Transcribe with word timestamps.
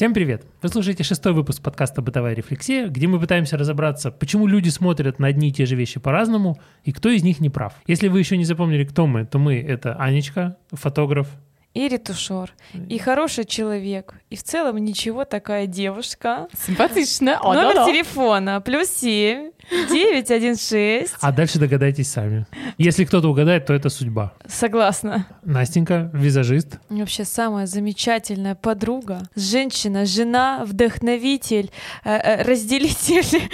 Всем 0.00 0.14
привет! 0.14 0.46
Вы 0.62 0.70
слушаете 0.70 1.04
шестой 1.04 1.34
выпуск 1.34 1.62
подкаста 1.62 2.00
«Бытовая 2.00 2.32
рефлексия», 2.32 2.88
где 2.88 3.06
мы 3.06 3.20
пытаемся 3.20 3.58
разобраться, 3.58 4.10
почему 4.10 4.46
люди 4.46 4.70
смотрят 4.70 5.18
на 5.18 5.26
одни 5.26 5.50
и 5.50 5.52
те 5.52 5.66
же 5.66 5.76
вещи 5.76 6.00
по-разному 6.00 6.58
и 6.84 6.92
кто 6.92 7.10
из 7.10 7.22
них 7.22 7.38
не 7.38 7.50
прав. 7.50 7.74
Если 7.86 8.08
вы 8.08 8.20
еще 8.20 8.38
не 8.38 8.46
запомнили, 8.46 8.84
кто 8.84 9.06
мы, 9.06 9.26
то 9.26 9.38
мы— 9.38 9.60
это 9.68 9.92
Анечка, 9.96 10.56
фотограф, 10.72 11.28
и 11.72 11.86
ретушер, 11.88 12.52
и 12.88 12.98
хороший 12.98 13.44
человек, 13.44 14.14
и 14.28 14.36
в 14.36 14.42
целом 14.42 14.76
ничего 14.78 15.24
такая 15.24 15.66
девушка. 15.66 16.48
Симпатично. 16.66 17.38
О, 17.40 17.54
Номер 17.54 17.84
телефона 17.86 18.60
плюс 18.60 18.88
семь 18.88 19.52
девять 19.88 20.30
один 20.32 20.56
шесть. 20.56 21.14
а 21.20 21.30
дальше 21.30 21.58
догадайтесь 21.60 22.10
сами. 22.10 22.46
Если 22.76 23.04
кто-то 23.04 23.28
угадает, 23.28 23.66
то 23.66 23.72
это 23.72 23.88
судьба. 23.88 24.32
Согласна. 24.48 25.26
Настенька, 25.44 26.10
визажист, 26.12 26.78
Вообще 26.88 27.24
самая 27.24 27.66
замечательная 27.66 28.56
подруга, 28.56 29.22
женщина, 29.36 30.06
жена, 30.06 30.64
вдохновитель, 30.64 31.70
э, 32.04 32.16
э, 32.16 32.42
разделитель, 32.42 33.48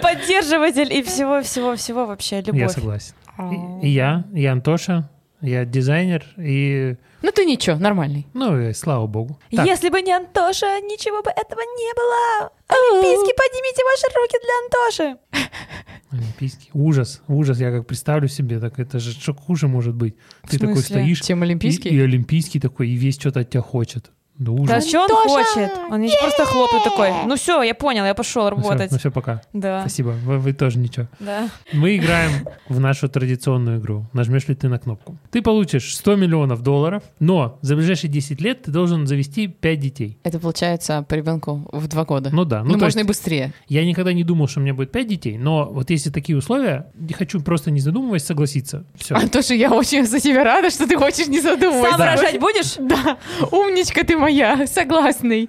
поддерживатель 0.00 0.92
и 0.92 1.02
всего-всего-всего 1.02 2.06
вообще 2.06 2.36
я 2.36 2.42
любовь. 2.42 2.72
согласен. 2.72 3.14
И, 3.82 3.86
и 3.88 3.90
я, 3.90 4.24
я 4.32 4.52
Антоша, 4.52 5.10
я 5.40 5.64
дизайнер, 5.64 6.24
и, 6.38 6.96
Ну 7.22 7.30
ты 7.32 7.44
ничего, 7.44 7.76
нормальный. 7.76 8.26
ну, 8.34 8.58
и 8.60 8.72
слава 8.72 9.06
богу. 9.06 9.38
Так, 9.50 9.66
Если 9.66 9.88
бы 9.90 10.00
не 10.02 10.12
Антоша, 10.12 10.80
ничего 10.80 11.22
бы 11.22 11.30
этого 11.30 11.60
не 11.60 11.94
было. 11.94 12.50
Олимпийский, 12.68 13.34
поднимите 13.36 13.82
ваши 13.84 14.06
руки 14.16 14.38
для 14.42 15.10
Антоши. 15.10 15.50
Олимпийский. 16.10 16.70
Ужас, 16.72 17.22
ужас. 17.28 17.58
Я 17.58 17.70
как 17.70 17.86
представлю 17.86 18.28
себе, 18.28 18.58
так 18.60 18.78
это 18.78 18.98
же 18.98 19.12
что 19.12 19.34
хуже 19.34 19.68
может 19.68 19.94
быть. 19.94 20.16
Ты 20.48 20.58
такой 20.58 20.78
стоишь, 20.78 21.20
Чем 21.20 21.42
и, 21.42 21.46
олимпийский? 21.46 21.88
и 21.90 22.00
олимпийский 22.00 22.60
такой, 22.60 22.88
и 22.88 22.94
весь 22.94 23.18
что-то 23.18 23.40
от 23.40 23.50
тебя 23.50 23.62
хочет. 23.62 24.10
Да 24.38 24.52
Да 24.66 24.80
что 24.80 25.02
он 25.04 25.08
хочет? 25.08 25.70
Он 25.90 26.00
не 26.00 26.10
просто 26.20 26.44
хлопнет 26.44 26.84
такой. 26.84 27.10
Ну 27.26 27.36
все, 27.36 27.62
я 27.62 27.74
понял, 27.74 28.04
я 28.04 28.14
пошел 28.14 28.44
Ну 28.44 28.50
работать. 28.50 28.92
все, 28.98 29.10
пока. 29.10 29.40
Да, 29.52 29.80
Спасибо. 29.80 30.10
Вы, 30.10 30.38
вы 30.38 30.52
тоже 30.52 30.78
ничего. 30.78 31.06
да. 31.20 31.48
Мы 31.72 31.96
играем 31.96 32.30
в 32.68 32.78
нашу 32.80 33.08
традиционную 33.08 33.78
игру. 33.78 34.04
Нажмешь 34.12 34.46
ли 34.48 34.54
ты 34.54 34.68
на 34.68 34.78
кнопку? 34.78 35.16
Ты 35.30 35.42
получишь 35.42 35.94
100 35.96 36.16
миллионов 36.16 36.62
долларов, 36.62 37.02
но 37.18 37.58
за 37.62 37.76
ближайшие 37.76 38.10
10 38.10 38.40
лет 38.40 38.62
ты 38.64 38.70
должен 38.70 39.06
завести 39.06 39.46
5 39.48 39.80
детей. 39.80 40.18
Это 40.22 40.38
получается 40.38 41.04
по 41.08 41.14
ребенку 41.14 41.68
в 41.72 41.86
два 41.88 42.04
года. 42.04 42.30
Ну 42.32 42.44
да. 42.44 42.62
Ну, 42.62 42.72
Ну, 42.72 42.78
можно 42.78 42.98
есть 42.98 43.06
и 43.06 43.08
быстрее. 43.08 43.52
я 43.68 43.84
никогда 43.84 44.12
не 44.12 44.24
думал, 44.24 44.48
что 44.48 44.60
у 44.60 44.62
меня 44.62 44.74
будет 44.74 44.92
5 44.92 45.06
детей, 45.08 45.38
но 45.38 45.66
вот 45.70 45.90
если 45.90 46.10
такие 46.10 46.36
условия, 46.36 46.86
я 47.08 47.16
хочу 47.16 47.40
просто 47.40 47.70
не 47.70 47.80
задумываясь 47.80 48.24
согласиться. 48.24 48.84
Все. 48.94 49.14
Антоша, 49.14 49.54
я 49.54 49.70
очень 49.70 50.06
за 50.06 50.20
тебя 50.20 50.44
рада, 50.44 50.70
что 50.70 50.86
ты 50.86 50.96
хочешь 50.96 51.26
не 51.28 51.40
задумываться. 51.40 51.96
Сам 51.96 52.00
рожать 52.00 52.38
будешь? 52.40 52.74
Да, 52.78 53.16
умничка 53.50 54.04
ты 54.04 54.16
моя, 54.26 54.66
согласный. 54.66 55.48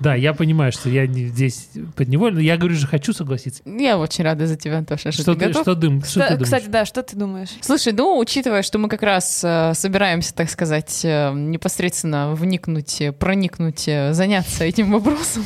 Да, 0.00 0.14
я 0.14 0.34
понимаю, 0.34 0.72
что 0.72 0.88
я 0.90 1.06
не- 1.06 1.26
здесь 1.26 1.70
подневольно. 1.96 2.38
Я 2.38 2.56
говорю 2.56 2.74
же, 2.76 2.86
хочу 2.86 3.12
согласиться. 3.12 3.62
Я 3.64 3.98
очень 3.98 4.24
рада 4.24 4.46
за 4.46 4.56
тебя, 4.56 4.78
Антоша, 4.78 5.10
что, 5.12 5.22
Что 5.22 5.34
ты 5.34 5.40
ты, 5.40 5.46
готов. 5.48 5.62
что 5.62 5.72
дым- 5.72 6.04
что 6.04 6.14
ты 6.14 6.18
Да, 6.20 6.28
думаешь? 6.30 6.44
Кстати, 6.44 6.66
да, 6.68 6.84
что 6.84 7.02
ты 7.02 7.16
думаешь? 7.16 7.48
Слушай, 7.60 7.92
ну, 7.94 8.18
учитывая, 8.18 8.62
что 8.62 8.78
мы 8.78 8.88
как 8.88 9.02
раз 9.02 9.42
э, 9.44 9.72
собираемся, 9.74 10.34
так 10.34 10.50
сказать, 10.50 11.00
э, 11.04 11.32
непосредственно 11.32 12.32
вникнуть, 12.34 13.02
проникнуть, 13.18 13.84
э, 13.88 14.12
заняться 14.12 14.64
этим 14.64 14.92
вопросом, 14.92 15.44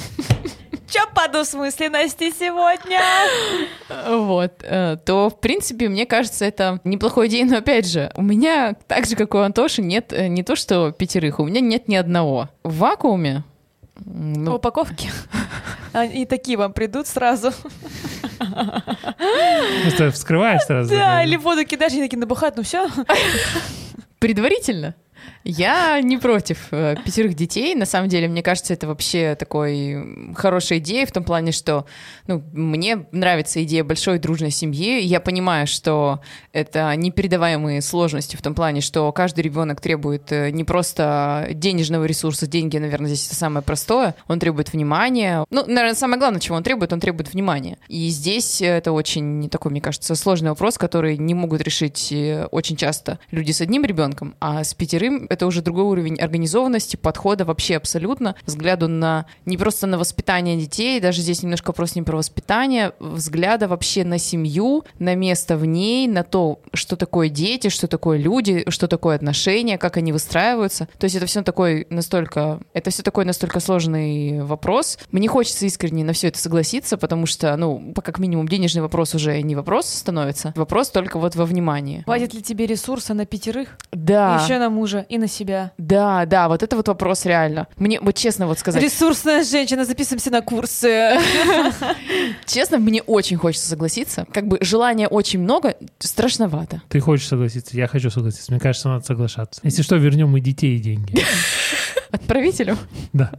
Чё 0.93 1.07
по 1.15 1.27
двусмысленности 1.27 2.31
сегодня? 2.39 3.01
вот, 4.11 4.53
э, 4.63 4.99
то, 5.07 5.31
в 5.31 5.41
принципе, 5.41 5.89
мне 5.89 6.05
кажется, 6.05 6.45
это 6.45 6.81
неплохой 6.85 7.31
день, 7.31 7.47
но, 7.47 7.59
опять 7.59 7.87
же, 7.87 8.13
у 8.15 8.21
меня, 8.21 8.75
так 8.89 9.07
же, 9.07 9.17
как 9.17 9.35
у 9.35 9.39
Антоши, 9.39 9.81
нет 9.81 10.13
э, 10.13 10.29
не 10.29 10.43
то 10.43 10.55
что 10.55 10.93
пятерых, 10.93 11.41
у 11.41 11.47
меня 11.47 11.63
нет 11.63 11.89
ни 11.89 11.95
одного. 11.95 12.51
В 12.63 12.77
вакууме, 12.77 13.43
ну, 14.05 14.57
Упаковки. 14.57 15.11
Они 15.95 16.27
такие 16.27 16.59
вам 16.59 16.75
придут 16.75 17.07
сразу. 17.07 17.53
Просто 18.39 20.11
вскрываешь 20.11 20.63
сразу. 20.63 20.91
Да, 20.91 21.23
или 21.25 21.37
воду 21.37 21.65
кидаешь, 21.65 21.93
они 21.93 22.03
такие 22.03 22.19
набухают, 22.19 22.57
ну 22.57 22.65
все. 22.65 22.91
предварительно. 24.19 24.95
Я 25.45 26.01
не 26.01 26.19
против 26.19 26.69
э, 26.71 26.95
пятерых 27.05 27.35
детей. 27.35 27.75
На 27.75 27.87
самом 27.87 28.09
деле, 28.09 28.29
мне 28.29 28.43
кажется, 28.43 28.73
это 28.73 28.87
вообще 28.87 29.35
такой 29.35 30.35
хорошая 30.37 30.79
идея 30.79 31.05
в 31.07 31.13
том 31.13 31.25
плане, 31.25 31.53
что 31.53 31.85
ну, 32.27 32.43
мне 32.53 33.07
нравится 33.11 33.63
идея 33.65 33.83
большой 33.83 34.19
дружной 34.19 34.51
семьи. 34.51 35.01
Я 35.01 35.21
понимаю, 35.21 35.67
что 35.67 36.21
это 36.53 36.95
непередаваемые 36.95 37.83
сложности 37.83 38.37
в 38.37 38.43
том 38.43 38.55
плане, 38.55 38.81
что 38.81 39.11
каждый 39.13 39.41
ребенок 39.41 39.81
требует 39.81 40.31
э, 40.31 40.51
не 40.51 40.65
просто 40.65 41.49
денежного 41.53 42.05
ресурса, 42.05 42.47
деньги, 42.47 42.79
наверное, 42.79 43.09
здесь 43.09 43.27
это 43.27 43.35
самое 43.35 43.65
простое. 43.65 44.15
Он 44.29 44.39
требует 44.39 44.73
внимания. 44.73 45.45
Ну, 45.51 45.65
наверное, 45.67 45.95
самое 45.95 46.21
главное, 46.21 46.41
чего 46.41 46.57
он 46.57 46.63
требует, 46.63 46.93
он 46.93 47.01
требует 47.01 47.33
внимания. 47.33 47.79
И 47.89 48.09
здесь 48.09 48.63
это 48.63 48.93
очень 48.93 49.49
такой, 49.51 49.73
мне 49.73 49.81
кажется, 49.81 50.15
сложный 50.15 50.51
вопрос, 50.51 50.79
который 50.79 51.17
не 51.17 51.35
могут 51.35 51.63
решить 51.63 52.13
э, 52.13 52.47
очень 52.53 52.77
часто 52.77 53.19
люди 53.31 53.51
с 53.51 53.61
одним 53.61 53.85
ребенком, 53.85 54.35
а 54.41 54.63
с 54.63 54.75
пятерым 54.75 55.12
это 55.29 55.47
уже 55.47 55.63
другой 55.63 55.85
уровень 55.85 56.19
организованности, 56.21 56.97
подхода 56.97 57.45
вообще 57.45 57.77
абсолютно, 57.77 58.35
взгляду 58.47 58.89
на 58.89 59.27
не 59.47 59.57
просто 59.57 59.87
на 59.87 59.99
воспитание 59.99 60.57
детей, 60.57 61.01
даже 61.01 61.23
здесь 61.23 61.43
немножко 61.43 61.69
вопрос 61.69 61.95
не 61.95 62.03
про 62.03 62.17
воспитание, 62.17 62.93
взгляда 62.99 63.69
вообще 63.69 64.05
на 64.05 64.19
семью, 64.19 64.85
на 64.99 65.15
место 65.15 65.57
в 65.57 65.65
ней, 65.65 66.07
на 66.09 66.23
то, 66.23 66.61
что 66.73 66.97
такое 66.97 67.29
дети, 67.29 67.69
что 67.69 67.87
такое 67.87 68.19
люди, 68.19 68.65
что 68.69 68.89
такое 68.89 69.17
отношения, 69.17 69.79
как 69.79 69.97
они 69.97 70.13
выстраиваются. 70.13 70.89
То 70.99 71.05
есть 71.05 71.17
это 71.17 71.27
все 71.27 71.43
такой 71.43 71.87
настолько, 71.91 72.61
это 72.73 72.91
все 72.91 73.03
такой 73.03 73.25
настолько 73.25 73.61
сложный 73.61 74.43
вопрос. 74.43 74.99
Мне 75.11 75.29
хочется 75.29 75.67
искренне 75.67 76.05
на 76.05 76.13
все 76.13 76.29
это 76.29 76.39
согласиться, 76.39 76.97
потому 76.97 77.27
что, 77.27 77.57
ну, 77.57 77.95
как 78.03 78.19
минимум, 78.19 78.49
денежный 78.49 78.83
вопрос 78.83 79.15
уже 79.15 79.41
не 79.43 79.55
вопрос 79.55 79.87
становится. 79.87 80.53
Вопрос 80.57 80.91
только 80.91 81.19
вот 81.19 81.37
во 81.37 81.45
внимании. 81.45 82.03
Хватит 82.05 82.35
ли 82.35 82.43
тебе 82.43 82.67
ресурса 82.67 83.15
на 83.15 83.27
пятерых? 83.27 83.77
Да. 83.93 84.41
Еще 84.43 84.59
на 84.59 84.71
мужа 84.71 85.02
и 85.09 85.19
на 85.19 85.29
себя. 85.29 85.73
Да, 85.79 86.27
да, 86.27 86.49
вот 86.49 86.63
это 86.63 86.77
вот 86.77 86.89
вопрос 86.89 87.25
реально. 87.27 87.69
Мне 87.77 88.01
вот 88.01 88.15
честно 88.17 88.47
вот 88.47 88.59
сказать, 88.59 88.83
Ресурсная 88.83 89.45
женщина, 89.45 89.85
записываемся 89.85 90.31
на 90.31 90.43
курсы. 90.43 91.19
честно, 92.47 92.79
мне 92.79 93.03
очень 93.03 93.37
хочется 93.37 93.69
согласиться. 93.69 94.27
Как 94.33 94.47
бы 94.47 94.59
желания 94.61 95.09
очень 95.09 95.41
много, 95.41 95.77
страшновато. 95.99 96.83
Ты 96.89 97.01
хочешь 97.01 97.29
согласиться, 97.29 97.77
я 97.77 97.87
хочу 97.87 98.11
согласиться. 98.11 98.51
Мне 98.53 98.61
кажется, 98.61 98.89
надо 98.89 99.05
соглашаться. 99.05 99.61
Если 99.65 99.83
что, 99.83 99.97
вернем 99.97 100.37
и 100.37 100.41
детей, 100.41 100.77
и 100.77 100.81
деньги. 100.81 101.23
Отправителю? 102.11 102.77
Да. 103.13 103.33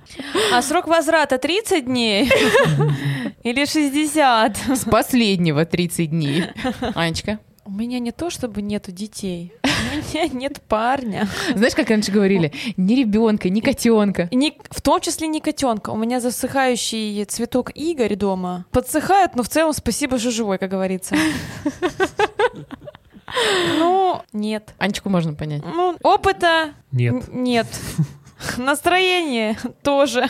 А 0.52 0.62
срок 0.62 0.88
возврата 0.88 1.38
30 1.38 1.86
дней? 1.86 2.32
Или 3.44 3.66
60? 3.66 4.58
С 4.76 4.86
последнего 4.86 5.64
30 5.66 6.10
дней. 6.10 6.46
Анечка? 6.96 7.40
У 7.66 7.72
меня 7.72 8.00
не 8.00 8.12
то, 8.12 8.30
чтобы 8.30 8.62
нету 8.62 8.92
детей. 8.92 9.54
У 9.64 9.96
меня 10.18 10.28
нет 10.28 10.62
парня. 10.68 11.28
Знаешь, 11.56 11.76
как 11.76 11.90
раньше 11.90 12.12
говорили? 12.12 12.52
Ни 12.78 12.96
ребенка, 12.96 13.50
ни 13.50 13.62
котенка. 13.62 14.28
И 14.32 14.36
не, 14.36 14.58
в 14.70 14.82
том 14.82 15.00
числе 15.00 15.28
не 15.28 15.40
котенка. 15.40 15.92
У 15.92 15.96
меня 15.96 16.20
засыхающий 16.20 17.24
цветок 17.26 17.72
Игорь 17.76 18.16
дома. 18.16 18.66
Подсыхает, 18.72 19.36
но 19.36 19.44
в 19.44 19.50
целом 19.50 19.74
спасибо, 19.74 20.20
что 20.20 20.32
живой, 20.32 20.58
как 20.58 20.70
говорится. 20.72 21.16
Ну, 23.80 24.22
нет. 24.32 24.76
Анечку 24.78 25.10
можно 25.10 25.34
понять. 25.34 25.64
Ну, 25.66 25.98
опыта 26.04 26.74
Нет. 26.92 27.28
нет. 27.32 27.66
Настроение 28.58 29.58
тоже. 29.82 30.28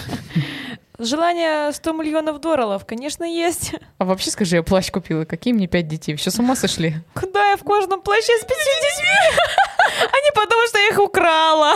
Желание 1.03 1.71
100 1.71 1.91
миллионов 1.93 2.39
долларов, 2.39 2.85
конечно, 2.85 3.23
есть. 3.23 3.73
А 3.97 4.05
вообще 4.05 4.29
скажи, 4.31 4.55
я 4.57 4.63
плащ 4.63 4.89
купила. 4.91 5.25
Какие 5.25 5.53
мне 5.53 5.67
пять 5.67 5.87
детей? 5.87 6.15
Все 6.15 6.31
с 6.31 6.39
ума 6.39 6.55
сошли? 6.55 6.95
Куда 7.13 7.51
я 7.51 7.57
в 7.57 7.63
кожаном 7.63 8.01
плаще 8.01 8.37
с 8.37 8.41
пятью 8.41 8.73
детьми? 8.81 9.39
Они 10.01 10.31
подумают, 10.33 10.69
что 10.69 10.79
я 10.79 10.87
их 10.89 10.99
украла. 10.99 11.75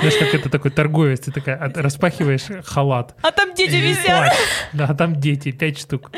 Знаешь, 0.00 0.16
как 0.18 0.34
это 0.34 0.48
такой 0.50 0.70
торговец, 0.70 1.20
ты 1.20 1.32
такая 1.32 1.58
распахиваешь 1.74 2.46
халат. 2.64 3.14
А 3.22 3.30
там 3.30 3.54
дети 3.54 3.74
висят. 3.76 4.32
Да, 4.72 4.86
а 4.88 4.94
там 4.94 5.16
дети, 5.20 5.52
пять 5.52 5.78
штук. 5.78 6.10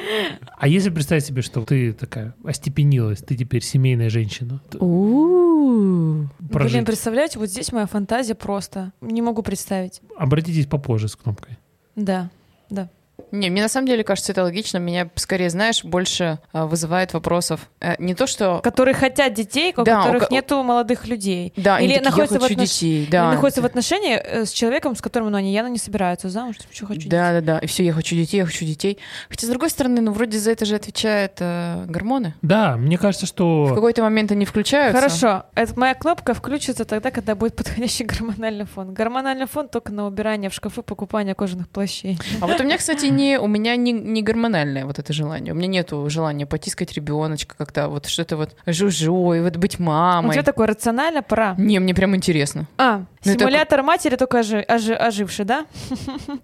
А 0.56 0.68
если 0.68 0.90
представить 0.90 1.26
себе, 1.26 1.42
что 1.42 1.62
ты 1.64 1.92
такая 1.92 2.34
остепенилась, 2.44 3.18
ты 3.18 3.36
теперь 3.36 3.62
семейная 3.62 4.10
женщина, 4.10 4.60
то 4.70 4.78
У-у-у. 4.78 6.28
прожить. 6.50 6.72
Блин, 6.72 6.84
представляете, 6.84 7.38
вот 7.38 7.48
здесь 7.50 7.72
моя 7.72 7.86
фантазия 7.86 8.34
просто. 8.34 8.92
Не 9.00 9.22
могу 9.22 9.42
представить. 9.42 10.00
Обратитесь 10.16 10.66
попозже 10.66 11.08
с 11.08 11.16
кнопкой. 11.16 11.57
Да, 11.98 12.30
да. 12.70 12.88
Не, 13.32 13.50
мне 13.50 13.62
на 13.62 13.68
самом 13.68 13.86
деле 13.86 14.04
кажется 14.04 14.32
это 14.32 14.42
логично. 14.42 14.78
Меня 14.78 15.08
скорее, 15.14 15.50
знаешь, 15.50 15.84
больше 15.84 16.38
а, 16.52 16.66
вызывает 16.66 17.12
вопросов. 17.12 17.68
Э, 17.80 17.94
не 17.98 18.14
то, 18.14 18.26
что... 18.26 18.60
Которые 18.62 18.94
хотят 18.94 19.34
детей, 19.34 19.72
у 19.76 19.82
Да, 19.82 20.00
у 20.00 20.02
которых 20.04 20.28
ко- 20.28 20.34
нету 20.34 20.62
молодых 20.62 21.06
людей. 21.06 21.52
Да, 21.56 21.78
Или 21.78 21.92
они 21.92 22.04
такие, 22.04 22.10
находятся 22.10 22.34
я 22.34 22.40
в 22.40 22.42
хочу 22.42 22.54
отнош- 22.54 22.64
детей. 22.64 23.02
Или 23.02 23.10
Да. 23.10 23.32
находятся 23.32 23.62
в 23.62 23.66
отношении 23.66 24.14
э, 24.16 24.44
с 24.44 24.50
человеком, 24.52 24.96
с 24.96 25.00
которым 25.00 25.30
ну, 25.30 25.36
они 25.38 25.52
явно 25.52 25.68
не 25.70 25.78
собираются 25.78 26.28
замуж. 26.28 26.56
Что 26.72 26.86
хочу 26.86 27.08
Да, 27.08 27.32
да, 27.32 27.40
да. 27.40 27.58
И 27.58 27.66
все, 27.66 27.84
я 27.84 27.92
хочу 27.92 28.14
детей, 28.16 28.38
я 28.38 28.46
хочу 28.46 28.64
детей. 28.64 28.98
Хотя, 29.28 29.46
с 29.46 29.50
другой 29.50 29.70
стороны, 29.70 30.00
ну, 30.00 30.12
вроде 30.12 30.38
за 30.38 30.50
это 30.52 30.64
же 30.64 30.74
отвечают 30.76 31.32
э, 31.40 31.84
гормоны. 31.86 32.34
Да, 32.42 32.76
мне 32.76 32.98
кажется, 32.98 33.26
В 33.26 33.28
что... 33.28 33.72
какой-то 33.74 34.02
момент 34.02 34.32
они 34.32 34.44
включаются. 34.44 35.00
Хорошо, 35.00 35.44
это 35.54 35.78
моя 35.78 35.94
кнопка 35.94 36.34
включится 36.34 36.84
тогда, 36.84 37.10
когда 37.10 37.34
будет 37.34 37.56
подходящий 37.56 38.04
гормональный 38.04 38.64
фон. 38.64 38.94
Гормональный 38.94 39.46
фон 39.46 39.68
только 39.68 39.92
на 39.92 40.06
убирание 40.06 40.50
в 40.50 40.54
шкафы, 40.54 40.82
покупание 40.82 41.34
кожаных 41.34 41.68
плащей. 41.68 42.18
А 42.40 42.46
вот 42.46 42.60
у 42.60 42.64
меня, 42.64 42.76
кстати, 42.78 43.06
не, 43.18 43.38
у 43.38 43.46
меня 43.46 43.76
не, 43.76 43.92
не 43.92 44.22
гормональное 44.22 44.84
вот 44.86 44.98
это 44.98 45.12
желание. 45.12 45.52
У 45.52 45.56
меня 45.56 45.66
нету 45.68 46.08
желания 46.08 46.46
потискать 46.46 46.92
ребеночка 46.92 47.54
как-то, 47.56 47.88
вот 47.88 48.06
что-то 48.06 48.36
вот 48.36 48.56
жужу, 48.66 49.32
и 49.34 49.40
вот 49.40 49.56
быть 49.56 49.78
У 49.78 49.82
мамой. 49.82 50.32
тебя 50.32 50.42
такое 50.42 50.66
рационально 50.68 51.22
пора. 51.22 51.54
Не, 51.58 51.78
мне 51.80 51.94
прям 51.94 52.14
интересно. 52.16 52.66
А, 52.78 52.98
Ну, 53.24 53.32
это 53.32 53.40
симулятор 53.40 53.82
матери 53.82 54.16
только 54.16 54.38
ожи- 54.40 54.64
ожи- 54.66 54.94
оживший, 54.94 55.44
да? 55.44 55.66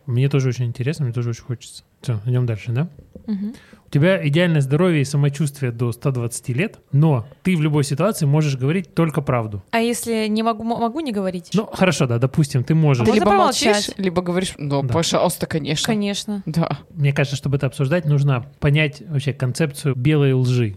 Мне 0.07 0.29
тоже 0.29 0.49
очень 0.49 0.67
интересно, 0.67 1.05
мне 1.05 1.15
тоже 1.15 1.31
очень 1.31 1.45
хочется. 1.45 1.83
Все, 2.03 2.21
идем 2.27 2.45
дальше, 2.47 2.73
да? 2.73 2.89
Мгм. 3.27 3.55
У 3.95 3.97
тебя 3.97 4.27
идеальное 4.27 4.61
здоровье 4.61 5.03
и 5.03 5.05
самочувствие 5.05 5.71
до 5.71 5.93
120 5.93 6.49
лет, 6.49 6.81
но 6.91 7.29
ты 7.45 7.57
в 7.57 7.63
любой 7.63 7.85
ситуации 7.85 8.27
можешь 8.27 8.57
говорить 8.57 8.93
только 8.93 9.21
правду. 9.21 9.63
А 9.71 9.79
если 9.79 10.27
не 10.27 10.43
могу, 10.43 10.65
могу 10.65 10.99
не 10.99 11.13
говорить? 11.13 11.51
Ну, 11.55 11.67
хорошо, 11.67 12.09
да, 12.09 12.19
допустим, 12.19 12.65
ты 12.65 12.75
можешь. 12.75 13.07
Ты 13.07 13.13
либо 13.13 13.31
молчишь, 13.31 13.91
либо 13.97 14.21
говоришь, 14.21 14.55
ну, 14.59 14.83
Да. 14.83 14.93
пожалуйста, 14.93 15.47
конечно. 15.47 15.87
Конечно. 15.87 16.43
Да. 16.45 16.81
Мне 16.91 17.13
кажется, 17.13 17.37
чтобы 17.37 17.59
это 17.59 17.69
обсуждать, 17.69 18.05
нужно 18.05 18.45
понять 18.59 19.01
вообще 19.09 19.33
концепцию 19.33 19.95
белой 19.95 20.33
лжи. 20.33 20.77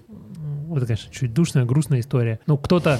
Вот, 0.68 0.78
это, 0.78 0.86
конечно, 0.86 1.12
чуть 1.12 1.34
душная, 1.34 1.66
грустная 1.66 2.02
история. 2.02 2.40
Ну, 2.46 2.56
кто-то... 2.60 3.00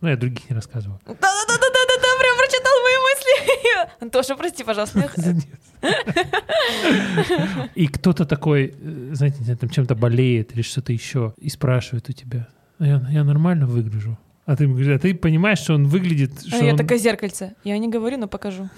Ну, 0.00 0.06
я 0.08 0.16
других 0.16 0.48
не 0.48 0.54
рассказываю. 0.54 1.00
Да-да-да-да-да, 1.06 2.08
прям 2.20 2.36
прочитал 2.38 2.72
мои 2.84 2.94
мысли. 3.02 3.75
Антоша, 4.00 4.36
прости, 4.36 4.64
пожалуйста. 4.64 5.10
И 7.74 7.86
кто-то 7.86 8.24
такой, 8.24 8.74
э, 8.80 9.10
знаете, 9.12 9.56
там 9.56 9.70
чем-то 9.70 9.94
болеет 9.94 10.54
или 10.54 10.62
что-то 10.62 10.92
еще, 10.92 11.34
и 11.38 11.48
спрашивает 11.48 12.08
у 12.08 12.12
тебя, 12.12 12.48
«А 12.78 12.86
я, 12.86 13.06
я 13.10 13.24
нормально 13.24 13.66
выгляжу? 13.66 14.18
А 14.44 14.56
ты, 14.56 14.64
а 14.94 14.98
ты 14.98 15.14
понимаешь, 15.14 15.58
что 15.58 15.74
он 15.74 15.86
выглядит... 15.86 16.30
А 16.46 16.48
Что 16.48 16.64
я 16.64 16.72
он- 16.72 16.78
такое 16.78 16.98
зеркальце. 16.98 17.54
Я 17.64 17.78
не 17.78 17.88
говорю, 17.88 18.16
но 18.16 18.28
покажу. 18.28 18.68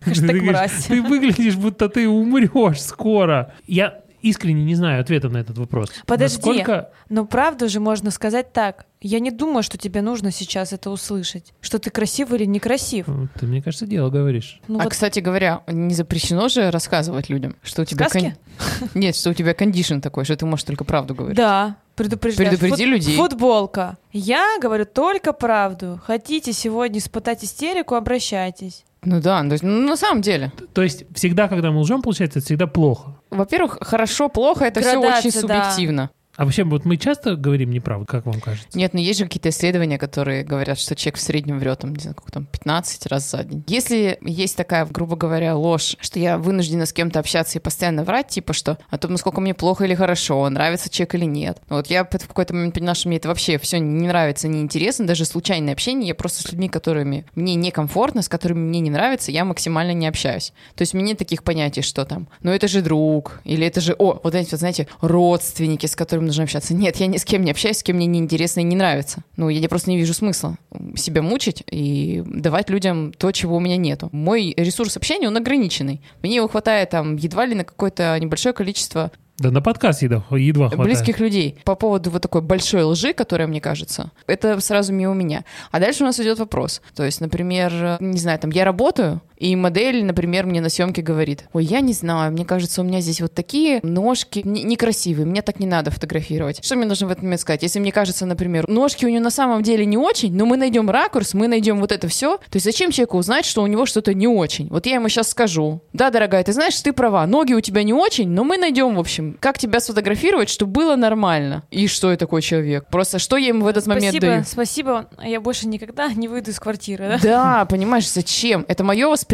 Хэштег 0.00 0.42
мразь. 0.42 0.84
Ты 0.84 1.00
выглядишь, 1.00 1.56
будто 1.56 1.88
ты 1.88 2.06
умрешь 2.06 2.82
скоро. 2.82 3.54
Я 3.66 4.02
искренне 4.22 4.64
не 4.64 4.74
знаю 4.74 5.00
ответа 5.00 5.28
на 5.28 5.38
этот 5.38 5.58
вопрос. 5.58 5.90
Подожди. 6.06 6.36
Насколько... 6.36 6.90
Но 7.08 7.26
правду 7.26 7.68
же 7.68 7.80
можно 7.80 8.10
сказать 8.10 8.52
так. 8.52 8.86
Я 9.00 9.20
не 9.20 9.30
думаю, 9.30 9.62
что 9.62 9.78
тебе 9.78 10.02
нужно 10.02 10.32
сейчас 10.32 10.72
это 10.72 10.90
услышать. 10.90 11.52
Что 11.60 11.78
ты 11.78 11.90
красив 11.90 12.32
или 12.32 12.44
некрасив. 12.44 13.06
Ну, 13.06 13.28
Ты, 13.38 13.46
мне 13.46 13.62
кажется, 13.62 13.86
дело 13.86 14.10
говоришь. 14.10 14.60
Ну 14.66 14.80
а, 14.80 14.84
вот 14.84 14.92
кстати 14.92 15.20
говоря, 15.20 15.62
не 15.68 15.94
запрещено 15.94 16.48
же 16.48 16.70
рассказывать 16.70 17.28
людям, 17.28 17.56
что 17.62 17.82
у 17.82 17.84
тебя... 17.84 18.08
Сказки? 18.08 18.36
кон- 18.80 18.88
Нет, 18.94 19.14
что 19.14 19.30
у 19.30 19.34
тебя 19.34 19.54
кондишн 19.54 20.00
такой, 20.00 20.24
что 20.24 20.36
ты 20.36 20.46
можешь 20.46 20.64
только 20.64 20.84
правду 20.84 21.14
говорить. 21.14 21.36
Да, 21.36 21.76
предупреждаю. 21.94 22.48
Предупреди 22.50 22.84
людей. 22.86 23.16
Футболка. 23.16 23.98
Я 24.12 24.58
говорю 24.60 24.84
только 24.84 25.32
правду. 25.32 26.00
Хотите 26.04 26.52
сегодня 26.52 26.98
испытать 26.98 27.44
истерику, 27.44 27.94
обращайтесь. 27.94 28.84
Ну 29.04 29.20
да, 29.20 29.42
то 29.42 29.52
есть, 29.52 29.62
ну, 29.62 29.86
на 29.86 29.96
самом 29.96 30.22
деле. 30.22 30.52
То 30.72 30.82
есть 30.82 31.04
всегда, 31.14 31.48
когда 31.48 31.70
мы 31.70 31.80
лжем, 31.80 32.02
получается, 32.02 32.40
это 32.40 32.46
всегда 32.46 32.66
плохо. 32.66 33.14
Во-первых, 33.30 33.78
хорошо, 33.80 34.28
плохо, 34.28 34.64
это 34.64 34.80
все 34.80 35.00
Градация, 35.00 35.28
очень 35.28 35.30
да. 35.32 35.40
субъективно. 35.40 36.10
А 36.38 36.44
вообще, 36.44 36.62
вот 36.62 36.84
мы 36.84 36.96
часто 36.98 37.34
говорим 37.34 37.72
неправду, 37.72 38.06
как 38.06 38.24
вам 38.24 38.40
кажется? 38.40 38.78
Нет, 38.78 38.94
но 38.94 39.00
есть 39.00 39.18
же 39.18 39.24
какие-то 39.24 39.48
исследования, 39.48 39.98
которые 39.98 40.44
говорят, 40.44 40.78
что 40.78 40.94
человек 40.94 41.16
в 41.16 41.20
среднем 41.20 41.58
врет, 41.58 41.80
там, 41.80 41.92
не 41.92 42.00
знаю, 42.00 42.14
сколько 42.14 42.30
там, 42.30 42.46
15 42.46 43.06
раз 43.06 43.28
за 43.28 43.42
день. 43.42 43.64
Если 43.66 44.18
есть 44.20 44.56
такая, 44.56 44.86
грубо 44.86 45.16
говоря, 45.16 45.56
ложь, 45.56 45.96
что 46.00 46.20
я 46.20 46.38
вынуждена 46.38 46.86
с 46.86 46.92
кем-то 46.92 47.18
общаться 47.18 47.58
и 47.58 47.60
постоянно 47.60 48.04
врать, 48.04 48.28
типа 48.28 48.52
что 48.52 48.78
о 48.88 48.98
том, 48.98 49.10
насколько 49.10 49.40
мне 49.40 49.52
плохо 49.52 49.84
или 49.84 49.96
хорошо, 49.96 50.48
нравится 50.48 50.88
человек 50.88 51.16
или 51.16 51.24
нет. 51.24 51.60
Вот 51.68 51.88
я 51.88 52.04
в 52.04 52.08
какой-то 52.08 52.54
момент 52.54 52.72
поняла, 52.72 52.94
что 52.94 53.08
мне 53.08 53.16
это 53.16 53.26
вообще 53.26 53.58
все 53.58 53.80
не 53.80 54.06
нравится, 54.06 54.46
не 54.46 54.60
интересно, 54.60 55.08
даже 55.08 55.24
случайное 55.24 55.72
общение, 55.72 56.06
я 56.06 56.14
просто 56.14 56.42
с 56.42 56.52
людьми, 56.52 56.68
которыми 56.68 57.26
мне 57.34 57.56
некомфортно, 57.56 58.22
с 58.22 58.28
которыми 58.28 58.60
мне 58.60 58.78
не 58.78 58.90
нравится, 58.90 59.32
я 59.32 59.44
максимально 59.44 59.90
не 59.90 60.06
общаюсь. 60.06 60.52
То 60.76 60.82
есть 60.82 60.94
у 60.94 60.98
меня 60.98 61.08
нет 61.08 61.18
таких 61.18 61.42
понятий, 61.42 61.82
что 61.82 62.04
там, 62.04 62.28
ну 62.44 62.52
это 62.52 62.68
же 62.68 62.80
друг, 62.80 63.40
или 63.42 63.66
это 63.66 63.80
же, 63.80 63.96
о, 63.98 64.20
вот 64.22 64.36
эти, 64.36 64.52
вот, 64.52 64.60
знаете, 64.60 64.86
родственники, 65.00 65.86
с 65.86 65.96
которыми 65.96 66.27
нужно 66.28 66.44
общаться. 66.44 66.74
Нет, 66.74 66.96
я 66.96 67.06
ни 67.08 67.16
с 67.16 67.24
кем 67.24 67.42
не 67.44 67.50
общаюсь, 67.50 67.78
с 67.78 67.82
кем 67.82 67.96
мне 67.96 68.06
неинтересно 68.06 68.60
и 68.60 68.64
не 68.64 68.76
нравится. 68.76 69.24
Ну, 69.36 69.48
я 69.48 69.68
просто 69.68 69.90
не 69.90 69.96
вижу 69.98 70.14
смысла 70.14 70.56
себя 70.94 71.22
мучить 71.22 71.64
и 71.70 72.22
давать 72.24 72.70
людям 72.70 73.12
то, 73.12 73.32
чего 73.32 73.56
у 73.56 73.60
меня 73.60 73.76
нету. 73.76 74.08
Мой 74.12 74.54
ресурс 74.56 74.96
общения, 74.96 75.26
он 75.28 75.36
ограниченный. 75.36 76.00
Мне 76.22 76.36
его 76.36 76.48
хватает 76.48 76.90
там 76.90 77.16
едва 77.16 77.46
ли 77.46 77.54
на 77.54 77.64
какое-то 77.64 78.16
небольшое 78.20 78.52
количество 78.52 79.10
Да 79.38 79.50
на 79.50 79.60
подкаст 79.62 80.02
едва, 80.02 80.24
едва 80.36 80.68
хватает. 80.68 80.88
близких 80.88 81.20
людей. 81.20 81.58
По 81.64 81.74
поводу 81.76 82.10
вот 82.10 82.22
такой 82.22 82.42
большой 82.42 82.82
лжи, 82.82 83.12
которая, 83.12 83.46
мне 83.48 83.60
кажется, 83.60 84.10
это 84.26 84.58
сразу 84.60 84.92
мимо 84.92 85.14
меня. 85.14 85.44
А 85.70 85.78
дальше 85.80 86.02
у 86.02 86.06
нас 86.06 86.18
идет 86.20 86.38
вопрос. 86.38 86.82
То 86.94 87.04
есть, 87.04 87.20
например, 87.20 87.98
не 88.00 88.18
знаю, 88.18 88.38
там 88.38 88.50
я 88.50 88.64
работаю, 88.64 89.20
и 89.38 89.54
модель, 89.56 90.04
например, 90.04 90.46
мне 90.46 90.60
на 90.60 90.68
съемке 90.68 91.00
говорит, 91.02 91.44
ой, 91.52 91.64
я 91.64 91.80
не 91.80 91.92
знаю, 91.92 92.32
мне 92.32 92.44
кажется, 92.44 92.80
у 92.80 92.84
меня 92.84 93.00
здесь 93.00 93.20
вот 93.20 93.32
такие 93.32 93.80
ножки 93.82 94.42
не- 94.44 94.64
некрасивые, 94.64 95.26
мне 95.26 95.42
так 95.42 95.60
не 95.60 95.66
надо 95.66 95.90
фотографировать. 95.90 96.64
Что 96.64 96.76
мне 96.76 96.86
нужно 96.86 97.06
в 97.06 97.10
этот 97.10 97.22
момент 97.22 97.40
сказать? 97.40 97.62
Если 97.62 97.78
мне 97.78 97.92
кажется, 97.92 98.26
например, 98.26 98.68
ножки 98.68 99.04
у 99.04 99.08
нее 99.08 99.20
на 99.20 99.30
самом 99.30 99.62
деле 99.62 99.86
не 99.86 99.96
очень, 99.96 100.34
но 100.34 100.44
мы 100.44 100.56
найдем 100.56 100.90
ракурс, 100.90 101.34
мы 101.34 101.46
найдем 101.46 101.80
вот 101.80 101.92
это 101.92 102.08
все, 102.08 102.38
то 102.38 102.56
есть 102.56 102.64
зачем 102.64 102.90
человеку 102.90 103.16
узнать, 103.18 103.44
что 103.44 103.62
у 103.62 103.66
него 103.66 103.86
что-то 103.86 104.12
не 104.12 104.26
очень? 104.26 104.68
Вот 104.68 104.86
я 104.86 104.94
ему 104.96 105.08
сейчас 105.08 105.28
скажу, 105.28 105.82
да, 105.92 106.10
дорогая, 106.10 106.42
ты 106.42 106.52
знаешь, 106.52 106.80
ты 106.80 106.92
права, 106.92 107.26
ноги 107.26 107.52
у 107.52 107.60
тебя 107.60 107.84
не 107.84 107.92
очень, 107.92 108.28
но 108.28 108.42
мы 108.44 108.58
найдем, 108.58 108.96
в 108.96 109.00
общем, 109.00 109.36
как 109.38 109.58
тебя 109.58 109.78
сфотографировать, 109.80 110.48
чтобы 110.48 110.72
было 110.72 110.96
нормально. 110.96 111.62
И 111.70 111.86
что 111.86 112.10
я 112.10 112.16
такой 112.16 112.42
человек? 112.42 112.86
Просто 112.90 113.18
что 113.18 113.36
я 113.36 113.48
ему 113.48 113.64
в 113.64 113.68
этот 113.68 113.86
момент 113.86 114.16
спасибо, 114.16 114.26
даю? 114.26 114.44
спасибо. 114.44 115.08
Я 115.24 115.40
больше 115.40 115.68
никогда 115.68 116.12
не 116.12 116.26
выйду 116.28 116.50
из 116.50 116.58
квартиры, 116.58 117.08
да? 117.08 117.18
Да, 117.22 117.64
понимаешь, 117.66 118.10
зачем? 118.10 118.64
Это 118.68 118.82
мое 118.82 119.06
восприятие. 119.08 119.27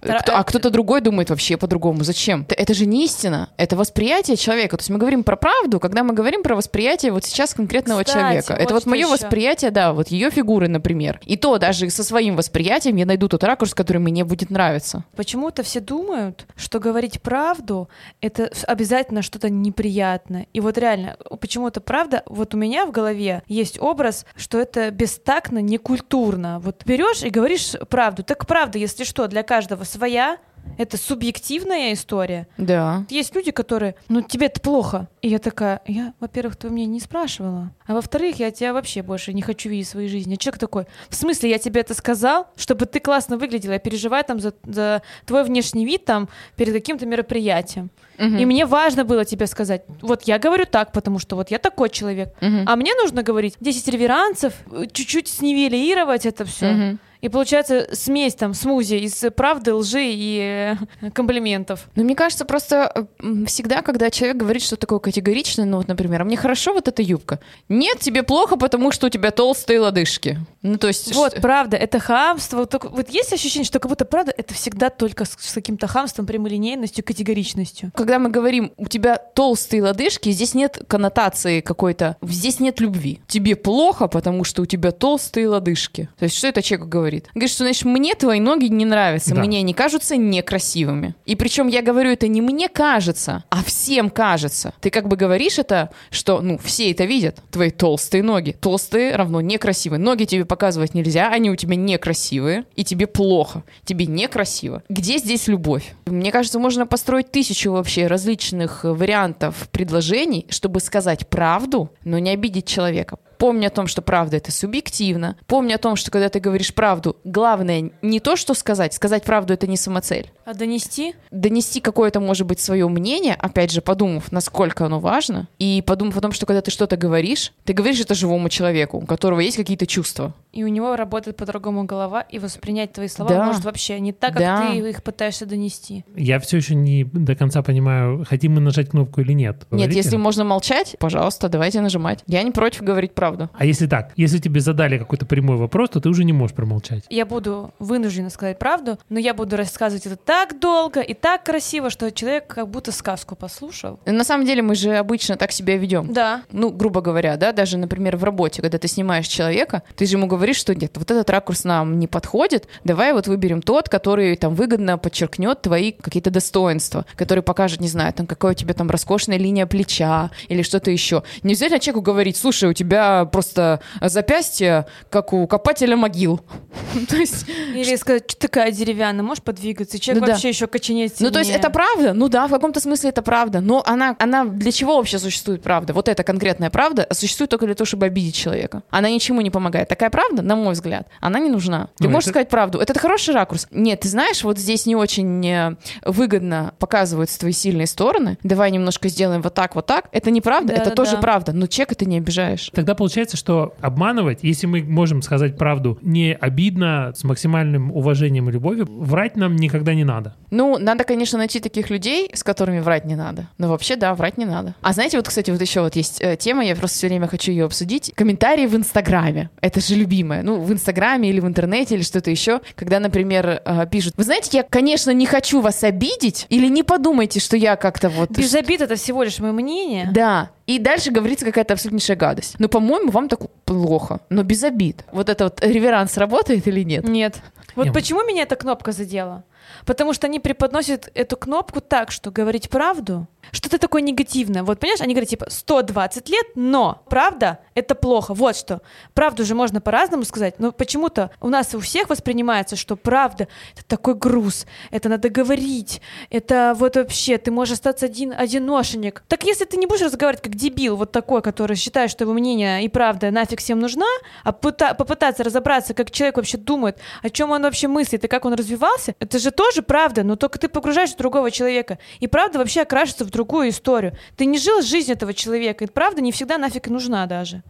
Тра- 0.00 0.20
Кто- 0.20 0.36
а 0.36 0.42
кто-то 0.44 0.70
другой 0.70 1.00
думает 1.00 1.30
вообще 1.30 1.56
по-другому. 1.56 2.02
Зачем? 2.04 2.42
Это, 2.48 2.54
это 2.54 2.74
же 2.74 2.86
не 2.86 3.04
истина. 3.04 3.50
Это 3.56 3.76
восприятие 3.76 4.36
человека. 4.36 4.76
То 4.76 4.80
есть 4.80 4.90
мы 4.90 4.98
говорим 4.98 5.22
про 5.24 5.36
правду, 5.36 5.78
когда 5.80 6.02
мы 6.02 6.14
говорим 6.14 6.42
про 6.42 6.56
восприятие 6.56 7.12
вот 7.12 7.24
сейчас 7.24 7.54
конкретного 7.54 8.02
Кстати, 8.02 8.18
человека. 8.18 8.52
вот 8.52 8.60
это 8.60 8.74
вот 8.74 8.86
мое 8.86 9.00
ещё. 9.00 9.10
восприятие, 9.10 9.70
да, 9.70 9.92
вот 9.92 10.08
ее 10.08 10.30
фигуры, 10.30 10.68
например. 10.68 11.20
И 11.24 11.36
то 11.36 11.58
даже 11.58 11.88
со 11.90 12.02
своим 12.02 12.36
восприятием 12.36 12.96
я 12.96 13.06
найду 13.06 13.28
тот 13.28 13.44
ракурс, 13.44 13.74
который 13.74 13.98
мне 13.98 14.24
будет 14.24 14.50
нравиться. 14.50 15.04
Почему-то 15.16 15.62
все 15.62 15.80
думают, 15.80 16.46
что 16.56 16.80
говорить 16.80 17.20
правду— 17.20 17.88
это 18.20 18.50
обязательно 18.66 19.22
что-то 19.22 19.50
неприятное. 19.50 20.46
И 20.52 20.60
вот 20.60 20.78
реально, 20.78 21.16
почему-то 21.40 21.80
правда, 21.80 22.22
вот 22.26 22.54
у 22.54 22.56
меня 22.58 22.86
в 22.86 22.90
голове 22.92 23.42
есть 23.46 23.80
образ, 23.80 24.24
что 24.36 24.58
это 24.58 24.90
бестактно, 24.90 25.58
некультурно. 25.58 26.60
Вот 26.60 26.82
берешь 26.84 27.22
и 27.22 27.30
говоришь 27.30 27.72
правду. 27.88 28.22
Так 28.22 28.46
правда, 28.46 28.78
если 28.78 29.04
что, 29.04 29.25
для 29.28 29.42
каждого 29.42 29.84
своя, 29.84 30.38
это 30.78 30.96
субъективная 30.96 31.92
история. 31.92 32.46
Да. 32.58 33.04
Есть 33.08 33.34
люди, 33.34 33.50
которые, 33.50 33.94
ну 34.08 34.20
тебе-то 34.20 34.60
плохо. 34.60 35.08
И 35.22 35.28
я 35.28 35.38
такая, 35.38 35.80
я, 35.86 36.12
во-первых, 36.20 36.56
твое 36.56 36.72
мнение 36.72 36.94
не 36.94 37.00
спрашивала. 37.00 37.70
А 37.86 37.94
во-вторых, 37.94 38.38
я 38.38 38.50
тебя 38.50 38.72
вообще 38.72 39.02
больше 39.02 39.32
не 39.32 39.42
хочу 39.42 39.68
видеть 39.68 39.86
в 39.88 39.90
своей 39.90 40.08
жизни. 40.08 40.34
А 40.34 40.36
человек 40.36 40.58
такой, 40.58 40.86
в 41.08 41.14
смысле, 41.14 41.50
я 41.50 41.58
тебе 41.58 41.80
это 41.80 41.94
сказал, 41.94 42.48
чтобы 42.56 42.86
ты 42.86 43.00
классно 43.00 43.38
выглядела. 43.38 43.72
Я 43.72 43.78
переживаю 43.78 44.24
там 44.24 44.40
за, 44.40 44.52
за 44.64 45.02
твой 45.24 45.44
внешний 45.44 45.86
вид 45.86 46.04
там 46.04 46.28
перед 46.56 46.74
каким-то 46.74 47.06
мероприятием. 47.06 47.90
Мгм. 48.18 48.36
И 48.38 48.44
мне 48.44 48.66
важно 48.66 49.04
было 49.04 49.24
тебе 49.24 49.46
сказать, 49.46 49.84
вот 50.00 50.22
я 50.24 50.38
говорю 50.38 50.66
так, 50.66 50.92
потому 50.92 51.18
что 51.18 51.36
вот 51.36 51.50
я 51.50 51.58
такой 51.58 51.90
человек. 51.90 52.34
Мгм. 52.40 52.64
А 52.66 52.76
мне 52.76 52.94
нужно 52.94 53.22
говорить 53.22 53.54
10 53.60 53.88
реверансов, 53.88 54.54
чуть-чуть 54.92 55.28
снивелировать 55.28 56.26
это 56.26 56.44
все. 56.44 56.66
Мгм. 56.66 56.98
И 57.20 57.28
получается 57.28 57.88
смесь 57.92 58.34
там, 58.34 58.54
смузи 58.54 58.94
из 58.94 59.24
правды, 59.34 59.74
лжи 59.74 60.04
и 60.04 60.76
э, 61.02 61.10
комплиментов. 61.10 61.88
Ну, 61.94 62.04
мне 62.04 62.14
кажется, 62.14 62.44
просто 62.44 62.92
э, 62.94 63.44
всегда, 63.46 63.82
когда 63.82 64.10
человек 64.10 64.36
говорит 64.36 64.62
что 64.62 64.76
такое 64.76 64.98
категоричное, 64.98 65.64
ну 65.64 65.78
вот, 65.78 65.88
например, 65.88 66.22
а 66.22 66.24
мне 66.24 66.36
хорошо 66.36 66.72
вот 66.72 66.88
эта 66.88 67.02
юбка. 67.02 67.40
Нет, 67.68 68.00
тебе 68.00 68.22
плохо, 68.22 68.56
потому 68.56 68.92
что 68.92 69.06
у 69.06 69.10
тебя 69.10 69.30
толстые 69.30 69.80
лодыжки. 69.80 70.38
Ну, 70.62 70.78
то 70.78 70.88
есть... 70.88 71.14
Вот, 71.14 71.34
ш- 71.34 71.40
правда, 71.40 71.76
это 71.76 71.98
хамство. 71.98 72.58
Вот, 72.58 72.74
вот 72.82 73.10
есть 73.10 73.32
ощущение, 73.32 73.64
что 73.64 73.78
как 73.78 73.90
будто 73.90 74.04
правда 74.04 74.32
это 74.36 74.54
всегда 74.54 74.90
только 74.90 75.24
с, 75.24 75.36
с 75.38 75.52
каким-то 75.52 75.86
хамством, 75.86 76.26
прямолинейностью, 76.26 77.04
категоричностью. 77.04 77.92
Когда 77.94 78.18
мы 78.18 78.30
говорим, 78.30 78.72
у 78.76 78.86
тебя 78.86 79.16
толстые 79.16 79.82
лодыжки, 79.82 80.30
здесь 80.30 80.54
нет 80.54 80.82
коннотации 80.86 81.60
какой-то, 81.60 82.16
здесь 82.22 82.60
нет 82.60 82.80
любви. 82.80 83.20
Тебе 83.26 83.56
плохо, 83.56 84.08
потому 84.08 84.44
что 84.44 84.62
у 84.62 84.66
тебя 84.66 84.90
толстые 84.90 85.48
лодыжки. 85.48 86.08
То 86.18 86.24
есть 86.24 86.36
что 86.36 86.48
это 86.48 86.62
человеку 86.62 86.88
говорит? 86.88 87.05
Говорит? 87.06 87.28
Говорит, 87.34 87.50
что, 87.50 87.64
значит, 87.64 87.84
мне 87.84 88.14
твои 88.14 88.40
ноги 88.40 88.66
не 88.66 88.84
нравятся, 88.84 89.34
Да. 89.34 89.42
мне 89.42 89.58
они 89.60 89.74
кажутся 89.74 90.16
некрасивыми. 90.16 91.14
И 91.24 91.36
причем 91.36 91.68
я 91.68 91.82
говорю, 91.82 92.10
это 92.10 92.26
не 92.28 92.40
мне 92.40 92.68
кажется, 92.68 93.44
а 93.50 93.62
всем 93.62 94.10
кажется. 94.10 94.74
Ты 94.80 94.90
как 94.90 95.08
бы 95.08 95.16
говоришь 95.16 95.58
это, 95.58 95.90
что, 96.10 96.40
ну, 96.40 96.58
все 96.58 96.90
это 96.90 97.04
видят, 97.04 97.40
твои 97.50 97.70
толстые 97.70 98.22
ноги. 98.22 98.52
Толстые 98.60 99.14
равно 99.14 99.40
некрасивые. 99.40 100.00
Ноги 100.00 100.24
тебе 100.24 100.44
показывать 100.44 100.94
нельзя, 100.94 101.28
они 101.30 101.50
у 101.50 101.56
тебя 101.56 101.76
некрасивые, 101.76 102.64
и 102.74 102.84
тебе 102.84 103.06
плохо, 103.06 103.62
тебе 103.84 104.06
некрасиво. 104.06 104.82
Где 104.88 105.18
здесь 105.18 105.46
любовь? 105.46 105.94
Мне 106.06 106.32
кажется, 106.32 106.58
можно 106.58 106.86
построить 106.86 107.30
тысячу 107.30 107.72
вообще 107.72 108.06
различных 108.06 108.84
вариантов 108.84 109.68
предложений, 109.70 110.46
чтобы 110.50 110.80
сказать 110.80 111.28
правду, 111.28 111.90
но 112.04 112.18
не 112.18 112.30
обидеть 112.30 112.66
человека. 112.66 113.18
Помни 113.38 113.66
о 113.66 113.70
том, 113.70 113.86
что 113.86 114.02
правда 114.02 114.36
это 114.36 114.50
субъективно. 114.52 115.36
Помни 115.46 115.72
о 115.72 115.78
том, 115.78 115.96
что 115.96 116.10
когда 116.10 116.28
ты 116.28 116.40
говоришь 116.40 116.74
правду, 116.74 117.16
главное 117.24 117.90
не 118.02 118.20
то, 118.20 118.36
что 118.36 118.54
сказать. 118.54 118.94
Сказать 118.94 119.24
правду 119.24 119.52
это 119.54 119.66
не 119.66 119.76
самоцель. 119.76 120.30
А 120.44 120.54
донести? 120.54 121.14
Донести 121.30 121.80
какое-то, 121.80 122.20
может 122.20 122.46
быть, 122.46 122.60
свое 122.60 122.88
мнение, 122.88 123.34
опять 123.34 123.72
же, 123.72 123.80
подумав, 123.80 124.30
насколько 124.32 124.86
оно 124.86 125.00
важно, 125.00 125.48
и 125.58 125.82
подумав 125.84 126.16
о 126.16 126.20
том, 126.20 126.32
что 126.32 126.46
когда 126.46 126.60
ты 126.62 126.70
что-то 126.70 126.96
говоришь, 126.96 127.52
ты 127.64 127.72
говоришь 127.72 128.00
это 128.00 128.14
живому 128.14 128.48
человеку, 128.48 128.98
у 128.98 129.06
которого 129.06 129.40
есть 129.40 129.56
какие-то 129.56 129.86
чувства. 129.86 130.34
И 130.52 130.64
у 130.64 130.68
него 130.68 130.96
работает 130.96 131.36
по-другому 131.36 131.84
голова, 131.84 132.22
и 132.22 132.38
воспринять 132.38 132.92
твои 132.92 133.08
слова 133.08 133.30
Да. 133.34 133.44
может 133.44 133.64
вообще 133.64 134.00
не 134.00 134.12
так, 134.12 134.30
как 134.32 134.38
Да. 134.40 134.66
ты 134.70 134.78
их 134.78 135.02
пытаешься 135.02 135.44
донести. 135.46 136.04
Я 136.14 136.38
все 136.40 136.56
еще 136.56 136.74
не 136.74 137.04
до 137.04 137.34
конца 137.34 137.62
понимаю, 137.62 138.24
хотим 138.26 138.54
мы 138.54 138.60
нажать 138.60 138.88
кнопку 138.90 139.20
или 139.20 139.32
нет. 139.32 139.56
Нет, 139.56 139.66
Говорите? 139.70 139.96
если 139.96 140.16
можно 140.16 140.44
молчать, 140.44 140.96
пожалуйста, 140.98 141.48
давайте 141.48 141.80
нажимать. 141.80 142.20
Я 142.26 142.42
не 142.42 142.52
против 142.52 142.82
говорить 142.82 143.12
правду. 143.12 143.25
А 143.54 143.64
если 143.64 143.86
так, 143.86 144.12
если 144.16 144.38
тебе 144.38 144.60
задали 144.60 144.98
какой-то 144.98 145.26
прямой 145.26 145.56
вопрос, 145.56 145.90
то 145.90 146.00
ты 146.00 146.08
уже 146.08 146.24
не 146.24 146.32
можешь 146.32 146.54
промолчать. 146.54 147.04
Я 147.10 147.26
буду 147.26 147.72
вынуждена 147.78 148.30
сказать 148.30 148.58
правду, 148.58 148.98
но 149.08 149.18
я 149.18 149.34
буду 149.34 149.56
рассказывать 149.56 150.06
это 150.06 150.16
так 150.16 150.58
долго 150.60 151.00
и 151.00 151.14
так 151.14 151.44
красиво, 151.44 151.90
что 151.90 152.10
человек 152.10 152.46
как 152.46 152.68
будто 152.68 152.92
сказку 152.92 153.36
послушал. 153.36 153.98
На 154.06 154.24
самом 154.24 154.46
деле 154.46 154.62
мы 154.62 154.74
же 154.74 154.94
обычно 154.96 155.36
так 155.36 155.52
себя 155.52 155.76
ведем. 155.76 156.12
Да. 156.12 156.42
ну, 156.52 156.70
грубо 156.70 157.00
говоря, 157.00 157.36
да, 157.36 157.52
даже, 157.52 157.78
например, 157.78 158.16
в 158.16 158.24
работе, 158.24 158.62
когда 158.62 158.78
ты 158.78 158.88
снимаешь 158.88 159.26
человека, 159.26 159.82
ты 159.96 160.06
же 160.06 160.16
ему 160.16 160.26
говоришь, 160.26 160.56
что 160.56 160.74
нет, 160.74 160.96
вот 160.96 161.10
этот 161.10 161.28
ракурс 161.30 161.64
нам 161.64 161.98
не 161.98 162.06
подходит, 162.06 162.68
давай 162.84 163.12
вот 163.12 163.26
выберем 163.26 163.62
тот, 163.62 163.88
который 163.88 164.36
там 164.36 164.54
выгодно 164.54 164.98
подчеркнет 164.98 165.62
твои 165.62 165.92
какие-то 165.92 166.30
достоинства, 166.30 167.06
который 167.16 167.42
покажет, 167.42 167.80
не 167.80 167.88
знаю, 167.88 168.12
там, 168.12 168.26
какая 168.26 168.52
у 168.52 168.54
тебя 168.54 168.74
там 168.74 168.90
роскошная 168.90 169.38
линия 169.38 169.66
плеча 169.66 170.30
или 170.48 170.62
что-то 170.62 170.90
еще. 170.90 171.22
Не 171.42 171.52
обязательно 171.52 171.80
человеку 171.80 172.02
говорить, 172.02 172.36
слушай, 172.36 172.68
у 172.68 172.72
тебя 172.72 173.15
просто 173.24 173.80
запястье, 174.02 174.86
как 175.10 175.32
у 175.32 175.46
копателя 175.46 175.96
могил. 175.96 176.40
То 177.08 177.16
есть, 177.16 177.46
Или 177.48 177.96
сказать, 177.96 178.30
что 178.30 178.40
такая 178.40 178.70
деревянная, 178.72 179.22
можешь 179.22 179.42
подвигаться, 179.42 179.98
человек 179.98 180.20
Ну 180.22 180.26
да. 180.26 180.32
вообще 180.34 180.48
еще 180.48 180.66
коченеет 180.66 181.14
ну, 181.20 181.30
то 181.30 181.38
есть 181.38 181.50
это 181.50 181.70
правда? 181.70 182.12
Ну 182.12 182.28
да, 182.28 182.46
в 182.46 182.50
каком-то 182.50 182.80
смысле 182.80 183.10
это 183.10 183.22
правда. 183.22 183.60
Но 183.60 183.82
она, 183.86 184.16
она 184.18 184.44
для 184.44 184.72
чего 184.72 184.96
вообще 184.96 185.18
существует 185.18 185.62
правда? 185.62 185.92
Вот 185.92 186.08
эта 186.08 186.22
конкретная 186.22 186.70
правда 186.70 187.06
существует 187.12 187.50
только 187.50 187.66
для 187.66 187.74
того, 187.74 187.86
чтобы 187.86 188.06
обидеть 188.06 188.34
человека. 188.34 188.82
Она 188.90 189.08
ничему 189.10 189.40
не 189.40 189.50
помогает. 189.50 189.88
Такая 189.88 190.10
правда, 190.10 190.42
на 190.42 190.56
мой 190.56 190.72
взгляд, 190.74 191.08
она 191.20 191.38
не 191.38 191.48
нужна. 191.50 191.88
Ты 191.98 192.04
Ну, 192.04 192.10
можешь 192.10 192.24
это- 192.26 192.32
сказать 192.32 192.48
правду. 192.48 192.78
Это 192.78 192.98
хороший 192.98 193.34
ракурс. 193.34 193.66
Нет, 193.70 194.00
ты 194.00 194.08
знаешь, 194.08 194.42
вот 194.44 194.58
здесь 194.58 194.86
не 194.86 194.96
очень 194.96 195.46
э, 195.46 195.76
выгодно 196.04 196.74
показываются 196.78 197.38
твои 197.38 197.52
сильные 197.52 197.86
стороны. 197.86 198.38
Давай 198.42 198.70
немножко 198.70 199.08
сделаем 199.08 199.42
вот 199.42 199.54
так, 199.54 199.74
вот 199.74 199.86
так. 199.86 200.06
Это 200.12 200.30
неправда, 200.30 200.72
это 200.72 200.84
Да-да-да. 200.90 200.96
тоже 201.04 201.16
правда. 201.18 201.52
Но 201.52 201.66
человека 201.66 201.94
ты 201.94 202.06
не 202.06 202.18
обижаешь. 202.18 202.70
Тогда 202.74 202.94
получается, 202.94 203.05
что 203.36 203.74
обманывать, 203.80 204.40
если 204.42 204.66
мы 204.66 204.82
можем 204.82 205.22
сказать 205.22 205.56
правду 205.56 205.98
не 206.02 206.34
обидно, 206.34 207.12
с 207.14 207.24
максимальным 207.24 207.90
уважением 207.92 208.48
и 208.48 208.52
любовью, 208.52 208.86
врать 208.88 209.36
нам 209.36 209.56
никогда 209.56 209.94
не 209.94 210.04
надо. 210.04 210.34
Ну, 210.50 210.78
надо, 210.78 211.04
конечно, 211.04 211.38
найти 211.38 211.60
таких 211.60 211.90
людей, 211.90 212.30
с 212.32 212.42
которыми 212.42 212.80
врать 212.80 213.04
не 213.04 213.16
надо. 213.16 213.48
Но 213.58 213.68
вообще, 213.68 213.96
да, 213.96 214.14
врать 214.14 214.38
не 214.38 214.44
надо. 214.44 214.74
А 214.80 214.92
знаете, 214.92 215.16
вот, 215.16 215.28
кстати, 215.28 215.50
вот 215.50 215.60
еще 215.60 215.80
вот 215.80 215.96
есть 215.96 216.20
э, 216.20 216.36
тема, 216.36 216.64
я 216.64 216.76
просто 216.76 216.98
все 216.98 217.08
время 217.08 217.26
хочу 217.26 217.50
ее 217.50 217.64
обсудить. 217.64 218.12
Комментарии 218.14 218.66
в 218.66 218.76
Инстаграме. 218.76 219.50
Это 219.60 219.80
же 219.80 219.94
любимое. 219.94 220.42
Ну, 220.42 220.60
в 220.60 220.72
Инстаграме 220.72 221.30
или 221.30 221.40
в 221.40 221.46
интернете 221.46 221.94
или 221.94 222.02
что-то 222.02 222.30
еще. 222.30 222.60
Когда, 222.74 223.00
например, 223.00 223.62
э, 223.64 223.86
пишут, 223.90 224.14
вы 224.16 224.24
знаете, 224.24 224.58
я, 224.58 224.62
конечно, 224.62 225.10
не 225.10 225.26
хочу 225.26 225.60
вас 225.60 225.82
обидеть, 225.84 226.46
или 226.48 226.68
не 226.68 226.82
подумайте, 226.82 227.40
что 227.40 227.56
я 227.56 227.76
как-то 227.76 228.08
вот... 228.08 228.30
Без 228.30 228.54
обид 228.54 228.80
это 228.80 228.96
всего 228.96 229.22
лишь 229.22 229.38
мое 229.38 229.52
мнение. 229.52 230.10
Да. 230.12 230.50
И 230.66 230.78
дальше 230.78 231.12
говорится 231.12 231.44
какая-то 231.44 231.74
абсолютнейшая 231.74 232.16
гадость. 232.16 232.56
Но, 232.58 232.68
по-моему, 232.68 233.10
вам 233.10 233.28
так 233.28 233.40
плохо. 233.64 234.20
Но 234.30 234.42
без 234.42 234.64
обид. 234.64 235.04
Вот 235.12 235.28
это 235.28 235.44
вот 235.44 235.64
реверанс 235.64 236.16
работает 236.16 236.66
или 236.66 236.82
нет? 236.82 237.08
Нет. 237.08 237.40
Вот 237.76 237.86
Не, 237.86 237.92
почему 237.92 238.24
меня 238.24 238.42
эта 238.42 238.56
кнопка 238.56 238.92
задела? 238.92 239.44
Потому 239.84 240.12
что 240.12 240.26
они 240.26 240.40
преподносят 240.40 241.10
эту 241.14 241.36
кнопку 241.36 241.80
так, 241.80 242.10
что 242.10 242.30
говорить 242.30 242.68
правду, 242.70 243.28
что-то 243.52 243.78
такое 243.78 244.02
негативное. 244.02 244.62
Вот, 244.62 244.80
понимаешь, 244.80 245.00
они 245.00 245.14
говорят, 245.14 245.30
типа, 245.30 245.46
120 245.48 246.28
лет, 246.28 246.46
но 246.54 247.02
правда— 247.08 247.60
это 247.74 247.94
плохо. 247.94 248.34
Вот 248.34 248.56
что. 248.56 248.82
Правду 249.14 249.44
же 249.44 249.54
можно 249.54 249.80
по-разному 249.80 250.24
сказать, 250.24 250.58
но 250.58 250.72
почему-то 250.72 251.30
у 251.40 251.48
нас 251.48 251.74
у 251.74 251.80
всех 251.80 252.08
воспринимается, 252.08 252.76
что 252.76 252.96
правда— 252.96 253.48
это 253.74 253.84
такой 253.86 254.14
груз, 254.14 254.66
это 254.90 255.08
надо 255.08 255.28
говорить, 255.28 256.00
это 256.30 256.74
вот 256.76 256.96
вообще, 256.96 257.38
ты 257.38 257.50
можешь 257.50 257.74
остаться 257.74 258.06
один, 258.06 258.32
одиношенек. 258.36 259.22
Так 259.28 259.44
если 259.44 259.64
ты 259.64 259.76
не 259.76 259.86
будешь 259.86 260.02
разговаривать 260.02 260.42
как 260.42 260.54
дебил, 260.54 260.96
вот 260.96 261.12
такой, 261.12 261.42
который 261.42 261.76
считает, 261.76 262.10
что 262.10 262.24
его 262.24 262.32
мнение 262.32 262.84
и 262.84 262.88
правда 262.88 263.30
нафиг 263.30 263.60
всем 263.60 263.78
нужна, 263.78 264.06
а 264.44 264.50
пыта- 264.50 264.94
попытаться 264.94 265.44
разобраться, 265.44 265.94
как 265.94 266.10
человек 266.10 266.36
вообще 266.36 266.58
думает, 266.58 266.98
о 267.22 267.30
чем 267.30 267.50
он 267.50 267.62
вообще 267.62 267.88
мыслит 267.88 268.24
и 268.24 268.28
как 268.28 268.44
он 268.44 268.54
развивался, 268.54 269.14
это 269.18 269.38
же 269.38 269.50
тоже 269.50 269.82
правда, 269.82 270.22
но 270.22 270.36
только 270.36 270.58
ты 270.58 270.68
погружаешь 270.68 271.12
другого 271.14 271.50
человека. 271.50 271.98
И 272.20 272.26
правда 272.26 272.58
вообще 272.58 272.82
окрашивается 272.82 273.24
в 273.24 273.30
другую 273.36 273.68
историю. 273.68 274.12
Ты 274.36 274.46
не 274.46 274.58
жил 274.58 274.82
жизнь 274.82 275.12
этого 275.12 275.32
человека, 275.34 275.84
и 275.84 275.88
правда 275.88 276.20
не 276.20 276.32
всегда 276.32 276.58
нафиг 276.58 276.86
и 276.88 276.90
нужна 276.90 277.26
даже. 277.26 277.62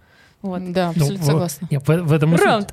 Вот. 0.43 0.73
Да, 0.73 0.93
Ну, 0.95 1.03
абсолютно 1.03 1.23
в- 1.25 1.27
согласна. 1.27 1.69
нет, 1.71 1.83
в, 1.89 2.03
в 2.03 2.13
этом 2.13 2.35
и 2.35 2.39
суть. 2.39 2.69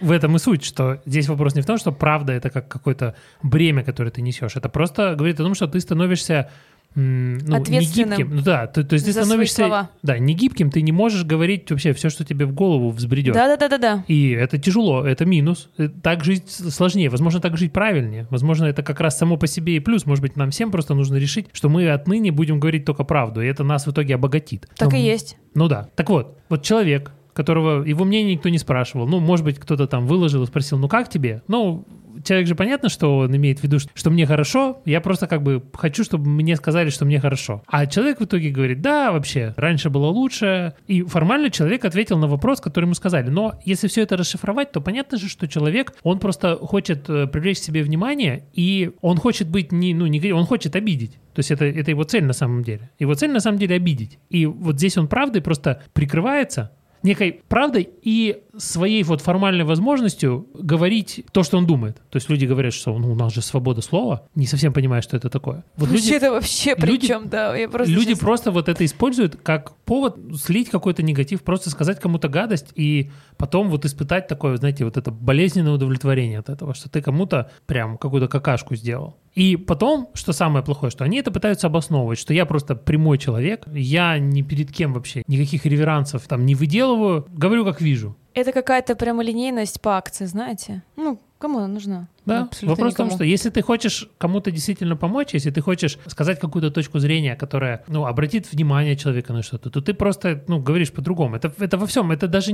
В 0.00 0.10
этом 0.10 0.36
и 0.36 0.38
суть, 0.38 0.64
что 0.64 1.00
здесь 1.06 1.28
вопрос 1.28 1.54
не 1.54 1.62
в 1.62 1.66
том, 1.66 1.78
что 1.78 1.92
правда 1.92 2.32
это 2.32 2.50
как 2.50 2.68
какое-то 2.68 3.14
бремя, 3.42 3.84
которое 3.84 4.10
ты 4.10 4.22
несешь. 4.22 4.56
Это 4.56 4.68
просто 4.68 5.14
говорит 5.14 5.38
о 5.40 5.44
том, 5.44 5.54
что 5.54 5.66
ты 5.66 5.80
становишься 5.80 6.50
ну, 6.94 7.56
Ответственным 7.56 8.18
гибким. 8.18 8.36
Ну 8.36 8.42
да, 8.42 8.66
то, 8.66 8.84
то 8.84 8.94
есть 8.94 9.06
ты 9.06 9.12
становишься 9.12 9.88
да, 10.02 10.18
не 10.18 10.34
гибким, 10.34 10.70
ты 10.70 10.80
не 10.82 10.92
можешь 10.92 11.24
говорить 11.24 11.70
вообще 11.70 11.92
все, 11.92 12.08
что 12.08 12.24
тебе 12.24 12.46
в 12.46 12.54
голову 12.54 12.90
взбредет. 12.90 13.34
Да-да-да-да-да. 13.34 14.04
И 14.06 14.30
это 14.30 14.58
тяжело, 14.58 15.04
это 15.04 15.24
минус. 15.24 15.70
Э, 15.78 15.88
Так 15.88 16.24
жить 16.24 16.50
сложнее. 16.50 17.10
Возможно, 17.10 17.40
так 17.40 17.56
жить 17.56 17.72
правильнее. 17.72 18.26
Возможно, 18.30 18.66
это 18.66 18.82
как 18.82 19.00
раз 19.00 19.18
само 19.18 19.36
по 19.36 19.46
себе 19.46 19.76
и 19.76 19.80
плюс. 19.80 20.06
Может 20.06 20.22
быть, 20.22 20.36
нам 20.36 20.50
всем 20.50 20.70
просто 20.70 20.94
нужно 20.94 21.16
решить, 21.16 21.46
что 21.52 21.68
мы 21.68 21.88
отныне 21.90 22.30
будем 22.30 22.60
говорить 22.60 22.84
только 22.84 23.04
правду, 23.04 23.42
и 23.42 23.46
это 23.46 23.64
нас 23.64 23.86
в 23.86 23.90
итоге 23.90 24.14
обогатит. 24.14 24.68
Так 24.76 24.92
Ну, 24.92 24.98
и 24.98 25.00
есть. 25.00 25.36
Ну 25.54 25.68
да. 25.68 25.88
Так 25.96 26.10
вот, 26.10 26.38
вот 26.48 26.62
человек, 26.62 27.12
которого 27.34 27.84
его 27.84 28.04
мнение 28.04 28.34
никто 28.34 28.48
не 28.48 28.58
спрашивал, 28.58 29.06
ну, 29.06 29.20
может 29.20 29.44
быть, 29.44 29.58
кто-то 29.58 29.86
там 29.86 30.06
выложил 30.06 30.42
и 30.42 30.46
спросил, 30.46 30.78
ну 30.78 30.88
как 30.88 31.08
тебе? 31.10 31.42
Ну, 31.48 31.84
человек 32.24 32.46
же 32.46 32.54
понятно, 32.54 32.88
что 32.88 33.18
он 33.18 33.36
имеет 33.36 33.60
в 33.60 33.64
виду, 33.64 33.78
что- 33.78 34.10
мне 34.10 34.26
хорошо, 34.26 34.80
я 34.84 35.00
просто 35.00 35.26
как 35.26 35.42
бы 35.42 35.62
хочу, 35.74 36.04
чтобы 36.04 36.28
мне 36.28 36.56
сказали, 36.56 36.90
что 36.90 37.04
мне 37.04 37.18
хорошо. 37.20 37.62
А 37.66 37.86
человек 37.86 38.20
в 38.20 38.24
итоге 38.24 38.50
говорит, 38.50 38.80
да, 38.80 39.10
вообще, 39.12 39.54
раньше 39.56 39.90
было 39.90 40.06
лучше. 40.06 40.74
И 40.86 41.02
формально 41.02 41.50
человек 41.50 41.84
ответил 41.84 42.18
на 42.18 42.28
вопрос, 42.28 42.60
который 42.60 42.84
ему 42.84 42.94
сказали. 42.94 43.28
Но 43.30 43.54
если 43.64 43.88
все 43.88 44.02
это 44.02 44.16
расшифровать, 44.16 44.70
то 44.72 44.80
понятно 44.80 45.18
же, 45.18 45.28
что 45.28 45.48
человек, 45.48 45.94
он 46.02 46.18
просто 46.20 46.56
хочет 46.56 47.08
э, 47.10 47.26
привлечь 47.26 47.58
себе 47.58 47.82
внимание, 47.82 48.44
и 48.52 48.92
он 49.00 49.16
хочет 49.16 49.48
быть 49.48 49.72
не, 49.72 49.94
ну, 49.94 50.06
не, 50.06 50.32
он 50.32 50.46
хочет 50.46 50.76
обидеть. 50.76 51.18
То 51.34 51.40
есть 51.40 51.50
это, 51.50 51.64
это 51.64 51.90
его 51.90 52.04
цель 52.04 52.24
на 52.24 52.32
самом 52.32 52.62
деле. 52.62 52.90
Его 52.98 53.14
цель 53.14 53.32
на 53.32 53.40
самом 53.40 53.58
деле 53.58 53.74
обидеть. 53.76 54.18
И 54.30 54.46
вот 54.46 54.76
здесь 54.76 54.96
он 54.96 55.08
правдой 55.08 55.42
просто 55.42 55.82
прикрывается, 55.92 56.70
некой 57.04 57.42
правдой 57.48 57.88
и 58.02 58.42
своей 58.56 59.02
вот 59.04 59.20
формальной 59.20 59.64
возможностью 59.64 60.48
говорить 60.54 61.24
то, 61.32 61.42
что 61.42 61.58
он 61.58 61.66
думает. 61.66 61.96
То 62.10 62.16
есть 62.16 62.28
люди 62.30 62.46
говорят, 62.46 62.72
что 62.72 62.98
ну, 62.98 63.12
у 63.12 63.14
нас 63.14 63.32
же 63.32 63.42
свобода 63.42 63.82
слова, 63.82 64.26
не 64.34 64.46
совсем 64.46 64.72
понимая, 64.72 65.02
что 65.02 65.16
это 65.16 65.28
такое. 65.28 65.64
Вот 65.76 65.90
Вообще 65.90 66.04
люди, 66.04 66.14
это 66.14 66.30
вообще 66.32 66.74
при 66.76 66.86
люди- 66.92 67.06
чем, 67.06 67.28
да. 67.28 67.54
Я 67.54 67.68
просто 67.68 67.92
люди 67.92 68.08
сейчас- 68.10 68.18
просто 68.18 68.50
вот 68.50 68.68
это 68.68 68.84
используют 68.84 69.36
как 69.36 69.76
повод 69.84 70.16
слить 70.36 70.70
какой-то 70.70 71.02
негатив, 71.02 71.42
просто 71.42 71.70
сказать 71.70 72.00
кому-то 72.00 72.28
гадость 72.28 72.72
и 72.74 73.10
потом 73.36 73.68
вот 73.68 73.84
испытать 73.84 74.26
такое, 74.26 74.56
знаете, 74.56 74.84
вот 74.84 74.96
это 74.96 75.10
болезненное 75.10 75.72
удовлетворение 75.74 76.38
от 76.38 76.48
этого, 76.48 76.74
что 76.74 76.88
ты 76.88 77.02
кому-то 77.02 77.50
прям 77.66 77.98
какую-то 77.98 78.28
какашку 78.28 78.74
сделал. 78.76 79.16
И 79.34 79.56
потом, 79.56 80.10
что 80.14 80.32
самое 80.32 80.64
плохое, 80.64 80.90
что 80.90 81.04
они 81.04 81.18
это 81.18 81.30
пытаются 81.30 81.66
обосновывать, 81.66 82.18
что 82.18 82.32
я 82.32 82.46
просто 82.46 82.76
прямой 82.76 83.18
человек, 83.18 83.64
я 83.72 84.18
ни 84.18 84.42
перед 84.42 84.70
кем 84.72 84.92
вообще 84.92 85.22
никаких 85.26 85.66
реверансов 85.66 86.26
там 86.28 86.46
не 86.46 86.54
выделываю, 86.54 87.26
говорю 87.30 87.64
как 87.64 87.80
вижу. 87.80 88.16
Это 88.34 88.52
какая-то 88.52 88.96
прямолинейность 88.96 89.80
по 89.80 89.96
акции, 89.96 90.24
знаете? 90.24 90.82
Ну, 90.96 91.20
Кому 91.44 91.58
она 91.58 91.68
нужна? 91.68 92.08
Да, 92.24 92.44
Абсолютно 92.44 92.70
вопрос 92.70 92.94
в 92.94 92.96
том, 92.96 93.06
никому. 93.06 93.18
что 93.18 93.24
если 93.24 93.50
ты 93.50 93.60
хочешь 93.60 94.08
кому-то 94.16 94.50
действительно 94.50 94.96
помочь, 94.96 95.34
если 95.34 95.50
ты 95.50 95.60
хочешь 95.60 95.98
сказать 96.06 96.40
какую-то 96.40 96.70
точку 96.70 96.98
зрения, 96.98 97.36
которая, 97.36 97.84
ну, 97.86 98.06
обратит 98.06 98.50
внимание 98.50 98.96
человека 98.96 99.34
на 99.34 99.42
что-то, 99.42 99.68
то 99.68 99.82
ты 99.82 99.92
просто, 99.92 100.42
ну, 100.48 100.58
говоришь 100.58 100.90
по-другому. 100.90 101.36
Это, 101.36 101.52
это 101.58 101.76
во 101.76 101.84
всем, 101.86 102.12
это 102.12 102.26
даже, 102.26 102.52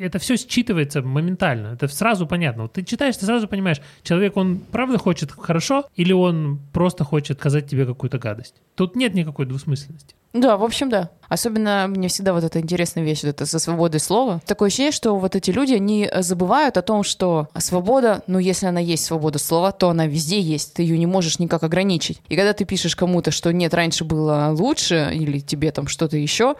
это 0.00 0.18
все 0.18 0.34
считывается 0.34 1.02
моментально, 1.02 1.74
это 1.74 1.86
сразу 1.86 2.26
понятно. 2.26 2.62
Вот 2.62 2.72
ты 2.72 2.82
читаешь, 2.82 3.16
ты 3.16 3.26
сразу 3.26 3.46
понимаешь, 3.46 3.80
человек, 4.02 4.36
он 4.36 4.58
правда 4.58 4.98
хочет 4.98 5.30
хорошо 5.30 5.84
или 5.94 6.12
он 6.12 6.58
просто 6.72 7.04
хочет 7.04 7.38
сказать 7.38 7.68
тебе 7.68 7.86
какую-то 7.86 8.18
гадость. 8.18 8.54
Тут 8.74 8.96
нет 8.96 9.14
никакой 9.14 9.46
двусмысленности. 9.46 10.16
Да, 10.32 10.56
в 10.56 10.64
общем, 10.64 10.88
да. 10.88 11.10
Особенно 11.28 11.86
мне 11.88 12.08
всегда 12.08 12.32
вот 12.32 12.44
эта 12.44 12.60
интересная 12.60 13.04
вещь, 13.04 13.22
вот 13.22 13.30
это 13.30 13.46
со 13.46 13.58
свободой 13.58 14.00
слова. 14.00 14.40
Такое 14.46 14.68
ощущение, 14.68 14.92
что 14.92 15.16
вот 15.16 15.36
эти 15.36 15.50
люди, 15.50 15.74
они 15.74 16.10
забывают 16.20 16.76
о 16.76 16.82
том, 16.82 17.02
что 17.02 17.48
свобода, 17.58 18.22
ну, 18.32 18.38
если 18.38 18.66
она 18.66 18.80
есть 18.80 19.04
свобода 19.04 19.38
слова, 19.38 19.72
то 19.72 19.90
она 19.90 20.06
везде 20.06 20.40
есть, 20.40 20.74
ты 20.74 20.82
ее 20.82 20.98
не 20.98 21.06
можешь 21.06 21.38
никак 21.38 21.62
ограничить. 21.62 22.18
И 22.28 22.36
когда 22.36 22.54
ты 22.54 22.64
пишешь 22.64 22.96
кому-то, 22.96 23.30
что 23.30 23.52
нет, 23.52 23.74
раньше 23.74 24.04
было 24.04 24.54
лучше, 24.56 25.10
или 25.12 25.38
тебе 25.40 25.70
там 25.70 25.86
что-то 25.86 26.16
еще, 26.16 26.54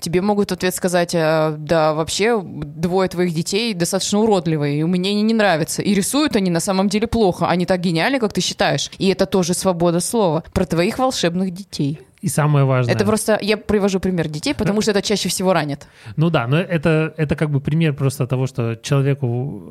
тебе 0.00 0.22
могут 0.22 0.50
в 0.50 0.54
ответ 0.54 0.74
сказать, 0.74 1.14
«А, 1.14 1.54
да, 1.58 1.92
вообще 1.92 2.40
двое 2.42 3.08
твоих 3.10 3.34
детей 3.34 3.74
достаточно 3.74 4.20
уродливые, 4.20 4.80
и 4.80 4.84
мне 4.84 5.10
они 5.10 5.22
не 5.22 5.34
нравятся. 5.34 5.82
И 5.82 5.92
рисуют 5.92 6.34
они 6.34 6.50
на 6.50 6.60
самом 6.60 6.88
деле 6.88 7.06
плохо, 7.06 7.46
они 7.46 7.66
так 7.66 7.80
гениальны, 7.80 8.18
как 8.18 8.32
ты 8.32 8.40
считаешь. 8.40 8.90
И 8.98 9.08
это 9.08 9.26
тоже 9.26 9.52
свобода 9.52 10.00
слова 10.00 10.44
про 10.52 10.64
твоих 10.64 10.98
волшебных 10.98 11.52
детей. 11.52 12.00
И 12.20 12.28
самое 12.28 12.64
важное... 12.64 12.94
Это 12.94 13.04
просто, 13.04 13.38
я 13.40 13.56
привожу 13.56 14.00
пример 14.00 14.28
детей, 14.28 14.54
потому 14.54 14.80
что 14.80 14.90
это 14.90 15.02
чаще 15.02 15.28
всего 15.28 15.52
ранит. 15.52 15.86
Ну 16.16 16.30
да, 16.30 16.46
но 16.46 16.58
это, 16.58 17.14
это 17.16 17.36
как 17.36 17.50
бы 17.50 17.60
пример 17.60 17.94
просто 17.94 18.26
того, 18.26 18.46
что 18.46 18.74
человеку 18.76 19.26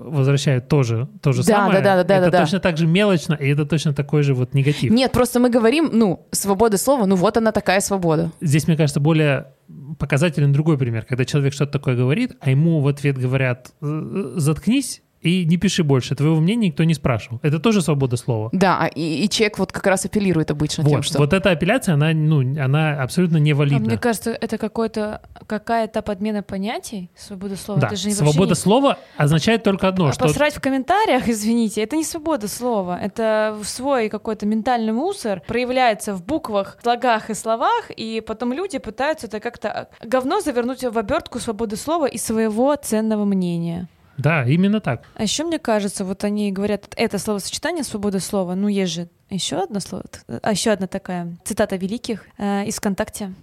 возвращают 0.09 0.67
тоже 0.67 1.07
то 1.21 1.33
же 1.33 1.43
Да, 1.43 1.57
самое. 1.57 1.81
да, 1.81 1.97
да, 1.97 2.03
да, 2.03 2.15
это 2.15 2.25
да, 2.25 2.31
да. 2.31 2.41
точно 2.43 2.59
так 2.59 2.77
же 2.77 2.87
мелочно, 2.87 3.33
и 3.33 3.49
это 3.49 3.65
точно 3.65 3.93
такой 3.93 4.23
же 4.23 4.33
вот 4.33 4.53
негатив. 4.53 4.91
Нет, 4.91 5.11
просто 5.11 5.39
мы 5.39 5.49
говорим, 5.49 5.89
ну, 5.91 6.25
свобода 6.31 6.77
слова, 6.77 7.05
ну 7.05 7.15
вот 7.15 7.37
она 7.37 7.51
такая 7.51 7.81
свобода. 7.81 8.31
Здесь, 8.41 8.67
мне 8.67 8.77
кажется, 8.77 8.99
более 8.99 9.47
показателен 9.99 10.53
другой 10.53 10.77
пример, 10.77 11.05
когда 11.05 11.25
человек 11.25 11.53
что-то 11.53 11.73
такое 11.73 11.95
говорит, 11.95 12.33
а 12.39 12.49
ему 12.49 12.79
в 12.79 12.87
ответ 12.87 13.17
говорят 13.17 13.71
«Э, 13.81 14.33
«заткнись», 14.35 15.01
и 15.21 15.45
не 15.45 15.57
пиши 15.57 15.83
больше, 15.83 16.15
твоего 16.15 16.39
мнения 16.39 16.67
никто 16.67 16.83
не 16.83 16.93
спрашивал. 16.93 17.39
Это 17.43 17.59
тоже 17.59 17.81
свобода 17.81 18.17
слова. 18.17 18.49
Да, 18.51 18.77
а 18.81 18.87
и, 18.87 19.23
и 19.25 19.29
человек 19.29 19.57
вот 19.59 19.71
как 19.71 19.85
раз 19.87 20.05
апеллирует 20.05 20.51
обычно 20.51 20.83
тем, 20.83 20.97
Вот, 20.97 21.05
что... 21.05 21.17
вот 21.19 21.33
эта 21.33 21.51
апелляция, 21.51 21.95
она, 21.95 22.11
ну, 22.13 22.39
она 22.63 23.01
абсолютно 23.01 23.37
А 23.37 23.39
невалидна. 23.39 23.79
мне 23.79 23.97
кажется, 23.97 24.31
это 24.31 24.57
какой-то 24.57 25.21
какая-то 25.47 26.01
подмена 26.01 26.43
понятий 26.43 27.09
свобода 27.15 27.55
слова. 27.55 27.79
да, 27.81 27.87
это 27.87 27.95
же 27.95 28.11
свобода 28.11 28.49
не- 28.51 28.55
слова 28.55 28.97
означает 29.17 29.63
только 29.63 29.87
одно, 29.87 30.07
А 30.07 30.13
что 30.13 30.25
Посрать 30.25 30.53
в 30.55 30.61
комментариях, 30.61 31.27
извините, 31.27 31.81
это 31.81 31.95
не 31.95 32.03
свобода 32.03 32.47
слова. 32.47 32.99
Это 33.01 33.57
свой 33.63 34.09
какой-то 34.09 34.45
ментальный 34.45 34.93
мусор 34.93 35.41
проявляется 35.47 36.13
в 36.13 36.23
буквах, 36.23 36.77
слогах 36.81 37.29
и 37.29 37.33
словах, 37.33 37.89
и 37.95 38.21
потом 38.25 38.53
люди 38.53 38.77
пытаются 38.77 39.27
это 39.27 39.39
как-то 39.39 39.69
а, 39.69 39.87
говно 40.05 40.41
завернуть 40.41 40.83
в 40.83 40.97
обертку 40.97 41.39
свободы 41.39 41.75
слова 41.75 42.05
и 42.05 42.17
своего 42.17 42.75
ценного 42.75 43.25
мнения. 43.25 43.87
Да, 44.17 44.45
именно 44.45 44.79
так. 44.79 45.03
А 45.15 45.23
еще 45.23 45.43
мне 45.43 45.59
кажется, 45.59 46.03
вот 46.05 46.23
они 46.23 46.51
говорят, 46.51 46.93
это 46.95 47.17
словосочетание 47.19 47.83
свобода 47.83 48.19
слова, 48.19 48.55
ну 48.55 48.67
есть 48.67 48.93
же 48.93 49.09
еще 49.29 49.57
одно 49.57 49.79
слово, 49.79 50.05
а 50.41 50.51
еще 50.51 50.71
одна 50.71 50.87
такая 50.87 51.37
цитата 51.43 51.75
великих 51.75 52.25
э, 52.37 52.65
из 52.65 52.75
ВКонтакте. 52.77 53.33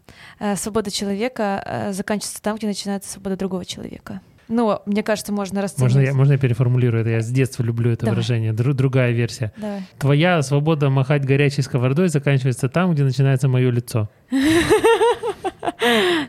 Э, 0.40 0.57
свобода 0.57 0.90
человека 0.90 1.62
э, 1.64 1.93
заканчивается 1.93 2.43
там, 2.43 2.57
где 2.57 2.66
начинается 2.66 3.11
свобода 3.11 3.37
другого 3.37 3.64
человека. 3.64 4.21
Ну, 4.49 4.78
мне 4.85 5.02
кажется, 5.02 5.33
можно 5.33 5.62
расценить. 5.62 5.95
Можно 5.95 6.00
я, 6.07 6.14
можно 6.14 6.33
я 6.33 6.38
переформулирую 6.38 7.00
это? 7.00 7.11
Я 7.11 7.21
с 7.21 7.28
детства 7.28 7.62
люблю 7.62 7.90
это 7.90 8.00
Давай. 8.04 8.16
выражение. 8.16 8.52
Дру- 8.52 8.75
другая 8.75 9.12
версия. 9.12 9.52
Давай. 9.57 9.83
Твоя 9.99 10.43
свобода 10.43 10.90
махать 10.90 11.25
горячей 11.25 11.62
сковородой 11.62 12.09
заканчивается 12.09 12.69
там, 12.69 12.93
где 12.93 13.04
начинается 13.04 13.49
мое 13.49 13.71
лицо. 13.71 14.11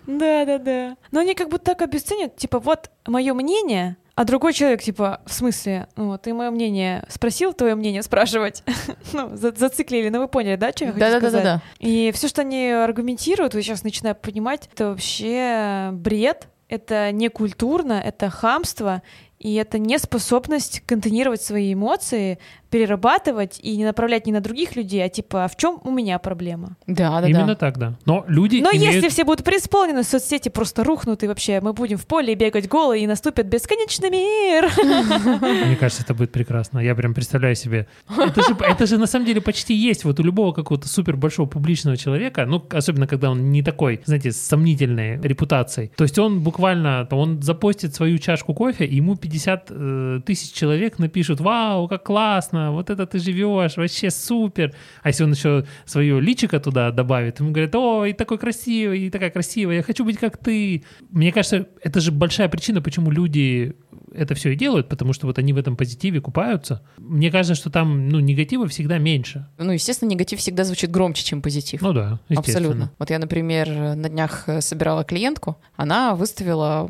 Да, 0.08 0.46
да, 0.46 0.58
да. 0.58 0.98
Но 1.12 1.22
они 1.22 1.34
как 1.34 1.50
будто 1.50 1.66
так 1.66 1.82
обесценят, 1.82 2.36
типа, 2.36 2.60
вот 2.60 2.90
мое 3.08 3.34
мнение, 3.34 3.98
а 4.16 4.24
другой 4.24 4.54
человек, 4.54 4.82
типа, 4.82 5.22
в 5.26 5.34
смысле, 5.34 5.88
ну, 5.98 6.18
ты 6.18 6.34
мое 6.34 6.50
мнение 6.50 7.04
спросил, 7.10 7.54
твое 7.54 7.76
мнение 7.76 8.02
спрашивать. 8.02 8.64
ну, 9.14 9.36
за- 9.36 9.54
зациклили, 9.54 10.10
ну 10.10 10.20
вы 10.20 10.28
поняли, 10.30 10.56
да, 10.56 10.72
что 10.72 10.86
я 10.86 10.94
хочу 10.94 11.06
сказать? 11.06 11.22
Да-да-да-да. 11.22 11.62
И 11.80 12.12
все, 12.14 12.30
что 12.30 12.42
они 12.42 12.70
аргументируют, 12.70 13.56
я 13.56 13.62
сейчас 13.62 13.84
начинаю 13.84 14.16
понимать, 14.16 14.70
это 14.74 14.90
вообще 14.90 15.90
бред, 15.92 16.48
это 16.70 17.12
некультурно, 17.12 17.94
это 17.94 18.30
хамство, 18.30 19.02
и 19.39 19.54
это 19.56 19.80
неспособность 19.80 20.82
контейнировать 20.86 21.42
свои 21.42 21.74
эмоции, 21.74 22.39
перерабатывать 22.70 23.60
и 23.62 23.77
не 23.77 23.86
направлять 23.86 24.25
не 24.25 24.34
на 24.34 24.42
других 24.42 24.75
людей, 24.75 25.04
а 25.04 25.08
типа, 25.08 25.46
а 25.46 25.48
в 25.48 25.56
чем 25.56 25.80
у 25.84 25.92
меня 25.92 26.20
проблема? 26.20 26.75
Да, 26.88 27.22
да, 27.22 27.27
Именно 27.27 27.48
да. 27.48 27.56
так, 27.56 27.77
да. 27.77 27.94
Но 28.06 28.25
люди 28.27 28.58
Но 28.58 28.72
имеют... 28.72 28.96
если 28.96 29.10
все 29.10 29.24
будут 29.24 29.46
преисполнены, 29.46 30.04
соцсети 30.04 30.50
просто 30.50 30.84
рухнут, 30.84 31.24
и 31.24 31.27
вообще 31.27 31.62
мы 31.62 31.72
будем 31.74 31.98
в 31.98 32.06
поле 32.06 32.36
бегать 32.36 32.68
голые, 32.68 33.04
и 33.04 33.08
наступит 33.08 33.48
бесконечный 33.48 34.10
мир. 34.10 34.70
Мне 35.68 35.77
кажется, 35.77 36.04
это 36.04 36.13
будет 36.13 36.32
прекрасно. 36.32 36.80
Я 36.80 36.96
прям 36.96 37.13
представляю 37.13 37.56
себе. 37.56 37.88
Это 38.10 38.42
же, 38.42 38.58
это 38.60 38.86
же 38.86 38.98
на 38.98 39.08
самом 39.08 39.25
деле 39.25 39.39
почти 39.42 39.74
есть 39.74 40.04
вот 40.04 40.20
у 40.20 40.24
любого 40.24 40.51
какого-то 40.51 40.89
супер 40.89 41.15
большого 41.15 41.48
публичного 41.48 41.96
человека, 41.96 42.46
ну, 42.46 42.62
особенно 42.72 43.07
когда 43.07 43.31
он 43.31 43.51
не 43.51 43.64
такой, 43.64 44.01
знаете, 44.05 44.31
с 44.31 44.42
сомнительной 44.42 45.22
репутацией. 45.22 45.92
То 45.96 46.03
есть 46.03 46.20
он 46.20 46.42
буквально, 46.42 47.07
он 47.12 47.42
запостит 47.42 47.96
свою 47.96 48.18
чашку 48.18 48.53
кофе, 48.53 48.86
и 48.86 48.96
ему 48.96 49.16
50 49.25 49.68
э, 49.70 50.22
тысяч 50.24 50.53
человек 50.53 51.00
напишут, 51.00 51.40
вау, 51.40 51.88
как 51.88 52.03
классно, 52.03 52.72
вот 52.72 52.92
это 52.92 53.07
ты 53.07 53.18
живешь, 53.18 53.75
вообще 53.75 54.11
супер. 54.11 54.74
А 55.01 55.07
если 55.09 55.24
он 55.24 55.31
еще 55.31 55.66
свое 55.85 56.22
личико 56.22 56.59
туда 56.59 56.92
добавит, 56.92 57.40
ему 57.40 57.51
говорят, 57.51 57.74
ой, 57.74 58.14
такой 58.14 58.38
красивый, 58.38 59.01
и 59.01 59.09
такая 59.09 59.31
красивая, 59.31 59.77
я 59.77 59.83
хочу 59.83 60.05
быть 60.05 60.20
как 60.20 60.38
ты. 60.38 60.83
Мне 61.09 61.31
кажется, 61.31 61.68
это 61.81 62.01
же 62.01 62.11
большая 62.11 62.50
причина, 62.50 62.81
почему 62.81 63.09
люди 63.09 63.75
это 64.16 64.33
все 64.35 64.51
и 64.51 64.55
делают, 64.55 64.90
потому 64.90 65.14
что 65.14 65.27
вот 65.27 65.38
они 65.38 65.53
в 65.53 65.57
этом 65.57 65.75
позитиве 65.75 66.22
купаются. 66.22 66.81
Мне 66.98 67.31
кажется, 67.31 67.55
что 67.55 67.70
там, 67.70 68.09
ну, 68.09 68.20
негатива 68.20 68.68
всегда 68.68 68.98
меньше. 68.98 69.48
Ну, 69.57 69.72
естественно, 69.72 70.09
негатив 70.09 70.40
всегда 70.40 70.64
звучит 70.64 70.92
громче, 70.92 71.24
чем 71.24 71.42
позитив. 71.42 71.81
Ну 71.81 71.94
да. 71.94 72.20
Абсолютно. 72.35 72.92
Вот 72.98 73.09
я, 73.09 73.20
например, 73.20 73.70
на 73.96 74.09
днях 74.09 74.48
э, 74.48 74.61
собирала 74.61 75.03
клиентку. 75.03 75.57
Она 75.75 76.16
выставила 76.16 76.90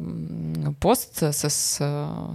пост 0.79 1.17
со, 1.33 1.49
с, 1.49 1.77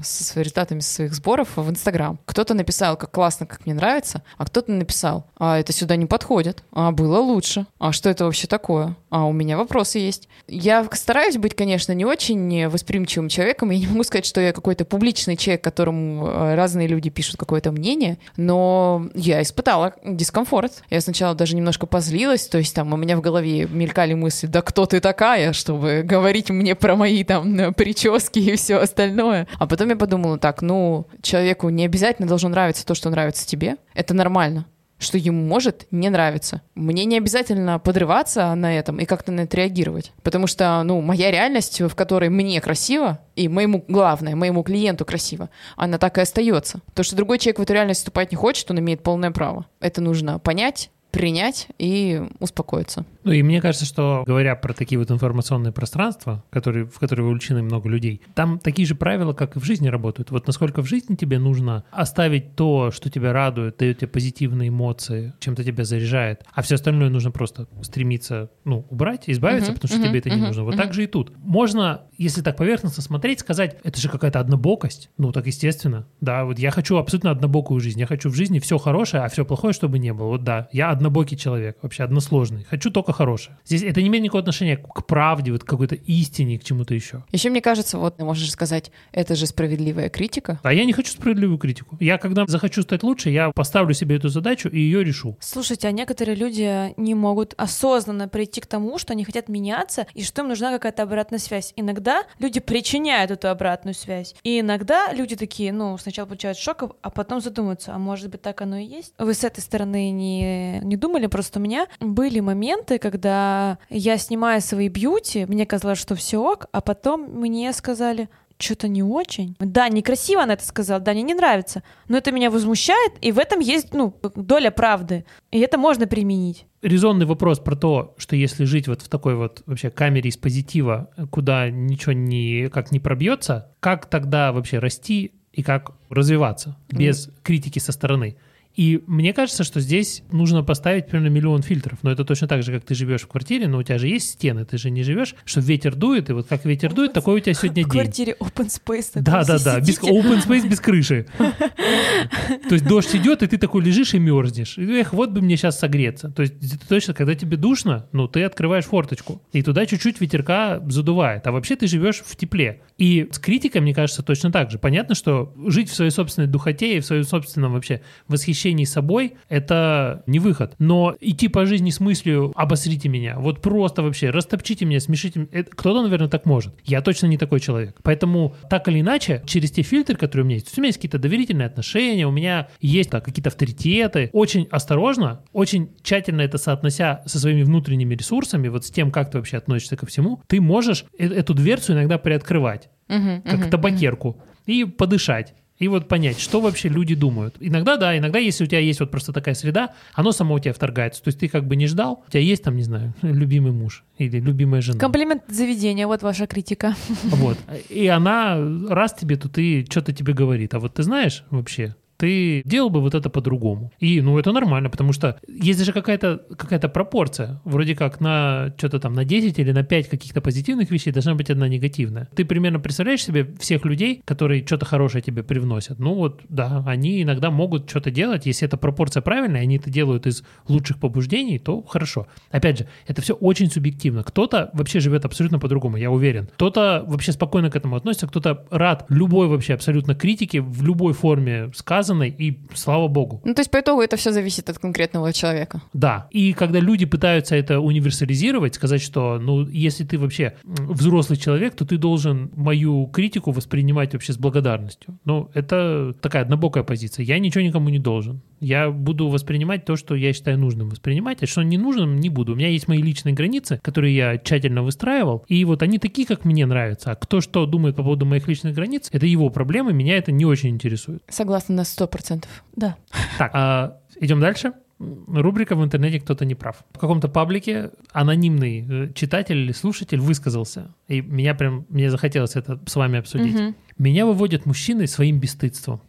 с 0.03 0.37
результатами 0.37 0.81
своих 0.81 1.15
сборов 1.15 1.57
в 1.57 1.69
Инстаграм. 1.71 2.19
Кто-то 2.25 2.55
написал, 2.55 2.97
как 2.97 3.11
классно, 3.11 3.47
как 3.47 3.67
мне 3.67 3.75
нравится, 3.75 4.23
а 4.37 4.47
кто-то 4.47 4.73
написал, 4.73 5.27
а 5.39 5.59
это 5.59 5.73
сюда 5.73 5.97
не 5.97 6.07
подходит, 6.07 6.63
а 6.73 6.91
было 6.91 7.19
лучше, 7.19 7.67
а 7.79 7.93
что 7.93 8.11
это 8.11 8.25
вообще 8.25 8.47
такое? 8.47 8.97
А 9.11 9.25
у 9.25 9.33
меня 9.33 9.57
вопросы 9.57 9.99
есть. 9.99 10.29
Я 10.47 10.87
стараюсь 10.93 11.37
быть, 11.37 11.55
конечно, 11.55 11.93
не 11.93 12.05
очень 12.05 12.69
восприимчивым 12.69 13.29
человеком. 13.29 13.71
Я 13.71 13.79
не 13.81 13.87
могу 13.87 14.05
сказать, 14.05 14.27
что 14.27 14.41
я 14.41 14.53
какой-то 14.53 14.85
публичный 14.85 15.37
человек, 15.37 15.63
которому 15.65 16.29
э, 16.29 16.55
разные 16.55 16.87
люди 16.87 17.11
пишут 17.11 17.37
какое-то 17.37 17.73
мнение, 17.73 18.19
но 18.37 19.09
я 19.15 19.43
испытала 19.43 19.95
дискомфорт. 20.05 20.83
Я 20.91 21.01
сначала 21.01 21.35
даже 21.35 21.57
немножко 21.57 21.87
позлилась, 21.87 22.47
то 22.47 22.59
есть 22.59 22.75
там 22.75 22.93
у 22.93 22.97
меня 22.97 23.17
в 23.17 23.21
голове 23.21 23.67
мелькали 23.67 24.15
мысли, 24.15 24.47
да 24.47 24.63
кто 24.63 24.87
ты 24.87 25.01
такая, 25.01 25.53
чтобы 25.53 26.03
говорить 26.05 26.51
мне 26.51 26.75
про 26.75 26.95
мои 26.95 27.25
там 27.25 27.59
э, 27.59 27.73
прически 27.73 28.39
и 28.39 28.57
все 28.57 28.77
остальное. 28.77 29.49
А 29.59 29.67
потом 29.67 29.80
я 29.89 29.97
подумала, 29.97 30.39
так, 30.39 30.63
ну, 30.63 31.07
человеку 31.23 31.71
не 31.71 31.85
обязательно 31.85 32.29
должно 32.29 32.51
нравиться 32.51 32.85
то, 32.85 32.95
что 32.95 33.11
нравится 33.11 33.47
тебе. 33.47 33.77
Это 33.95 34.15
нормально 34.15 34.67
что 35.01 35.19
ему 35.19 35.43
может 35.43 35.87
не 35.91 36.11
нравиться. 36.11 36.61
Мне 36.75 37.07
не 37.07 37.17
обязательно 37.17 37.79
подрываться 37.79 38.55
на 38.55 38.79
этом 38.79 38.99
и 39.01 39.07
как-то 39.07 39.33
на 39.33 39.41
это 39.41 39.57
реагировать. 39.57 40.13
Потому 40.23 40.47
что, 40.47 40.83
ну, 40.85 41.01
моя 41.01 41.31
реальность, 41.31 41.81
в 41.81 41.95
которой 41.95 42.29
мне 42.29 42.61
красиво, 42.61 43.19
и 43.35 43.49
моему, 43.49 43.83
главное, 43.89 44.37
моему 44.37 44.63
клиенту 44.63 45.05
красиво, 45.05 45.49
она 45.77 45.99
так 45.99 46.19
и 46.19 46.21
остается. 46.21 46.81
То, 46.95 47.03
что 47.03 47.17
другой 47.17 47.39
человек 47.39 47.59
в 47.59 47.63
эту 47.63 47.73
реальность 47.73 48.01
вступать 48.01 48.31
не 48.31 48.37
хочет, 48.37 48.71
он 48.71 48.79
имеет 48.79 49.03
полное 49.03 49.31
право. 49.31 49.67
Это 49.81 50.03
нужно 50.03 50.39
понять, 50.39 50.91
принять 51.11 51.69
и 51.79 52.23
успокоиться. 52.39 53.05
Ну 53.25 53.33
и 53.33 53.43
мне 53.43 53.61
кажется, 53.61 53.85
что 53.87 54.23
говоря 54.27 54.55
про 54.57 54.73
такие 54.73 54.99
вот 54.99 55.11
информационные 55.11 55.73
пространства, 55.73 56.45
которые, 56.51 56.87
в 56.87 56.99
которые 56.99 57.27
вовлечены 57.27 57.63
много 57.63 57.89
людей, 57.89 58.23
там 58.35 58.59
такие 58.59 58.87
же 58.87 58.95
правила, 58.95 59.33
как 59.33 59.57
и 59.57 59.61
в 59.61 59.65
жизни 59.65 59.89
работают. 59.89 60.31
Вот 60.31 60.47
насколько 60.47 60.83
в 60.83 60.87
жизни 60.87 61.17
тебе 61.17 61.39
нужно 61.39 61.85
оставить 61.91 62.57
то, 62.57 62.91
что 62.91 63.11
тебя 63.11 63.33
радует, 63.33 63.77
дает 63.79 63.99
тебе 63.99 64.09
позитивные 64.09 64.69
эмоции, 64.69 65.35
чем-то 65.41 65.65
тебя 65.65 65.85
заряжает, 65.85 66.45
а 66.55 66.63
все 66.63 66.77
остальное 66.77 67.11
нужно 67.11 67.31
просто 67.31 67.67
стремиться, 67.83 68.51
ну, 68.65 68.87
убрать, 68.91 69.25
избавиться, 69.27 69.73
Мгм, 69.73 69.75
потому 69.81 69.89
что 69.89 69.99
мгм, 69.99 70.09
тебе 70.09 70.19
это 70.21 70.31
не 70.31 70.37
мгм, 70.37 70.47
нужно. 70.47 70.63
Вот 70.65 70.75
мгм. 70.75 70.83
так 70.83 70.95
же 70.95 71.05
и 71.05 71.07
тут. 71.07 71.33
Можно, 71.39 72.03
если 72.17 72.41
так 72.43 72.57
поверхностно 72.57 73.03
смотреть, 73.03 73.41
сказать, 73.41 73.79
это 73.85 74.01
же 74.01 74.09
какая-то 74.09 74.41
однобокость. 74.41 75.11
Ну, 75.19 75.33
так 75.33 75.47
естественно. 75.47 76.07
Да, 76.21 76.45
вот 76.45 76.59
я 76.59 76.71
хочу 76.71 76.97
абсолютно 76.97 77.31
однобокую 77.31 77.81
жизнь. 77.81 78.01
Я 78.01 78.07
хочу 78.07 78.31
в 78.31 78.35
жизни 78.35 78.59
все 78.61 78.79
хорошее, 78.79 79.25
а 79.25 79.29
все 79.29 79.45
плохое, 79.45 79.73
чтобы 79.75 79.99
не 79.99 80.13
было. 80.13 80.29
Вот 80.29 80.45
да, 80.45 80.69
я 80.73 80.91
однобокий 81.01 81.37
человек, 81.37 81.79
вообще 81.81 82.05
односложный. 82.05 82.65
Хочу 82.65 82.91
только 82.91 83.13
хорошее. 83.13 83.59
Здесь 83.65 83.83
это 83.83 84.03
не 84.03 84.09
имеет 84.09 84.25
никакого 84.25 84.41
отношения 84.41 84.77
к 84.77 85.07
правде, 85.07 85.51
вот 85.51 85.65
к 85.65 85.67
какой-то 85.67 85.95
истине, 85.95 86.59
к 86.59 86.65
чему-то 86.65 86.95
еще. 86.95 87.25
Еще 87.33 87.49
мне 87.49 87.63
кажется, 87.63 87.99
вот 87.99 88.19
ты 88.19 88.25
можешь 88.25 88.51
сказать, 88.51 88.93
это 89.13 89.35
же 89.35 89.47
справедливая 89.47 90.11
критика. 90.11 90.61
А 90.63 90.73
я 90.73 90.85
не 90.85 90.93
хочу 90.93 91.11
справедливую 91.13 91.59
критику. 91.59 91.97
Я, 92.01 92.19
когда 92.19 92.45
захочу 92.47 92.83
стать 92.83 93.03
лучше, 93.03 93.31
я 93.31 93.51
поставлю 93.51 93.95
себе 93.95 94.17
эту 94.17 94.29
задачу 94.29 94.69
и 94.69 94.79
ее 94.79 95.03
решу. 95.03 95.37
Слушайте, 95.41 95.89
а 95.89 95.93
некоторые 95.93 96.37
люди 96.37 96.93
не 97.01 97.15
могут 97.15 97.55
осознанно 97.57 98.29
прийти 98.29 98.61
к 98.61 98.67
тому, 98.67 98.99
что 98.99 99.15
они 99.15 99.25
хотят 99.25 99.49
меняться 99.49 100.07
и 100.15 100.23
что 100.23 100.43
им 100.43 100.49
нужна 100.49 100.71
какая-то 100.71 101.03
обратная 101.03 101.39
связь. 101.39 101.73
Иногда 101.77 102.25
люди 102.39 102.61
причиняют 102.61 103.31
эту 103.31 103.49
обратную 103.49 103.95
связь. 103.95 104.35
И 104.43 104.61
иногда 104.61 105.13
люди 105.13 105.35
такие, 105.37 105.73
ну, 105.73 105.97
сначала 105.97 106.27
получают 106.27 106.59
шок, 106.59 106.97
а 107.01 107.11
потом 107.11 107.41
задумываются, 107.41 107.95
а 107.95 107.99
может 107.99 108.31
быть 108.31 108.43
так 108.43 108.61
оно 108.61 108.77
и 108.77 108.85
есть? 108.85 109.15
Вы 109.19 109.33
с 109.35 109.45
этой 109.45 109.61
стороны 109.61 110.11
не, 110.11 110.81
не 110.91 110.97
думали? 110.97 111.27
Просто 111.27 111.59
у 111.59 111.63
меня 111.63 111.87
были 112.01 112.41
моменты, 112.41 112.99
когда 112.99 113.79
я 113.89 114.19
снимаю 114.19 114.61
свои 114.61 114.89
бьюти, 114.89 115.47
мне 115.47 115.65
казалось, 115.65 115.99
что 115.99 116.15
все 116.15 116.39
ок, 116.39 116.67
а 116.73 116.81
потом 116.81 117.23
мне 117.23 117.73
сказали, 117.73 118.29
что-то 118.59 118.89
не 118.89 119.03
очень. 119.03 119.57
Да, 119.59 119.89
некрасиво 119.89 120.43
она 120.43 120.55
это 120.55 120.65
сказала, 120.65 121.01
да, 121.01 121.13
мне 121.13 121.23
не 121.23 121.35
нравится. 121.35 121.83
Но 122.09 122.19
это 122.19 122.33
меня 122.33 122.51
возмущает, 122.51 123.13
и 123.21 123.33
в 123.33 123.39
этом 123.39 123.61
есть, 123.61 123.95
ну, 123.95 124.15
доля 124.35 124.71
правды. 124.71 125.25
И 125.51 125.59
это 125.61 125.79
можно 125.79 126.07
применить. 126.07 126.67
Резонный 126.83 127.27
вопрос 127.27 127.59
про 127.59 127.77
то, 127.77 128.15
что 128.19 128.37
если 128.37 128.65
жить 128.65 128.89
вот 128.89 129.03
в 129.03 129.09
такой 129.09 129.35
вот 129.35 129.63
вообще 129.67 129.91
камере 129.91 130.29
из 130.29 130.37
позитива, 130.37 131.11
куда 131.31 131.71
ничего 131.71 132.13
не, 132.13 132.69
как 132.69 132.93
не 132.93 133.01
пробьется, 133.01 133.73
как 133.81 134.07
тогда 134.07 134.53
вообще 134.53 134.79
расти 134.79 135.33
и 135.53 135.63
как 135.63 135.93
развиваться 136.09 136.77
без 136.91 137.31
критики 137.43 137.79
со 137.79 137.93
стороны? 137.93 138.37
И 138.81 139.03
мне 139.07 139.35
кажется, 139.35 139.63
что 139.63 139.79
здесь 139.79 140.23
нужно 140.33 140.63
поставить 140.63 141.07
примерно 141.07 141.29
миллион 141.29 141.61
фильтров. 141.61 141.99
Но 142.01 142.11
это 142.11 142.25
точно 142.25 142.49
так 142.49 142.63
же, 142.63 142.73
как 142.73 142.83
ты 142.83 142.95
живешь 142.95 143.21
в 143.21 143.27
квартире, 143.27 143.69
но 143.69 143.77
у 143.77 143.83
тебя 143.83 143.99
же 143.99 144.09
есть 144.09 144.31
стены, 144.31 144.65
ты 144.65 144.79
же 144.79 144.91
не 144.91 145.03
живешь, 145.03 145.35
что 145.45 145.61
ветер 145.61 145.95
дует, 145.95 146.31
и 146.31 146.33
вот 146.33 146.47
как 146.47 146.65
ветер 146.65 146.95
дует, 146.95 147.13
такой 147.13 147.37
у 147.37 147.41
тебя 147.41 147.53
сегодня 147.61 147.85
В 147.85 147.91
день. 147.91 148.01
квартире 148.01 148.37
open 148.41 148.69
space. 148.69 149.11
Да, 149.17 149.45
да, 149.45 149.59
да, 149.59 149.81
без 149.81 149.99
open 150.01 150.43
space 150.43 150.67
без 150.67 150.81
крыши. 150.81 151.27
То 151.37 152.73
есть 152.73 152.87
дождь 152.87 153.15
идет, 153.15 153.43
и 153.43 153.49
ты 153.49 153.59
такой 153.59 153.85
лежишь 153.85 154.15
и 154.15 154.19
мерзнешь. 154.19 154.79
Эх, 154.79 155.13
вот 155.13 155.29
бы 155.33 155.43
мне 155.43 155.59
сейчас 155.59 155.79
согреться. 155.79 156.31
То 156.31 156.41
есть 156.41 156.55
точно, 156.89 157.13
когда 157.13 157.35
тебе 157.35 157.59
душно, 157.59 158.09
ну, 158.13 158.29
ты 158.29 158.45
открываешь 158.45 158.87
форточку, 158.87 159.43
и 159.53 159.63
туда 159.63 159.85
чуть-чуть 159.85 160.23
ветерка 160.23 160.81
задувает. 160.89 161.47
А 161.47 161.53
вообще 161.53 161.77
ты 161.77 161.87
живешь 161.87 162.23
в 162.25 162.35
тепле. 162.35 162.81
И 162.97 163.29
с 163.31 163.39
критикой, 163.39 163.83
мне 163.83 163.93
кажется, 163.93 164.23
точно 164.23 164.51
так 164.51 164.71
же. 164.71 164.79
Понятно, 164.79 165.15
что 165.15 165.53
жить 165.67 165.91
в 165.91 165.95
своей 165.95 166.11
собственной 166.11 166.49
духоте 166.49 166.97
и 166.97 167.01
в 167.01 167.05
своем 167.05 167.25
собственном 167.25 167.75
вообще 167.75 168.01
восхищении 168.27 168.70
собой— 168.85 169.35
это 169.49 170.23
не 170.27 170.39
выход. 170.39 170.75
Но 170.79 171.15
идти 171.21 171.49
по 171.49 171.67
жизни 171.67 171.91
с 171.91 172.01
мыслью 172.01 172.53
«обосрите 172.57 173.09
меня», 173.09 173.39
вот 173.39 173.61
просто 173.61 174.03
вообще 174.03 174.31
растопчите 174.31 174.85
меня, 174.85 175.01
смешите 175.01 175.41
меня, 175.41 175.65
кто-то, 175.65 176.03
наверное, 176.03 176.29
так 176.29 176.47
может. 176.47 176.75
Я 176.85 177.01
точно 177.03 177.27
не 177.27 177.39
такой 177.39 177.61
человек. 177.61 177.97
Поэтому 178.03 178.55
так 178.69 178.89
или 178.89 179.01
иначе, 179.01 179.43
через 179.47 179.71
те 179.71 179.83
фильтры, 179.83 180.17
которые 180.17 180.45
у 180.45 180.47
меня 180.47 180.57
есть, 180.57 180.77
у 180.77 180.81
меня 180.81 180.89
есть 180.89 180.99
какие-то 180.99 181.19
доверительные 181.19 181.67
отношения, 181.67 182.27
у 182.27 182.31
меня 182.31 182.69
есть 182.81 183.11
так, 183.11 183.25
какие-то 183.25 183.49
авторитеты. 183.51 184.31
Очень 184.33 184.69
осторожно, 184.71 185.43
очень 185.53 185.91
тщательно 186.03 186.43
это 186.43 186.59
соотнося 186.59 187.23
со 187.27 187.39
своими 187.39 187.63
внутренними 187.63 188.15
ресурсами, 188.15 188.69
вот 188.69 188.85
с 188.85 188.91
тем, 188.91 189.11
как 189.11 189.31
ты 189.31 189.39
вообще 189.39 189.57
относишься 189.57 189.97
ко 189.97 190.07
всему, 190.07 190.43
ты 190.47 190.61
можешь 190.61 191.05
э- 191.19 191.27
эту 191.27 191.55
дверцу 191.55 191.93
иногда 191.93 192.19
приоткрывать 192.19 192.89
Мгм, 193.09 193.43
как 193.43 193.61
мгм, 193.61 193.71
табакерку, 193.71 194.43
и 194.67 194.85
подышать. 194.85 195.55
И 195.81 195.89
вот 195.89 196.09
понять, 196.09 196.39
что 196.39 196.61
вообще 196.61 196.89
люди 196.89 197.15
думают. 197.15 197.57
Иногда, 197.59 197.97
да, 197.97 198.17
иногда, 198.17 198.39
если 198.39 198.65
у 198.65 198.67
тебя 198.67 198.81
есть 198.81 199.01
вот 199.01 199.11
просто 199.11 199.33
такая 199.33 199.55
среда, 199.55 199.95
оно 200.13 200.31
само 200.31 200.55
у 200.55 200.59
тебя 200.59 200.75
вторгается. 200.75 201.23
То 201.23 201.29
есть 201.29 201.41
ты 201.41 201.49
как 201.49 201.67
бы 201.67 201.75
не 201.75 201.87
ждал, 201.87 202.23
у 202.29 202.31
тебя 202.31 202.43
есть 202.43 202.63
там, 202.63 202.77
не 202.77 202.83
знаю, 202.83 203.15
любимый 203.23 203.73
муж 203.73 204.05
или 204.19 204.39
любимая 204.39 204.83
жена. 204.83 204.99
Комплимент 204.99 205.43
заведения, 205.49 206.07
вот 206.07 206.23
ваша 206.23 206.47
критика. 206.47 206.95
Вот. 207.25 207.57
И 207.89 208.07
она 208.09 208.59
раз 208.89 209.15
тебе, 209.15 209.37
то 209.37 209.49
ты 209.49 209.87
что-то 209.89 210.13
тебе 210.13 210.35
говорит. 210.35 210.75
А 210.75 210.79
вот 210.79 210.95
ты 210.95 211.03
знаешь 211.03 211.45
вообще, 211.49 211.97
ты 212.21 212.61
делал 212.67 212.91
бы 212.91 213.01
вот 213.01 213.15
это 213.15 213.31
по-другому. 213.31 213.91
И, 213.99 214.21
ну, 214.21 214.39
это 214.39 214.53
нормально, 214.53 214.91
потому 214.91 215.13
что 215.15 215.41
есть 215.49 215.83
же 215.83 215.93
какая-то 215.93 216.43
какая 216.57 216.79
пропорция. 216.81 217.61
Вроде 217.65 217.97
как 217.97 218.21
на 218.21 218.75
что-то 218.77 219.01
там 219.01 219.15
на 219.15 219.25
10 219.25 219.59
или 219.59 219.73
на 219.73 219.83
5 219.83 220.09
каких-то 220.11 220.43
позитивных 220.43 220.91
вещей 220.91 221.13
должна 221.13 221.35
быть 221.35 221.51
одна 221.51 221.67
негативная. 221.67 222.29
Ты 222.37 222.45
примерно 222.45 222.79
представляешь 222.79 223.25
себе 223.25 223.55
всех 223.59 223.87
людей, 223.87 224.23
которые 224.27 224.67
что-то 224.67 224.85
хорошее 224.85 225.23
тебе 225.23 225.43
привносят. 225.43 225.99
Ну 225.99 226.15
вот, 226.15 226.43
да, 226.49 226.85
они 226.87 227.23
иногда 227.23 227.51
могут 227.51 227.89
что-то 227.89 228.11
делать. 228.11 228.45
Если 228.45 228.69
эта 228.69 228.77
пропорция 228.77 229.23
правильная, 229.23 229.63
они 229.63 229.79
это 229.79 229.89
делают 229.89 230.27
из 230.27 230.45
лучших 230.69 230.99
побуждений, 231.01 231.59
то 231.59 231.83
хорошо. 231.83 232.27
Опять 232.51 232.81
же, 232.81 232.89
это 233.07 233.23
все 233.23 233.33
очень 233.33 233.71
субъективно. 233.71 234.25
Кто-то 234.25 234.69
вообще 234.75 235.01
живет 235.01 235.25
абсолютно 235.25 235.59
по-другому, 235.59 235.97
я 235.97 236.11
уверен. 236.11 236.49
Кто-то 236.55 237.03
вообще 237.07 237.33
спокойно 237.33 237.71
к 237.71 237.77
этому 237.77 237.97
относится, 237.97 238.27
кто-то 238.27 238.67
рад 238.71 239.07
любой 239.09 239.47
вообще 239.49 239.73
абсолютно 239.73 240.15
критике 240.15 240.61
в 240.61 240.83
любой 240.83 241.15
форме 241.15 241.71
сказанной, 242.11 242.35
и 242.39 242.59
слава 242.75 243.09
богу. 243.09 243.41
Ну, 243.45 243.55
то 243.55 243.61
есть 243.61 243.71
по 243.71 243.79
итогу 243.79 244.03
это 244.03 244.17
все 244.17 244.33
зависит 244.33 244.71
от 244.71 244.79
конкретного 244.79 245.33
человека. 245.33 245.81
Да. 245.93 246.27
И 246.31 246.53
когда 246.53 246.81
люди 246.81 247.07
пытаются 247.07 247.57
это 247.57 247.81
универсализировать, 247.81 248.75
сказать, 248.75 249.03
что, 249.03 249.39
ну, 249.39 249.69
если 249.69 250.05
ты 250.05 250.19
вообще 250.19 250.55
взрослый 250.65 251.39
человек, 251.39 251.75
то 251.75 251.85
ты 251.85 251.99
должен 251.99 252.51
мою 252.57 253.07
критику 253.07 253.53
воспринимать 253.53 254.13
вообще 254.13 254.33
с 254.33 254.39
благодарностью. 254.39 255.19
Ну, 255.25 255.49
это 255.55 256.15
такая 256.21 256.43
однобокая 256.43 256.85
позиция. 256.85 257.25
Я 257.25 257.39
ничего 257.39 257.65
никому 257.65 257.89
не 257.91 257.99
должен. 257.99 258.41
Я 258.61 258.91
буду 258.91 259.29
воспринимать 259.29 259.85
то, 259.85 259.97
что 259.97 260.15
я 260.15 260.33
считаю 260.33 260.59
нужным 260.59 260.91
воспринимать, 260.91 261.43
а 261.43 261.47
что 261.47 261.63
не 261.63 261.79
нужным, 261.79 262.17
не 262.17 262.29
буду. 262.29 262.53
У 262.53 262.57
меня 262.57 262.69
есть 262.69 262.89
мои 262.89 263.03
личные 263.03 263.35
границы, 263.35 263.81
которые 263.83 264.15
я 264.15 264.39
тщательно 264.39 264.83
выстраивал, 264.83 265.45
и 265.49 265.65
вот 265.65 265.83
они 265.83 265.99
такие, 265.99 266.27
как 266.27 266.45
мне 266.45 266.67
нравятся. 266.67 267.13
А 267.13 267.17
кто 267.17 267.41
что 267.41 267.65
думает 267.67 267.97
по 267.97 268.03
поводу 268.03 268.27
моих 268.27 268.47
личных 268.49 268.75
границ, 268.75 269.09
это 269.13 269.27
его 269.27 269.49
проблемы, 269.51 269.93
меня 269.93 270.17
это 270.17 270.31
не 270.31 270.45
очень 270.45 270.71
интересует. 270.71 271.23
Согласна 271.29 271.75
на 271.75 271.85
сто 271.85 272.07
процентов. 272.07 272.65
Да. 272.77 272.97
Так, 273.39 273.51
а, 273.55 273.99
идем 274.21 274.41
дальше. 274.41 274.75
Рубрика 274.99 275.77
в 275.77 275.83
интернете 275.83 276.21
«Кто-то 276.21 276.45
не 276.45 276.55
прав». 276.55 276.85
В 276.93 276.99
каком-то 276.99 277.29
паблике 277.29 277.91
анонимный 278.13 278.87
э, 278.87 279.13
читатель 279.15 279.57
или 279.57 279.73
слушатель 279.73 280.21
высказался, 280.21 280.95
и 281.09 281.23
меня 281.23 281.55
прям, 281.55 281.87
мне 281.89 282.11
захотелось 282.11 282.55
это 282.55 282.79
с 282.87 282.97
вами 282.97 283.19
обсудить. 283.19 283.55
Мгм. 283.55 283.77
Меня 283.97 284.27
выводят 284.27 284.67
мужчины 284.67 285.07
своим 285.07 285.41
бесстыдством. 285.41 286.03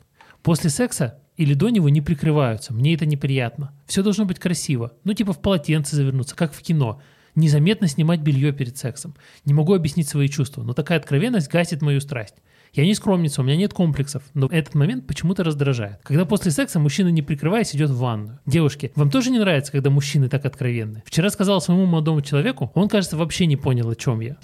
После 0.43 0.69
секса 0.69 1.21
или 1.41 1.55
до 1.55 1.69
него 1.69 1.89
не 1.89 2.01
прикрываются. 2.01 2.71
Мне 2.71 2.93
это 2.93 3.07
неприятно. 3.07 3.73
Все 3.87 4.03
должно 4.03 4.25
быть 4.25 4.37
красиво. 4.37 4.91
Ну, 5.03 5.13
типа 5.13 5.33
в 5.33 5.41
полотенце 5.41 5.95
завернуться, 5.95 6.35
как 6.35 6.53
в 6.53 6.61
кино. 6.61 7.01
Незаметно 7.33 7.87
снимать 7.87 8.19
белье 8.19 8.51
перед 8.51 8.77
сексом. 8.77 9.15
Не 9.45 9.53
могу 9.53 9.73
объяснить 9.73 10.07
свои 10.07 10.27
чувства, 10.27 10.61
но 10.61 10.73
такая 10.73 10.99
откровенность 10.99 11.49
гасит 11.49 11.81
мою 11.81 11.99
страсть. 11.99 12.35
Я 12.73 12.85
не 12.85 12.93
скромница, 12.93 13.41
у 13.41 13.43
меня 13.43 13.57
нет 13.57 13.73
комплексов, 13.73 14.23
но 14.33 14.47
этот 14.47 14.75
момент 14.75 15.05
почему-то 15.05 15.43
раздражает. 15.43 15.99
Когда 16.03 16.25
после 16.25 16.51
секса 16.51 16.79
мужчина, 16.79 17.09
не 17.09 17.21
прикрываясь, 17.21 17.75
идет 17.75 17.89
в 17.89 17.97
ванную. 17.97 18.39
Девушки, 18.45 18.93
вам 18.95 19.09
тоже 19.09 19.29
не 19.29 19.39
нравится, 19.39 19.73
когда 19.73 19.89
мужчины 19.89 20.29
так 20.29 20.45
откровенны? 20.45 21.03
Вчера 21.05 21.29
сказал 21.31 21.59
своему 21.59 21.85
молодому 21.85 22.21
человеку, 22.21 22.71
он, 22.75 22.87
кажется, 22.87 23.17
вообще 23.17 23.45
не 23.45 23.57
понял, 23.57 23.89
о 23.89 23.95
чем 23.95 24.21
я. 24.21 24.37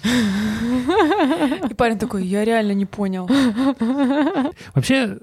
И 1.70 1.74
парень 1.74 1.98
такой, 1.98 2.26
я 2.26 2.44
реально 2.44 2.72
не 2.72 2.84
понял. 2.84 3.30
Вообще, 4.74 5.16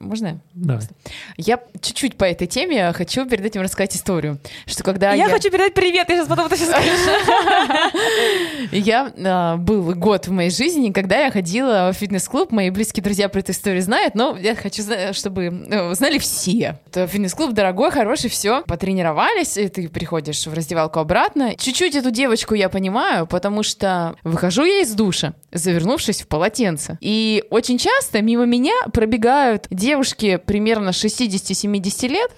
Можно? 0.00 0.40
да. 0.54 0.80
Я 1.36 1.60
чуть-чуть 1.80 2.16
по 2.16 2.24
этой 2.24 2.46
теме 2.46 2.92
хочу 2.94 3.26
перед 3.26 3.44
этим 3.44 3.60
рассказать 3.60 3.94
историю, 3.94 4.38
что 4.66 4.82
когда 4.82 5.12
я, 5.12 5.26
я... 5.26 5.28
хочу 5.28 5.50
передать 5.50 5.74
привет, 5.74 6.08
я 6.08 6.16
сейчас 6.16 6.26
потом 6.26 6.46
это 6.46 6.56
сейчас 6.56 6.70
скажу. 6.70 6.90
Я 8.72 9.12
а, 9.24 9.56
был 9.56 9.94
год 9.94 10.26
в 10.26 10.32
моей 10.32 10.50
жизни, 10.50 10.90
когда 10.90 11.18
я 11.18 11.30
ходила 11.30 11.90
в 11.92 11.96
фитнес-клуб. 11.96 12.52
Мои 12.52 12.70
близкие 12.70 13.02
друзья 13.02 13.28
про 13.28 13.40
эту 13.40 13.52
историю 13.52 13.82
знают, 13.82 14.14
но 14.14 14.36
я 14.36 14.54
хочу, 14.54 14.82
чтобы 15.12 15.66
э, 15.68 15.94
знали 15.94 16.18
все. 16.18 16.78
Фитнес-клуб 16.92 17.52
дорогой, 17.52 17.90
хороший, 17.90 18.30
все. 18.30 18.62
Потренировались, 18.62 19.56
и 19.56 19.68
ты 19.68 19.88
приходишь 19.88 20.46
в 20.46 20.54
раздевалку 20.54 21.00
обратно. 21.00 21.56
Чуть-чуть 21.56 21.94
эту 21.94 22.10
девочку 22.10 22.54
я 22.54 22.68
понимаю, 22.68 23.26
потому 23.26 23.62
что 23.62 24.14
выхожу 24.22 24.64
я 24.64 24.80
из 24.80 24.92
душа, 24.94 25.34
завернувшись 25.52 26.22
в 26.22 26.28
полотенце. 26.28 26.98
И 27.00 27.44
очень 27.50 27.78
часто 27.78 28.22
мимо 28.22 28.46
меня 28.46 28.74
пробегают 28.92 29.66
девушки 29.90 30.36
примерно 30.36 30.90
60-70 30.90 32.06
лет, 32.06 32.30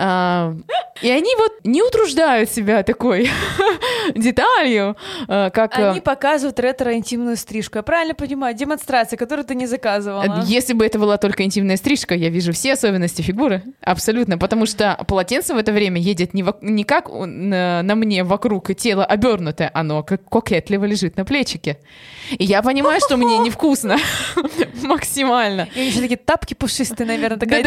а, 0.00 0.54
и 1.02 1.10
они 1.10 1.34
вот 1.36 1.52
не 1.64 1.82
утруждают 1.82 2.50
себя 2.50 2.82
такой 2.84 3.28
деталью, 4.14 4.96
э, 5.28 5.50
как... 5.52 5.78
э, 5.78 5.90
Они 5.90 6.00
показывают 6.00 6.58
ретро-интимную 6.60 7.36
стрижку. 7.36 7.78
Я 7.78 7.82
правильно 7.82 8.14
понимаю? 8.14 8.54
Демонстрация, 8.54 9.16
которую 9.16 9.44
ты 9.44 9.54
не 9.56 9.66
заказывала. 9.66 10.42
Если 10.46 10.72
бы 10.72 10.86
это 10.86 10.98
была 10.98 11.16
только 11.18 11.42
интимная 11.42 11.76
стрижка, 11.76 12.14
я 12.14 12.28
вижу 12.28 12.52
все 12.52 12.74
особенности 12.74 13.22
фигуры. 13.22 13.62
Абсолютно. 13.82 14.38
Потому 14.38 14.66
что 14.66 14.98
полотенце 15.08 15.52
в 15.54 15.58
это 15.58 15.72
время 15.72 16.00
едет 16.00 16.32
не, 16.32 16.42
вок- 16.42 16.58
не 16.62 16.84
как 16.84 17.08
на, 17.10 17.82
на 17.82 17.94
мне 17.96 18.22
вокруг 18.24 18.74
тело 18.76 19.04
обернутое, 19.04 19.70
оно 19.74 20.02
как 20.04 20.24
кокетливо 20.28 20.84
лежит 20.84 21.16
на 21.16 21.24
плечике. 21.24 21.78
И 22.30 22.44
я 22.44 22.62
понимаю, 22.62 23.00
что 23.00 23.16
мне 23.16 23.38
невкусно. 23.38 23.96
Максимально. 24.82 25.68
И 25.74 25.80
еще 25.80 26.00
такие 26.00 26.18
тапки 26.18 26.54
пушистые, 26.54 27.06
наверное, 27.06 27.38
такая. 27.38 27.62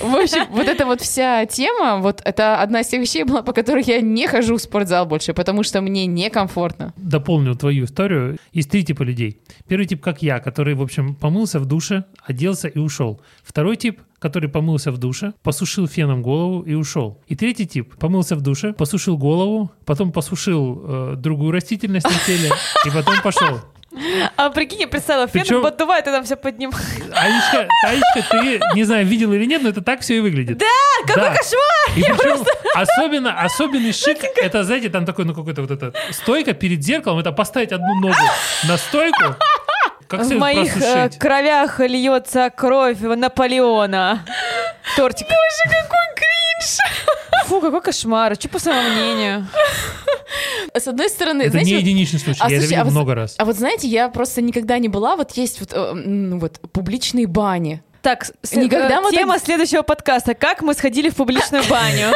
В 0.00 0.14
общем, 0.14 0.46
вот 0.50 0.68
эта 0.68 0.86
вот 0.86 1.00
вся 1.00 1.31
тема, 1.50 1.98
вот 1.98 2.22
это 2.24 2.60
одна 2.62 2.80
из 2.80 2.88
тех 2.88 3.00
вещей 3.00 3.24
была, 3.24 3.42
по 3.42 3.52
которой 3.52 3.84
я 3.86 4.00
не 4.00 4.26
хожу 4.26 4.56
в 4.56 4.60
спортзал 4.60 5.06
больше, 5.06 5.34
потому 5.34 5.62
что 5.62 5.80
мне 5.80 6.06
некомфортно. 6.06 6.92
дополню 6.96 7.54
твою 7.54 7.84
историю. 7.84 8.38
Есть 8.52 8.70
три 8.70 8.84
типа 8.84 9.02
людей. 9.02 9.40
Первый 9.68 9.86
тип, 9.86 10.00
как 10.02 10.22
я, 10.22 10.38
который, 10.38 10.74
в 10.74 10.82
общем, 10.82 11.14
помылся 11.14 11.58
в 11.58 11.66
душе, 11.66 12.04
оделся 12.24 12.68
и 12.68 12.78
ушел. 12.78 13.20
Второй 13.42 13.76
тип, 13.76 14.00
который 14.18 14.48
помылся 14.48 14.92
в 14.92 14.98
душе, 14.98 15.32
посушил 15.42 15.88
феном 15.88 16.22
голову 16.22 16.62
и 16.62 16.74
ушел. 16.74 17.20
И 17.26 17.34
третий 17.34 17.66
тип 17.66 17.96
помылся 17.98 18.36
в 18.36 18.40
душе, 18.40 18.72
посушил 18.72 19.18
голову, 19.18 19.70
потом 19.84 20.12
посушил 20.12 20.82
э, 20.84 21.14
другую 21.16 21.52
растительность 21.52 22.06
на 22.06 22.26
теле 22.26 22.50
и 22.86 22.90
потом 22.90 23.16
пошел. 23.22 23.60
А 24.36 24.48
прикинь, 24.50 24.80
я 24.80 24.88
представила, 24.88 25.26
феном 25.26 25.46
Причем- 25.46 25.62
поддувает, 25.62 26.06
и 26.06 26.10
там 26.10 26.24
все 26.24 26.36
поднимает. 26.36 26.82
Аечка, 27.14 27.68
ты, 28.30 28.60
не 28.74 28.84
знаю, 28.84 29.04
видел 29.06 29.32
или 29.32 29.44
нет, 29.44 29.62
но 29.62 29.68
это 29.68 29.82
так 29.82 30.00
все 30.00 30.16
и 30.16 30.20
выглядит. 30.20 30.56
Да, 30.58 30.66
Какой 31.06 31.28
кошмар! 31.36 31.96
И 31.96 32.02
причем 32.02 32.44
особенно, 32.74 33.40
особенный 33.42 33.92
шик, 33.92 34.18
это, 34.36 34.64
знаете, 34.64 34.88
там 34.88 35.04
такой, 35.04 35.24
ну, 35.26 35.34
какой-то 35.34 35.62
вот 35.62 35.70
это 35.70 35.92
стойка 36.10 36.54
перед 36.54 36.82
зеркалом, 36.82 37.18
это 37.18 37.32
поставить 37.32 37.72
одну 37.72 37.94
ногу 38.00 38.14
на 38.66 38.78
стойку, 38.78 39.36
как 40.08 40.22
В 40.22 40.38
моих 40.38 40.76
э, 40.76 41.10
кровях 41.18 41.80
льется 41.80 42.50
кровь 42.50 42.98
Наполеона. 43.00 44.24
Тортик. 44.96 45.26
Боже, 45.26 45.76
какой 45.82 46.14
кринж! 46.16 46.78
Фу, 47.52 47.60
какой 47.60 47.82
кошмар. 47.82 48.34
Что 48.34 48.48
по 48.48 48.58
своему 48.58 48.88
мнению? 48.94 49.46
С 50.74 50.88
одной 50.88 51.10
стороны, 51.10 51.42
Это 51.42 51.50
знаете, 51.50 51.70
не 51.72 51.76
вот- 51.76 51.82
единичный 51.82 52.18
случай, 52.18 52.40
А, 52.42 52.48
я 52.48 52.56
это 52.56 52.62
слушай, 52.64 52.70
видел 52.70 52.80
а 52.80 52.84
вот- 52.84 52.90
много 52.92 53.14
раз. 53.14 53.34
А 53.36 53.44
вот 53.44 53.56
знаете, 53.56 53.88
я 53.88 54.08
просто 54.08 54.40
никогда 54.40 54.78
не 54.78 54.88
была, 54.88 55.16
вот 55.16 55.32
есть 55.32 55.60
вот, 55.60 55.72
э, 55.74 55.92
вот 56.38 56.60
публичные 56.72 57.26
бани. 57.26 57.82
Так, 58.00 58.24
с- 58.42 58.52
Никогда 58.56 58.96
э, 58.98 59.00
вот 59.02 59.10
тема 59.12 59.36
это- 59.36 59.44
следующего 59.44 59.82
подкаста. 59.82 60.32
Как 60.34 60.62
мы 60.62 60.72
сходили 60.72 61.10
в 61.10 61.16
публичную 61.16 61.62
баню. 61.68 62.12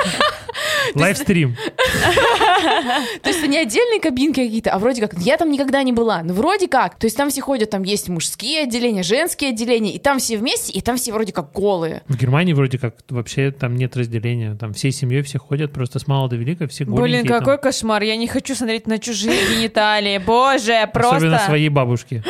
Лайвстрим. 0.94 1.54
То 3.22 3.28
есть 3.28 3.40
это 3.40 3.48
не 3.48 3.58
отдельные 3.58 4.00
кабинки 4.00 4.42
какие-то, 4.42 4.70
а 4.70 4.78
вроде 4.78 5.00
как, 5.00 5.14
я 5.18 5.36
там 5.36 5.50
никогда 5.50 5.82
не 5.82 5.92
была, 5.92 6.22
ну 6.22 6.34
вроде 6.34 6.68
как. 6.68 6.98
То 6.98 7.06
есть 7.06 7.16
там 7.16 7.30
все 7.30 7.40
ходят, 7.40 7.70
там 7.70 7.82
есть 7.82 8.08
мужские 8.08 8.64
отделения, 8.64 9.02
женские 9.02 9.50
отделения, 9.50 9.94
и 9.94 9.98
там 9.98 10.18
все 10.18 10.36
вместе, 10.36 10.72
и 10.72 10.80
там 10.80 10.96
все 10.96 11.12
вроде 11.12 11.32
как 11.32 11.52
голые. 11.52 12.02
В 12.08 12.16
Германии 12.16 12.52
вроде 12.52 12.78
как 12.78 12.96
вообще 13.08 13.50
там 13.50 13.76
нет 13.76 13.96
разделения. 13.96 14.54
Там 14.54 14.72
всей 14.72 14.92
семьей 14.92 15.22
все 15.22 15.38
ходят, 15.38 15.72
просто 15.72 15.98
с 15.98 16.06
мала 16.06 16.28
до 16.28 16.36
велика, 16.36 16.66
все 16.66 16.84
голенькие. 16.84 17.22
Блин, 17.22 17.26
там. 17.26 17.38
какой 17.40 17.58
кошмар. 17.58 18.02
Я 18.02 18.16
не 18.16 18.26
хочу 18.26 18.54
смотреть 18.54 18.86
на 18.86 18.98
чужие 18.98 19.36
гениталии. 19.56 20.18
Боже, 20.18 20.88
просто... 20.92 21.16
Особенно 21.16 21.38
своей 21.38 21.68
бабушки 21.68 22.22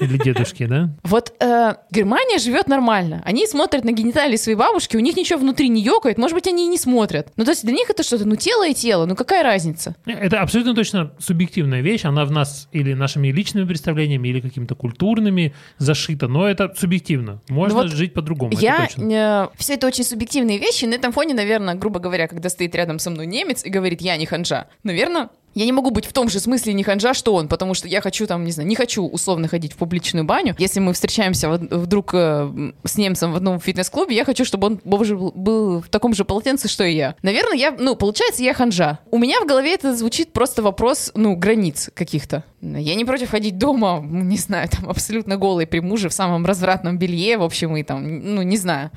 или 0.00 0.16
дедушки, 0.18 0.66
да? 0.66 0.90
Вот 1.02 1.32
э, 1.40 1.74
Германия 1.90 2.38
живет 2.38 2.68
нормально. 2.68 3.22
Они 3.24 3.46
смотрят 3.46 3.84
на 3.84 3.92
гениталии 3.92 4.36
своей 4.36 4.56
бабушки, 4.56 4.96
у 4.96 5.00
них 5.00 5.16
ничего 5.16 5.38
внутри 5.38 5.68
не 5.68 5.82
ёкает, 5.82 6.18
может 6.18 6.34
быть, 6.34 6.46
они 6.46 6.64
и 6.64 6.68
не 6.68 6.78
смотрят. 6.78 7.28
Ну, 7.36 7.44
то 7.44 7.50
есть 7.50 7.64
для 7.64 7.72
них 7.72 7.88
это 7.90 8.02
что-то, 8.02 8.26
ну, 8.26 8.36
тело 8.36 8.68
и 8.68 8.74
тело, 8.74 9.06
ну, 9.06 9.14
какая 9.14 9.42
разница? 9.42 9.61
Это 10.06 10.40
абсолютно 10.40 10.74
точно 10.74 11.12
субъективная 11.18 11.80
вещь. 11.80 12.04
Она 12.04 12.24
в 12.24 12.30
нас 12.30 12.68
или 12.72 12.94
нашими 12.94 13.28
личными 13.28 13.66
представлениями, 13.66 14.28
или 14.28 14.40
какими-то 14.40 14.74
культурными 14.74 15.54
зашита, 15.78 16.28
но 16.28 16.48
это 16.48 16.72
субъективно. 16.76 17.40
Можно 17.48 17.82
Ну 17.82 17.82
вот 17.88 17.92
жить 17.92 18.14
по-другому, 18.14 18.52
это 18.52 18.62
Я... 18.62 18.86
точно. 18.86 19.50
все 19.56 19.74
это 19.74 19.86
очень 19.86 20.04
субъективные 20.04 20.58
вещи. 20.58 20.84
На 20.84 20.94
этом 20.94 21.12
фоне, 21.12 21.34
наверное, 21.34 21.74
грубо 21.74 22.00
говоря, 22.00 22.28
когда 22.28 22.48
стоит 22.48 22.74
рядом 22.74 22.98
со 22.98 23.10
мной 23.10 23.26
немец 23.26 23.64
и 23.64 23.70
говорит, 23.70 24.00
я 24.00 24.16
не 24.16 24.26
ханжа, 24.26 24.68
наверное, 24.82 25.28
я 25.54 25.64
не 25.64 25.72
могу 25.72 25.90
быть 25.90 26.06
в 26.06 26.12
том 26.12 26.28
же 26.28 26.40
смысле 26.40 26.72
не 26.72 26.82
ханжа, 26.82 27.14
что 27.14 27.34
он, 27.34 27.48
потому 27.48 27.74
что 27.74 27.88
я 27.88 28.00
хочу 28.00 28.26
там, 28.26 28.44
не 28.44 28.52
знаю, 28.52 28.68
не 28.68 28.74
хочу 28.76 29.04
условно 29.06 29.48
ходить 29.48 29.72
в 29.72 29.76
публичную 29.76 30.24
баню. 30.24 30.54
Если 30.58 30.80
мы 30.80 30.92
встречаемся 30.92 31.48
вдруг 31.50 32.10
э, 32.14 32.72
с 32.84 32.96
немцем 32.96 33.32
в 33.32 33.36
одном 33.36 33.60
фитнес-клубе, 33.60 34.14
я 34.16 34.24
хочу, 34.24 34.44
чтобы 34.44 34.66
он 34.66 34.80
был- 34.84 35.80
в 35.82 35.88
таком 35.88 36.14
же 36.14 36.24
полотенце, 36.24 36.68
что 36.68 36.84
и 36.84 36.94
я. 36.94 37.14
Наверное, 37.22 37.56
я, 37.56 37.70
ну, 37.78 37.96
получается, 37.96 38.42
я 38.42 38.54
ханжа. 38.54 38.98
У 39.10 39.18
меня 39.18 39.40
в 39.40 39.46
голове 39.46 39.74
это 39.74 39.94
звучит 39.94 40.32
просто 40.32 40.62
вопрос, 40.62 41.10
ну, 41.14 41.34
границ 41.36 41.90
каких-то. 41.94 42.44
Я 42.60 42.94
не 42.94 43.04
против 43.04 43.30
ходить 43.30 43.58
дома, 43.58 44.00
не 44.02 44.36
знаю, 44.36 44.68
там, 44.68 44.88
абсолютно 44.88 45.36
голый 45.36 45.66
при 45.66 45.80
муже 45.80 46.08
в 46.08 46.12
самом 46.12 46.46
развратном 46.46 46.96
белье, 46.98 47.36
в 47.36 47.42
общем, 47.42 47.76
и 47.76 47.82
там, 47.82 48.34
ну, 48.34 48.42
не 48.42 48.56
знаю, 48.56 48.90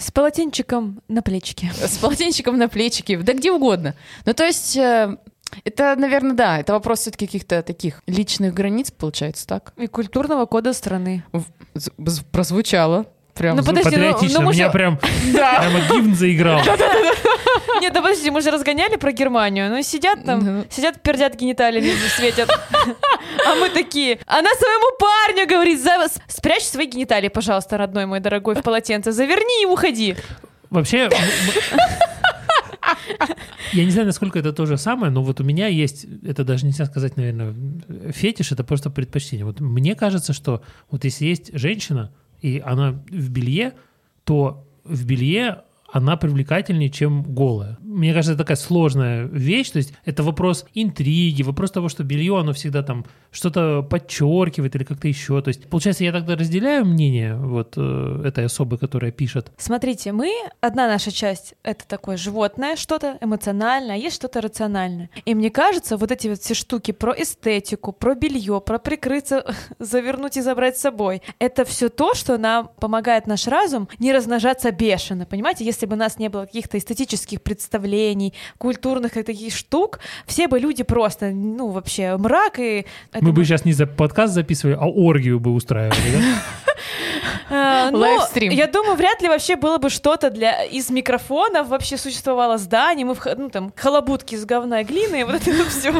С 0.00 0.10
полотенчиком 0.10 1.00
на 1.08 1.22
плечике. 1.22 1.70
с 1.74 1.98
полотенчиком 1.98 2.58
на 2.58 2.68
плечике, 2.68 3.16
да 3.18 3.32
где 3.32 3.52
угодно. 3.52 3.94
Ну, 4.26 4.34
то 4.34 4.44
есть, 4.44 4.76
э, 4.76 5.16
это, 5.64 5.94
наверное, 5.96 6.34
да, 6.34 6.58
это 6.58 6.72
вопрос 6.72 7.00
все-таки 7.00 7.26
каких-то 7.26 7.62
таких 7.62 8.02
личных 8.06 8.54
границ, 8.54 8.90
получается, 8.90 9.46
так? 9.46 9.72
И 9.76 9.86
культурного 9.86 10.46
кода 10.46 10.72
страны. 10.72 11.22
В- 11.32 12.24
прозвучало. 12.30 13.06
Прям 13.34 13.56
Ну, 13.56 13.64
подожди, 13.64 13.96
ну- 13.96 14.12
Патриотично. 14.12 14.38
ну, 14.40 14.44
мы 14.44 14.50
У 14.50 14.54
меня 14.54 14.66
же- 14.66 14.72
прям 14.72 14.98
прямо 15.32 15.80
гимн 15.90 16.14
заиграл. 16.14 16.60
Нет, 17.80 17.92
да 17.94 18.02
подожди, 18.02 18.30
мы 18.30 18.42
же 18.42 18.50
разгоняли 18.50 18.96
про 18.96 19.10
Германию. 19.12 19.70
Ну, 19.70 19.82
сидят 19.82 20.24
там, 20.24 20.38
Мгм. 20.40 20.64
сидят, 20.70 21.00
пердят 21.02 21.34
гениталиями, 21.34 21.92
светят. 22.16 22.50
А 23.46 23.54
мы 23.56 23.70
такие. 23.70 24.18
Она 24.26 24.50
своему 24.54 24.96
парню 24.98 25.48
говорит, 25.48 25.82
«За- 25.82 26.06
спрячь 26.28 26.62
свои 26.64 26.86
гениталии, 26.86 27.28
пожалуйста, 27.28 27.76
родной 27.78 28.04
мой 28.06 28.20
дорогой, 28.20 28.54
в 28.54 28.62
полотенце. 28.62 29.10
Заверни 29.12 29.62
и 29.62 29.66
уходи. 29.66 30.14
Вообще, 30.70 31.08
я 33.72 33.84
не 33.84 33.90
знаю, 33.90 34.06
насколько 34.06 34.38
это 34.38 34.52
то 34.52 34.66
же 34.66 34.76
самое, 34.76 35.12
но 35.12 35.22
вот 35.22 35.40
у 35.40 35.44
меня 35.44 35.66
есть, 35.66 36.06
это 36.24 36.44
даже 36.44 36.66
нельзя 36.66 36.84
сказать, 36.86 37.16
наверное, 37.16 37.54
фетиш, 38.12 38.52
это 38.52 38.64
просто 38.64 38.90
предпочтение. 38.90 39.44
Вот 39.44 39.60
мне 39.60 39.94
кажется, 39.94 40.32
что 40.32 40.62
вот 40.90 41.04
если 41.04 41.26
есть 41.26 41.50
женщина, 41.58 42.12
и 42.40 42.62
она 42.64 42.92
в 42.92 43.30
белье, 43.30 43.74
то 44.24 44.68
в 44.84 45.04
белье 45.06 45.62
она 45.92 46.16
привлекательнее, 46.16 46.90
чем 46.90 47.22
голая. 47.22 47.76
Мне 47.80 48.12
кажется, 48.14 48.32
это 48.32 48.44
такая 48.44 48.56
сложная 48.56 49.24
вещь, 49.26 49.70
то 49.70 49.76
есть 49.76 49.92
это 50.06 50.22
вопрос 50.22 50.64
интриги, 50.74 51.42
вопрос 51.42 51.70
того, 51.70 51.88
что 51.90 52.02
белье, 52.02 52.38
оно 52.38 52.54
всегда 52.54 52.82
там 52.82 53.04
что-то 53.30 53.82
подчеркивает 53.82 54.74
или 54.74 54.84
как-то 54.84 55.06
еще. 55.06 55.40
То 55.42 55.48
есть, 55.48 55.68
получается, 55.68 56.04
я 56.04 56.12
тогда 56.12 56.34
разделяю 56.34 56.86
мнение 56.86 57.36
вот 57.36 57.74
э, 57.76 58.22
этой 58.24 58.46
особы, 58.46 58.78
которая 58.78 59.12
пишет, 59.12 59.52
Смотрите, 59.58 60.12
мы, 60.12 60.32
одна 60.60 60.88
наша 60.88 61.12
часть, 61.12 61.54
это 61.62 61.86
такое 61.86 62.16
животное 62.16 62.76
что-то, 62.76 63.18
эмоциональное, 63.20 63.94
а 63.96 63.98
есть 63.98 64.16
что-то 64.16 64.40
рациональное. 64.40 65.10
И 65.26 65.34
мне 65.34 65.50
кажется, 65.50 65.96
вот 65.96 66.10
эти 66.10 66.28
вот 66.28 66.38
все 66.40 66.54
штуки 66.54 66.92
про 66.92 67.12
эстетику, 67.12 67.92
про 67.92 68.14
белье, 68.14 68.60
про 68.60 68.78
прикрыться, 68.78 69.44
завернуть 69.78 70.36
и 70.36 70.40
забрать 70.40 70.78
с 70.78 70.80
собой, 70.80 71.22
это 71.38 71.64
все 71.64 71.90
то, 71.90 72.14
что 72.14 72.38
нам 72.38 72.70
помогает 72.80 73.26
наш 73.26 73.46
разум 73.46 73.88
не 73.98 74.12
размножаться 74.12 74.70
бешено. 74.72 75.26
Понимаете, 75.26 75.64
если 75.64 75.81
бы 75.86 75.94
у 75.94 75.98
нас 75.98 76.18
не 76.18 76.28
было 76.28 76.46
каких-то 76.46 76.78
эстетических 76.78 77.42
представлений, 77.42 78.34
культурных 78.58 79.12
таких 79.12 79.54
штук, 79.54 80.00
все 80.26 80.48
бы 80.48 80.58
люди 80.58 80.82
просто, 80.82 81.30
ну, 81.30 81.68
вообще 81.68 82.16
мрак 82.16 82.58
и... 82.58 82.86
Мы 83.20 83.32
бы 83.32 83.44
сейчас 83.44 83.64
не 83.64 83.72
за 83.72 83.86
подкаст 83.86 84.34
записывали, 84.34 84.74
а 84.74 84.86
оргию 84.86 85.40
бы 85.40 85.52
устраивали, 85.52 86.12
да? 86.12 86.42
А, 87.54 87.90
ну, 87.90 87.98
Лайвстрим. 87.98 88.50
Я 88.50 88.66
думаю, 88.66 88.96
вряд 88.96 89.20
ли 89.20 89.28
вообще 89.28 89.56
было 89.56 89.76
бы 89.78 89.90
что-то 89.90 90.30
для 90.30 90.64
из 90.64 90.88
микрофонов 90.90 91.68
вообще 91.68 91.98
существовало 91.98 92.56
здание, 92.56 93.04
мы 93.04 93.14
в 93.14 93.24
ну 93.36 93.50
там 93.50 93.72
халабутки 93.76 94.34
из 94.34 94.44
говна 94.46 94.80
и 94.80 94.84
глины, 94.84 95.20
и 95.20 95.24
вот 95.24 95.34
это 95.34 95.64
все. 95.70 95.92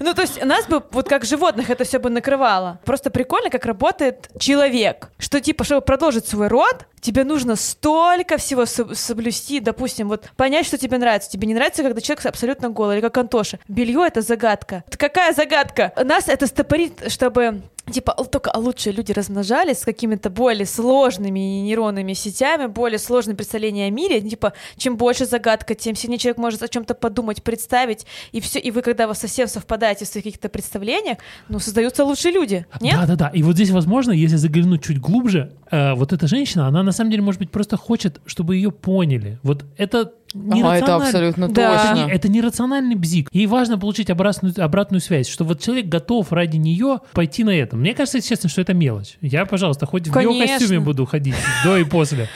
Ну 0.00 0.14
то 0.14 0.22
есть 0.22 0.44
нас 0.44 0.66
бы 0.66 0.82
вот 0.90 1.08
как 1.08 1.24
животных 1.24 1.70
это 1.70 1.84
все 1.84 1.98
бы 2.00 2.10
накрывало. 2.10 2.80
Просто 2.84 3.10
прикольно, 3.10 3.50
как 3.50 3.64
работает 3.64 4.28
человек, 4.38 5.10
что 5.18 5.40
типа 5.40 5.62
чтобы 5.64 5.82
продолжить 5.82 6.26
свой 6.26 6.48
род, 6.48 6.86
тебе 7.00 7.22
нужно 7.22 7.54
столько 7.54 8.36
всего 8.36 8.66
со- 8.66 8.94
соблюсти, 8.94 9.60
допустим, 9.60 10.08
вот 10.08 10.24
понять, 10.36 10.66
что 10.66 10.78
тебе 10.78 10.98
нравится. 10.98 11.30
Тебе 11.30 11.46
не 11.46 11.54
нравится, 11.54 11.82
когда 11.84 12.00
человек 12.00 12.26
абсолютно 12.26 12.70
голый, 12.70 12.96
или 12.96 13.00
как 13.02 13.16
Антоша. 13.16 13.58
Белье 13.68 14.04
это 14.06 14.20
загадка. 14.22 14.82
Какая 14.96 15.32
загадка? 15.32 15.92
Нас 16.02 16.28
это 16.28 16.46
стопорит, 16.48 17.10
чтобы 17.12 17.62
Типа 17.90 18.14
л- 18.16 18.26
только 18.26 18.52
лучшие 18.54 18.92
люди 18.92 19.10
размножались 19.12 19.78
с 19.80 19.84
какими-то 19.84 20.30
более 20.30 20.66
сложными 20.66 21.40
нейронными 21.40 22.12
сетями, 22.12 22.66
более 22.66 22.98
сложным 22.98 23.36
представлением 23.36 23.88
о 23.88 23.90
мире. 23.90 24.20
Типа, 24.20 24.52
чем 24.76 24.96
больше 24.96 25.26
загадка, 25.26 25.74
тем 25.74 25.96
сильнее 25.96 26.18
человек 26.18 26.38
может 26.38 26.62
о 26.62 26.68
чем-то 26.68 26.94
подумать, 26.94 27.42
представить. 27.42 28.06
И 28.30 28.40
все. 28.40 28.60
И 28.60 28.70
вы, 28.70 28.82
когда 28.82 29.08
вы 29.08 29.14
совсем 29.14 29.48
совпадаете 29.48 30.04
в 30.04 30.08
своих 30.08 30.24
каких-то 30.24 30.48
представлениях, 30.48 31.18
ну, 31.48 31.58
создаются 31.58 32.04
лучшие 32.04 32.32
люди. 32.32 32.66
Нет? 32.80 32.94
Да, 32.94 33.06
да, 33.06 33.16
да. 33.16 33.28
И 33.34 33.42
вот 33.42 33.56
здесь, 33.56 33.70
возможно, 33.70 34.12
если 34.12 34.36
заглянуть 34.36 34.84
чуть 34.84 35.00
глубже, 35.00 35.52
э, 35.70 35.94
вот 35.94 36.12
эта 36.12 36.28
женщина, 36.28 36.68
она 36.68 36.82
на 36.84 36.92
самом 36.92 37.10
деле, 37.10 37.22
может 37.22 37.40
быть, 37.40 37.50
просто 37.50 37.76
хочет, 37.76 38.20
чтобы 38.26 38.56
ее 38.56 38.70
поняли. 38.70 39.38
Вот 39.42 39.64
это 39.76 40.12
А, 40.34 40.76
это 40.76 40.96
абсолютно 40.96 41.48
Да. 41.48 41.74
Это, 41.74 41.88
точно. 41.88 42.04
не, 42.06 42.12
это 42.12 42.28
нерациональный 42.28 42.94
бзик. 42.94 43.28
Ей 43.32 43.46
важно 43.46 43.78
получить 43.78 44.10
обратную, 44.10 44.54
обратную 44.58 45.00
связь, 45.00 45.28
что 45.28 45.44
вот 45.44 45.60
человек 45.60 45.86
готов 45.86 46.32
ради 46.32 46.56
нее 46.56 47.00
пойти 47.12 47.44
на 47.44 47.50
это. 47.50 47.76
Мне 47.76 47.94
кажется, 47.94 48.20
честно, 48.20 48.48
что 48.48 48.60
это 48.60 48.74
мелочь. 48.74 49.16
Я, 49.20 49.46
пожалуйста, 49.46 49.86
хоть 49.86 50.08
в 50.08 50.12
Конечно. 50.12 50.44
биокостюме 50.44 50.80
буду 50.80 51.06
ходить 51.06 51.34
до 51.64 51.76
и 51.76 51.84
после. 51.84 52.28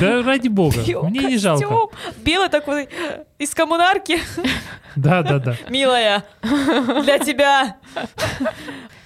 Да 0.00 0.22
ради 0.22 0.48
бога. 0.48 0.80
Мне 1.02 1.20
не 1.20 1.38
жалко. 1.38 1.88
Белый 2.24 2.48
такой 2.48 2.88
из 3.38 3.54
коммунарки. 3.54 4.18
Да, 4.96 5.22
да, 5.22 5.38
да. 5.38 5.56
Милая, 5.68 6.24
для 6.42 7.18
тебя. 7.18 7.76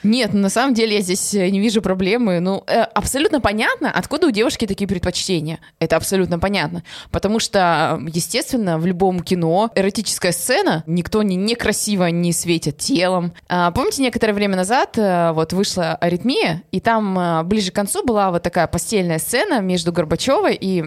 Нет, 0.02 0.32
на 0.32 0.48
самом 0.48 0.74
деле 0.74 0.96
я 0.96 1.00
здесь 1.00 1.34
э, 1.34 1.48
не 1.50 1.60
вижу 1.60 1.82
проблемы. 1.82 2.40
Ну, 2.40 2.62
э, 2.66 2.82
абсолютно 2.82 3.40
понятно, 3.40 3.90
откуда 3.90 4.26
у 4.26 4.30
девушки 4.30 4.66
такие 4.66 4.88
предпочтения. 4.88 5.58
Это 5.78 5.96
абсолютно 5.96 6.38
понятно. 6.38 6.82
Потому 7.10 7.38
что, 7.38 7.98
э, 8.00 8.10
естественно, 8.12 8.78
в 8.78 8.86
любом 8.86 9.20
кино 9.20 9.70
эротическая 9.74 10.32
сцена, 10.32 10.84
никто 10.86 11.22
не 11.22 11.36
некрасиво 11.36 12.06
не 12.06 12.32
светит 12.32 12.78
телом. 12.78 13.32
А, 13.48 13.70
помните, 13.70 14.02
некоторое 14.02 14.32
время 14.32 14.56
назад 14.56 14.96
вот 14.96 15.52
вышла 15.52 15.94
«Аритмия», 15.94 16.62
и 16.70 16.80
там 16.80 17.46
ближе 17.48 17.70
к 17.70 17.74
концу 17.74 18.04
была 18.04 18.30
вот 18.30 18.42
такая 18.42 18.66
постельная 18.66 19.18
сцена 19.18 19.60
между 19.60 19.92
Горбачевой 19.92 20.56
и... 20.60 20.82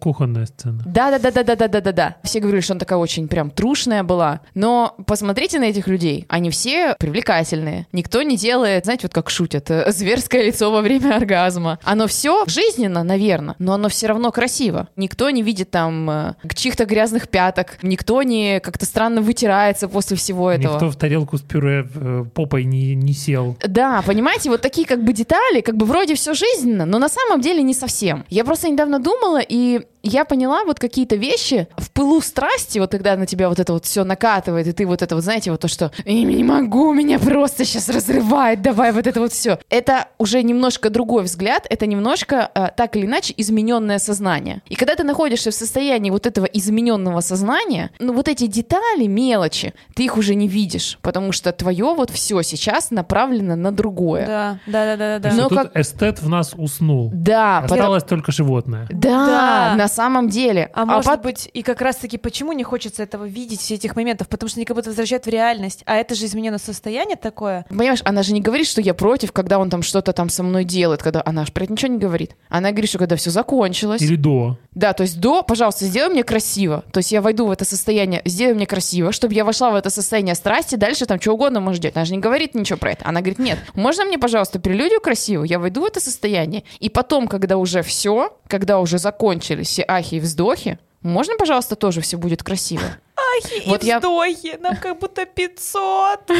Кухонная 0.00 0.46
сцена. 0.46 0.82
Да-да-да-да-да-да-да-да. 0.86 2.16
Все 2.22 2.40
говорили, 2.40 2.60
что 2.60 2.74
она 2.74 2.80
такая 2.80 2.98
очень 2.98 3.28
прям 3.28 3.50
трушная 3.50 4.02
была. 4.02 4.40
Но 4.54 4.94
посмотрите 5.06 5.58
на 5.58 5.64
этих 5.64 5.88
людей. 5.88 6.26
Они 6.28 6.50
все 6.50 6.94
привлекательные. 6.98 7.86
Никто 7.92 8.22
не 8.26 8.36
делает, 8.36 8.84
знаете, 8.84 9.04
вот 9.04 9.14
как 9.14 9.30
шутят, 9.30 9.70
э, 9.70 9.90
зверское 9.90 10.42
лицо 10.42 10.70
во 10.70 10.80
время 10.80 11.16
оргазма. 11.16 11.78
Оно 11.84 12.06
все 12.06 12.44
жизненно, 12.46 13.02
наверное, 13.02 13.54
но 13.58 13.74
оно 13.74 13.88
все 13.88 14.08
равно 14.08 14.30
красиво. 14.32 14.88
Никто 14.96 15.30
не 15.30 15.42
видит 15.42 15.70
там 15.70 16.10
э, 16.10 16.34
чьих-то 16.54 16.84
грязных 16.84 17.28
пяток. 17.28 17.78
Никто 17.82 18.22
не 18.22 18.60
как-то 18.60 18.84
странно 18.86 19.22
вытирается 19.22 19.88
после 19.88 20.16
всего 20.16 20.50
этого. 20.50 20.74
Никто 20.74 20.90
в 20.90 20.96
тарелку 20.96 21.38
с 21.38 21.42
пюре 21.42 21.86
э, 21.94 22.24
попой 22.34 22.64
не, 22.64 22.94
не 22.94 23.12
сел. 23.12 23.56
Да, 23.66 24.02
понимаете, 24.06 24.50
вот 24.50 24.60
такие 24.60 24.86
как 24.86 25.02
бы 25.02 25.12
детали, 25.12 25.60
как 25.60 25.76
бы 25.76 25.86
вроде 25.86 26.14
все 26.14 26.34
жизненно, 26.34 26.84
но 26.84 26.98
на 26.98 27.08
самом 27.08 27.40
деле 27.40 27.62
не 27.62 27.74
совсем. 27.74 28.24
Я 28.28 28.44
просто 28.44 28.68
недавно 28.68 28.98
думала, 28.98 29.40
и 29.46 29.82
я 30.08 30.24
поняла 30.24 30.64
вот 30.64 30.78
какие-то 30.78 31.16
вещи 31.16 31.68
в 31.76 31.90
пылу 31.90 32.20
страсти, 32.20 32.78
вот 32.78 32.90
когда 32.90 33.16
на 33.16 33.26
тебя 33.26 33.48
вот 33.48 33.58
это 33.60 33.72
вот 33.72 33.84
все 33.84 34.04
накатывает, 34.04 34.66
и 34.66 34.72
ты 34.72 34.86
вот 34.86 35.02
это 35.02 35.14
вот, 35.14 35.24
знаете, 35.24 35.50
вот 35.50 35.60
то, 35.60 35.68
что 35.68 35.90
«Я 36.04 36.22
не 36.22 36.44
могу, 36.44 36.92
меня 36.92 37.18
просто 37.18 37.64
сейчас 37.64 37.88
разрывает, 37.88 38.62
давай 38.62 38.92
вот 38.92 39.06
это 39.06 39.20
вот 39.20 39.32
все. 39.32 39.58
Это 39.70 40.06
уже 40.18 40.42
немножко 40.42 40.90
другой 40.90 41.24
взгляд, 41.24 41.66
это 41.68 41.86
немножко 41.86 42.50
э, 42.54 42.68
так 42.76 42.96
или 42.96 43.06
иначе 43.06 43.34
измененное 43.36 43.98
сознание. 43.98 44.62
И 44.68 44.74
когда 44.74 44.94
ты 44.94 45.04
находишься 45.04 45.50
в 45.50 45.54
состоянии 45.54 46.10
вот 46.10 46.26
этого 46.26 46.46
измененного 46.46 47.20
сознания, 47.20 47.90
ну 47.98 48.12
вот 48.12 48.28
эти 48.28 48.46
детали, 48.46 49.06
мелочи, 49.06 49.74
ты 49.94 50.04
их 50.04 50.16
уже 50.16 50.34
не 50.34 50.48
видишь, 50.48 50.98
потому 51.02 51.32
что 51.32 51.52
твое 51.52 51.94
вот 51.94 52.10
все 52.10 52.42
сейчас 52.42 52.90
направлено 52.90 53.56
на 53.56 53.72
другое. 53.72 54.26
Да, 54.26 54.58
да, 54.66 54.96
да, 54.96 55.18
да, 55.18 55.30
да. 55.30 55.34
Но 55.34 55.48
как- 55.48 55.76
эстет 55.76 56.20
в 56.20 56.28
нас 56.28 56.52
уснул. 56.56 57.10
Да, 57.12 57.58
Осталось 57.58 58.04
только 58.04 58.32
животное. 58.32 58.86
да, 58.90 59.26
Да. 59.26 59.74
на 59.76 59.88
самом 59.96 60.28
деле. 60.28 60.70
А, 60.74 60.84
может 60.84 61.10
пот- 61.10 61.22
быть, 61.22 61.50
и 61.52 61.62
как 61.62 61.80
раз-таки 61.80 62.18
почему 62.18 62.52
не 62.52 62.62
хочется 62.62 63.02
этого 63.02 63.24
видеть, 63.24 63.60
все 63.60 63.74
этих 63.74 63.96
моментов? 63.96 64.28
Потому 64.28 64.48
что 64.48 64.58
они 64.58 64.64
как 64.64 64.76
будто 64.76 64.90
возвращают 64.90 65.26
в 65.26 65.28
реальность. 65.28 65.82
А 65.86 65.96
это 65.96 66.14
же 66.14 66.26
измененное 66.26 66.58
состояние 66.58 67.16
такое. 67.16 67.64
Понимаешь, 67.68 68.00
она 68.04 68.22
же 68.22 68.32
не 68.32 68.40
говорит, 68.40 68.66
что 68.66 68.80
я 68.80 68.94
против, 68.94 69.32
когда 69.32 69.58
он 69.58 69.70
там 69.70 69.82
что-то 69.82 70.12
там 70.12 70.28
со 70.28 70.42
мной 70.42 70.64
делает, 70.64 71.02
когда 71.02 71.22
она 71.24 71.44
же 71.44 71.52
про 71.52 71.64
это 71.64 71.72
ничего 71.72 71.92
не 71.92 71.98
говорит. 71.98 72.36
Она 72.48 72.70
говорит, 72.70 72.88
что 72.90 72.98
когда 72.98 73.16
все 73.16 73.30
закончилось. 73.30 74.02
Или 74.02 74.16
до. 74.16 74.58
Да, 74.72 74.92
то 74.92 75.02
есть 75.02 75.18
до, 75.20 75.42
пожалуйста, 75.42 75.86
сделай 75.86 76.10
мне 76.12 76.22
красиво. 76.22 76.84
То 76.92 76.98
есть 76.98 77.10
я 77.10 77.22
войду 77.22 77.46
в 77.46 77.50
это 77.50 77.64
состояние, 77.64 78.20
сделай 78.24 78.54
мне 78.54 78.66
красиво, 78.66 79.10
чтобы 79.10 79.32
я 79.34 79.44
вошла 79.44 79.70
в 79.70 79.74
это 79.74 79.88
состояние 79.90 80.34
страсти, 80.34 80.74
дальше 80.74 81.06
там 81.06 81.20
что 81.20 81.32
угодно 81.32 81.60
может 81.60 81.80
делать. 81.80 81.96
Она 81.96 82.04
же 82.04 82.12
не 82.12 82.18
говорит 82.20 82.54
ничего 82.54 82.78
про 82.78 82.92
это. 82.92 83.08
Она 83.08 83.20
говорит, 83.20 83.38
нет, 83.38 83.58
можно 83.74 84.04
мне, 84.04 84.18
пожалуйста, 84.18 84.60
прелюдию 84.60 85.00
красивую, 85.00 85.48
я 85.48 85.58
войду 85.58 85.80
в 85.80 85.84
это 85.84 86.00
состояние, 86.00 86.64
и 86.78 86.90
потом, 86.90 87.26
когда 87.26 87.56
уже 87.56 87.82
все, 87.82 88.36
когда 88.48 88.78
уже 88.80 88.98
закончились 88.98 89.68
все 89.68 89.82
ахи 89.88 90.16
и 90.16 90.20
вздохи, 90.20 90.78
можно, 91.02 91.36
пожалуйста, 91.36 91.76
тоже 91.76 92.00
все 92.00 92.16
будет 92.16 92.42
красиво. 92.42 92.82
Ахи 93.16 93.62
Вот 93.66 93.82
и 93.82 93.86
я- 93.86 93.98
вздохи, 93.98 94.58
нам 94.60 94.76
как 94.76 94.98
будто 94.98 95.24
500. 95.24 96.30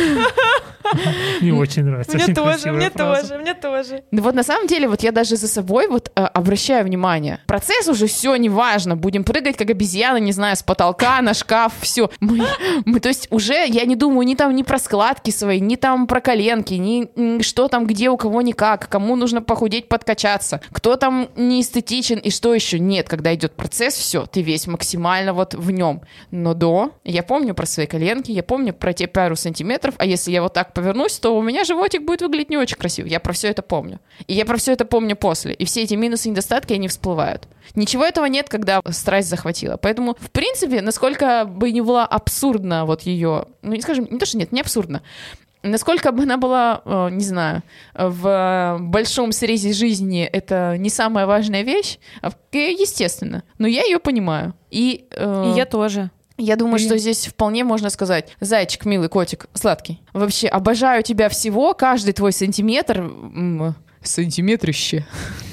Мне 1.41 1.53
очень 1.55 1.85
нравится. 1.85 2.17
Мне 2.17 2.35
тоже, 2.35 2.73
мне 2.73 2.91
тоже, 2.91 3.39
мне 3.39 3.55
тоже. 3.55 4.05
Ну 4.11 4.23
вот 4.23 4.35
на 4.35 4.43
самом 4.43 4.67
деле, 4.67 4.89
вот 4.89 5.03
я 5.03 5.13
даже 5.13 5.37
за 5.37 5.49
собой 5.49 5.89
вот 5.89 6.11
э, 6.15 6.21
обращаю 6.21 6.85
внимание. 6.85 7.41
Процесс 7.47 7.89
уже 7.89 8.07
все 8.07 8.37
неважно. 8.37 8.97
Будем 8.97 9.25
прыгать 9.25 9.57
как 9.57 9.71
обезьяны, 9.71 10.21
не 10.21 10.33
знаю, 10.33 10.57
с 10.57 10.63
потолка 10.63 11.21
на 11.23 11.35
шкаф, 11.35 11.73
все. 11.81 12.11
Мы, 12.21 12.47
мы, 12.85 13.01
то 13.01 13.09
есть 13.09 13.29
уже 13.31 13.67
я 13.67 13.85
не 13.85 13.97
думаю 13.97 14.27
ни 14.27 14.35
там 14.35 14.55
ни 14.55 14.63
про 14.63 14.79
складки 14.79 15.31
свои, 15.31 15.61
ни 15.61 15.77
там 15.77 16.07
про 16.07 16.21
коленки, 16.21 16.75
ни 16.75 17.43
что 17.43 17.69
там 17.69 17.87
где 17.87 18.11
у 18.11 18.17
кого 18.17 18.43
никак, 18.43 18.89
кому 18.89 19.17
нужно 19.17 19.43
похудеть, 19.43 19.89
подкачаться, 19.89 20.61
кто 20.73 20.97
там 20.97 21.29
не 21.37 21.61
эстетичен 21.63 22.19
и 22.19 22.31
что 22.31 22.55
еще. 22.55 22.79
Нет, 22.79 23.09
когда 23.09 23.35
идет 23.35 23.53
процесс, 23.55 23.95
все, 23.95 24.27
ты 24.27 24.43
весь 24.43 24.67
максимально 24.67 25.33
вот 25.33 25.55
в 25.55 25.71
нем. 25.71 26.03
Но 26.31 26.55
до, 26.55 26.66
я 27.05 27.23
помню 27.23 27.55
про 27.55 27.67
свои 27.67 27.87
коленки, 27.87 28.31
я 28.31 28.43
помню 28.43 28.73
про 28.73 28.93
те 28.93 29.07
пару 29.07 29.37
сантиметров, 29.37 29.95
а 29.99 30.07
если 30.07 30.31
я 30.31 30.43
вот 30.43 30.53
так 30.53 30.73
повернусь, 30.75 31.19
то 31.19 31.37
у 31.37 31.43
меня 31.43 31.65
животик 31.65 32.03
будет 32.03 32.23
выглядеть 32.23 32.51
не 32.51 32.57
очень 32.57 32.77
красиво. 32.77 33.07
Я 33.07 33.21
про 33.21 33.33
все 33.33 33.49
это 33.49 33.63
помню. 33.63 34.01
И 34.27 34.35
я 34.35 34.45
про 34.45 34.57
все 34.57 34.73
это 34.73 34.85
помню 34.85 35.17
после. 35.17 35.55
И 35.55 35.65
все 35.65 35.83
эти 35.83 35.95
минусы 35.95 36.29
и 36.29 36.31
недостатки, 36.31 36.73
они 36.73 36.89
всплывают. 36.89 37.49
Ничего 37.75 38.05
этого 38.05 38.27
нет, 38.27 38.49
когда 38.49 38.81
страсть 38.91 39.29
захватила. 39.29 39.77
Поэтому, 39.77 40.17
в 40.19 40.31
принципе, 40.31 40.81
насколько 40.83 41.45
бы 41.45 41.73
не 41.73 41.81
была 41.81 42.07
абсурдна 42.07 42.85
вот 42.85 43.03
ее... 43.03 43.47
Ну, 43.63 43.73
не 43.73 43.81
скажем, 43.81 44.07
не 44.11 44.19
то, 44.19 44.27
что 44.27 44.39
нет, 44.39 44.53
не 44.53 44.61
абсурдно. 44.61 45.03
Насколько 45.63 46.13
бы 46.13 46.23
она 46.23 46.37
была, 46.37 46.81
э, 46.85 47.09
не 47.11 47.25
знаю, 47.25 47.63
в 47.95 48.79
большом 48.81 49.33
срезе 49.33 49.73
жизни 49.73 50.23
это 50.23 50.77
не 50.79 50.91
самая 50.91 51.27
важная 51.27 51.63
вещь, 51.63 51.99
э, 52.23 52.31
естественно. 52.53 53.43
Но 53.59 53.67
я 53.67 53.83
ее 53.83 53.99
понимаю. 53.99 54.55
И, 54.71 55.07
э, 55.11 55.53
И 55.53 55.57
я 55.57 55.67
тоже. 55.67 56.11
Я 56.39 56.57
думаю, 56.57 56.79
что 56.79 56.99
здесь 56.99 57.27
вполне 57.27 57.65
можно 57.65 57.91
сказать, 57.91 58.29
зайчик, 58.41 58.85
милый 58.85 59.09
котик, 59.09 59.47
сладкий. 59.55 60.01
Вообще, 60.13 60.49
обожаю 60.49 61.03
тебя 61.03 61.29
всего, 61.29 61.75
каждый 61.75 62.13
твой 62.13 62.33
сантиметр... 62.33 63.11
Сантиметрище. 64.03 65.05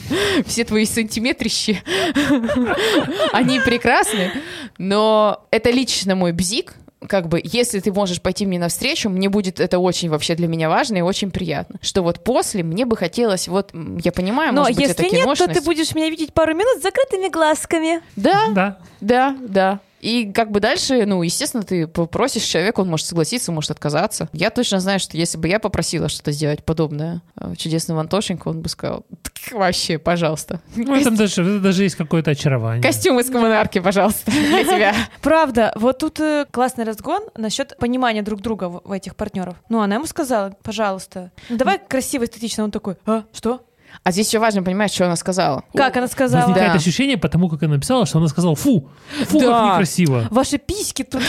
Все 0.46 0.64
твои 0.64 0.86
сантиметрище. 0.86 1.82
Они 3.32 3.60
прекрасны, 3.60 4.32
но 4.78 5.46
это 5.52 5.72
лично 5.72 6.16
мой 6.16 6.34
бзик. 6.34 6.76
Как 7.10 7.28
бы, 7.28 7.42
если 7.44 7.80
ты 7.82 7.92
можешь 7.92 8.22
пойти 8.22 8.46
мне 8.46 8.58
навстречу, 8.60 9.10
мне 9.10 9.28
будет 9.28 9.60
это 9.60 9.80
очень 9.80 10.10
вообще 10.10 10.36
для 10.36 10.48
меня 10.48 10.70
важно 10.70 10.98
и 10.98 11.02
очень 11.02 11.32
приятно. 11.32 11.78
Что 11.82 12.02
вот 12.02 12.24
после 12.24 12.64
мне 12.64 12.86
бы 12.86 12.96
хотелось, 12.96 13.50
вот, 13.50 13.72
я 14.04 14.12
понимаю, 14.14 14.54
Но 14.54 14.62
может 14.62 14.76
быть, 14.78 14.88
если 14.88 14.94
это 14.94 15.04
нет, 15.04 15.26
то 15.26 15.36
ты 15.36 15.42
киношность. 15.44 15.66
будешь 15.66 15.96
меня 15.96 16.10
видеть 16.10 16.34
пару 16.34 16.54
минут 16.54 16.80
с 16.80 16.84
закрытыми 16.84 17.28
глазками. 17.30 18.02
Да, 18.16 18.46
Да. 18.52 18.78
да, 19.02 19.36
да. 19.42 19.80
И 20.04 20.34
как 20.34 20.52
бы 20.52 20.60
дальше, 20.60 21.06
ну, 21.06 21.24
естественно, 21.24 21.64
ты 21.64 21.88
попросишь 21.88 22.44
человека, 22.44 22.82
он 22.82 22.90
может 22.90 23.06
согласиться, 23.06 23.54
может 23.54 23.72
отказаться. 23.72 24.28
Я 24.34 24.50
точно 24.50 24.82
знаю, 24.82 25.00
что 25.00 25.16
если 25.16 25.38
бы 25.38 25.48
я 25.48 25.60
попросила 25.60 26.10
что-то 26.10 26.34
сделать 26.34 26.66
подобное 26.66 27.22
э, 27.40 27.56
чудесного 27.56 28.02
Антошенька, 28.02 28.50
он 28.50 28.62
бы 28.62 28.68
сказал, 28.68 29.06
«Так 29.22 29.54
вообще, 29.54 29.98
пожалуйста. 29.98 30.60
Ну, 30.76 30.94
в 30.94 31.00
этом 31.00 31.16
даже, 31.16 31.60
даже 31.62 31.84
есть 31.84 31.96
какое-то 31.96 32.32
очарование. 32.32 32.84
Костюм 32.84 33.18
из 33.22 33.30
коммунарки, 33.30 33.80
пожалуйста, 33.80 34.30
для 34.30 34.64
тебя. 34.66 34.94
Правда, 35.22 35.72
вот 35.78 36.00
тут 36.00 36.20
э, 36.20 36.48
классный 36.52 36.84
разгон 36.84 37.24
насчет 37.38 37.78
понимания 37.78 38.24
друг 38.24 38.42
друга 38.42 38.68
в, 38.68 38.82
в 38.84 38.92
этих 38.92 39.16
партнеров. 39.16 39.56
Ну, 39.70 39.80
она 39.80 39.96
ему 39.96 40.06
сказала, 40.06 40.54
пожалуйста, 40.64 41.32
ну 41.48 41.56
давай 41.56 41.80
красиво, 41.80 42.26
эстетично. 42.26 42.66
Он 42.66 42.72
такой, 42.72 42.98
а, 43.06 43.24
что? 43.32 43.66
А 44.04 44.12
здесь 44.12 44.28
еще 44.28 44.40
важно 44.40 44.64
понимать, 44.64 44.94
что 44.94 45.06
она 45.06 45.16
сказала. 45.16 45.64
Как 45.76 45.96
она 45.98 46.08
сказала? 46.08 46.42
Возникает 46.48 46.74
Да. 46.74 46.78
ощущение, 46.80 47.18
потому 47.18 47.50
как 47.50 47.64
она 47.64 47.76
написала, 47.76 48.06
что 48.06 48.18
она 48.20 48.28
сказала 48.28 48.56
«фу, 48.56 48.90
фу, 49.28 49.40
Да. 49.40 49.46
как 49.48 49.72
некрасиво». 49.74 50.28
Ваши 50.32 50.58
письки 50.58 51.04
тут. 51.04 51.22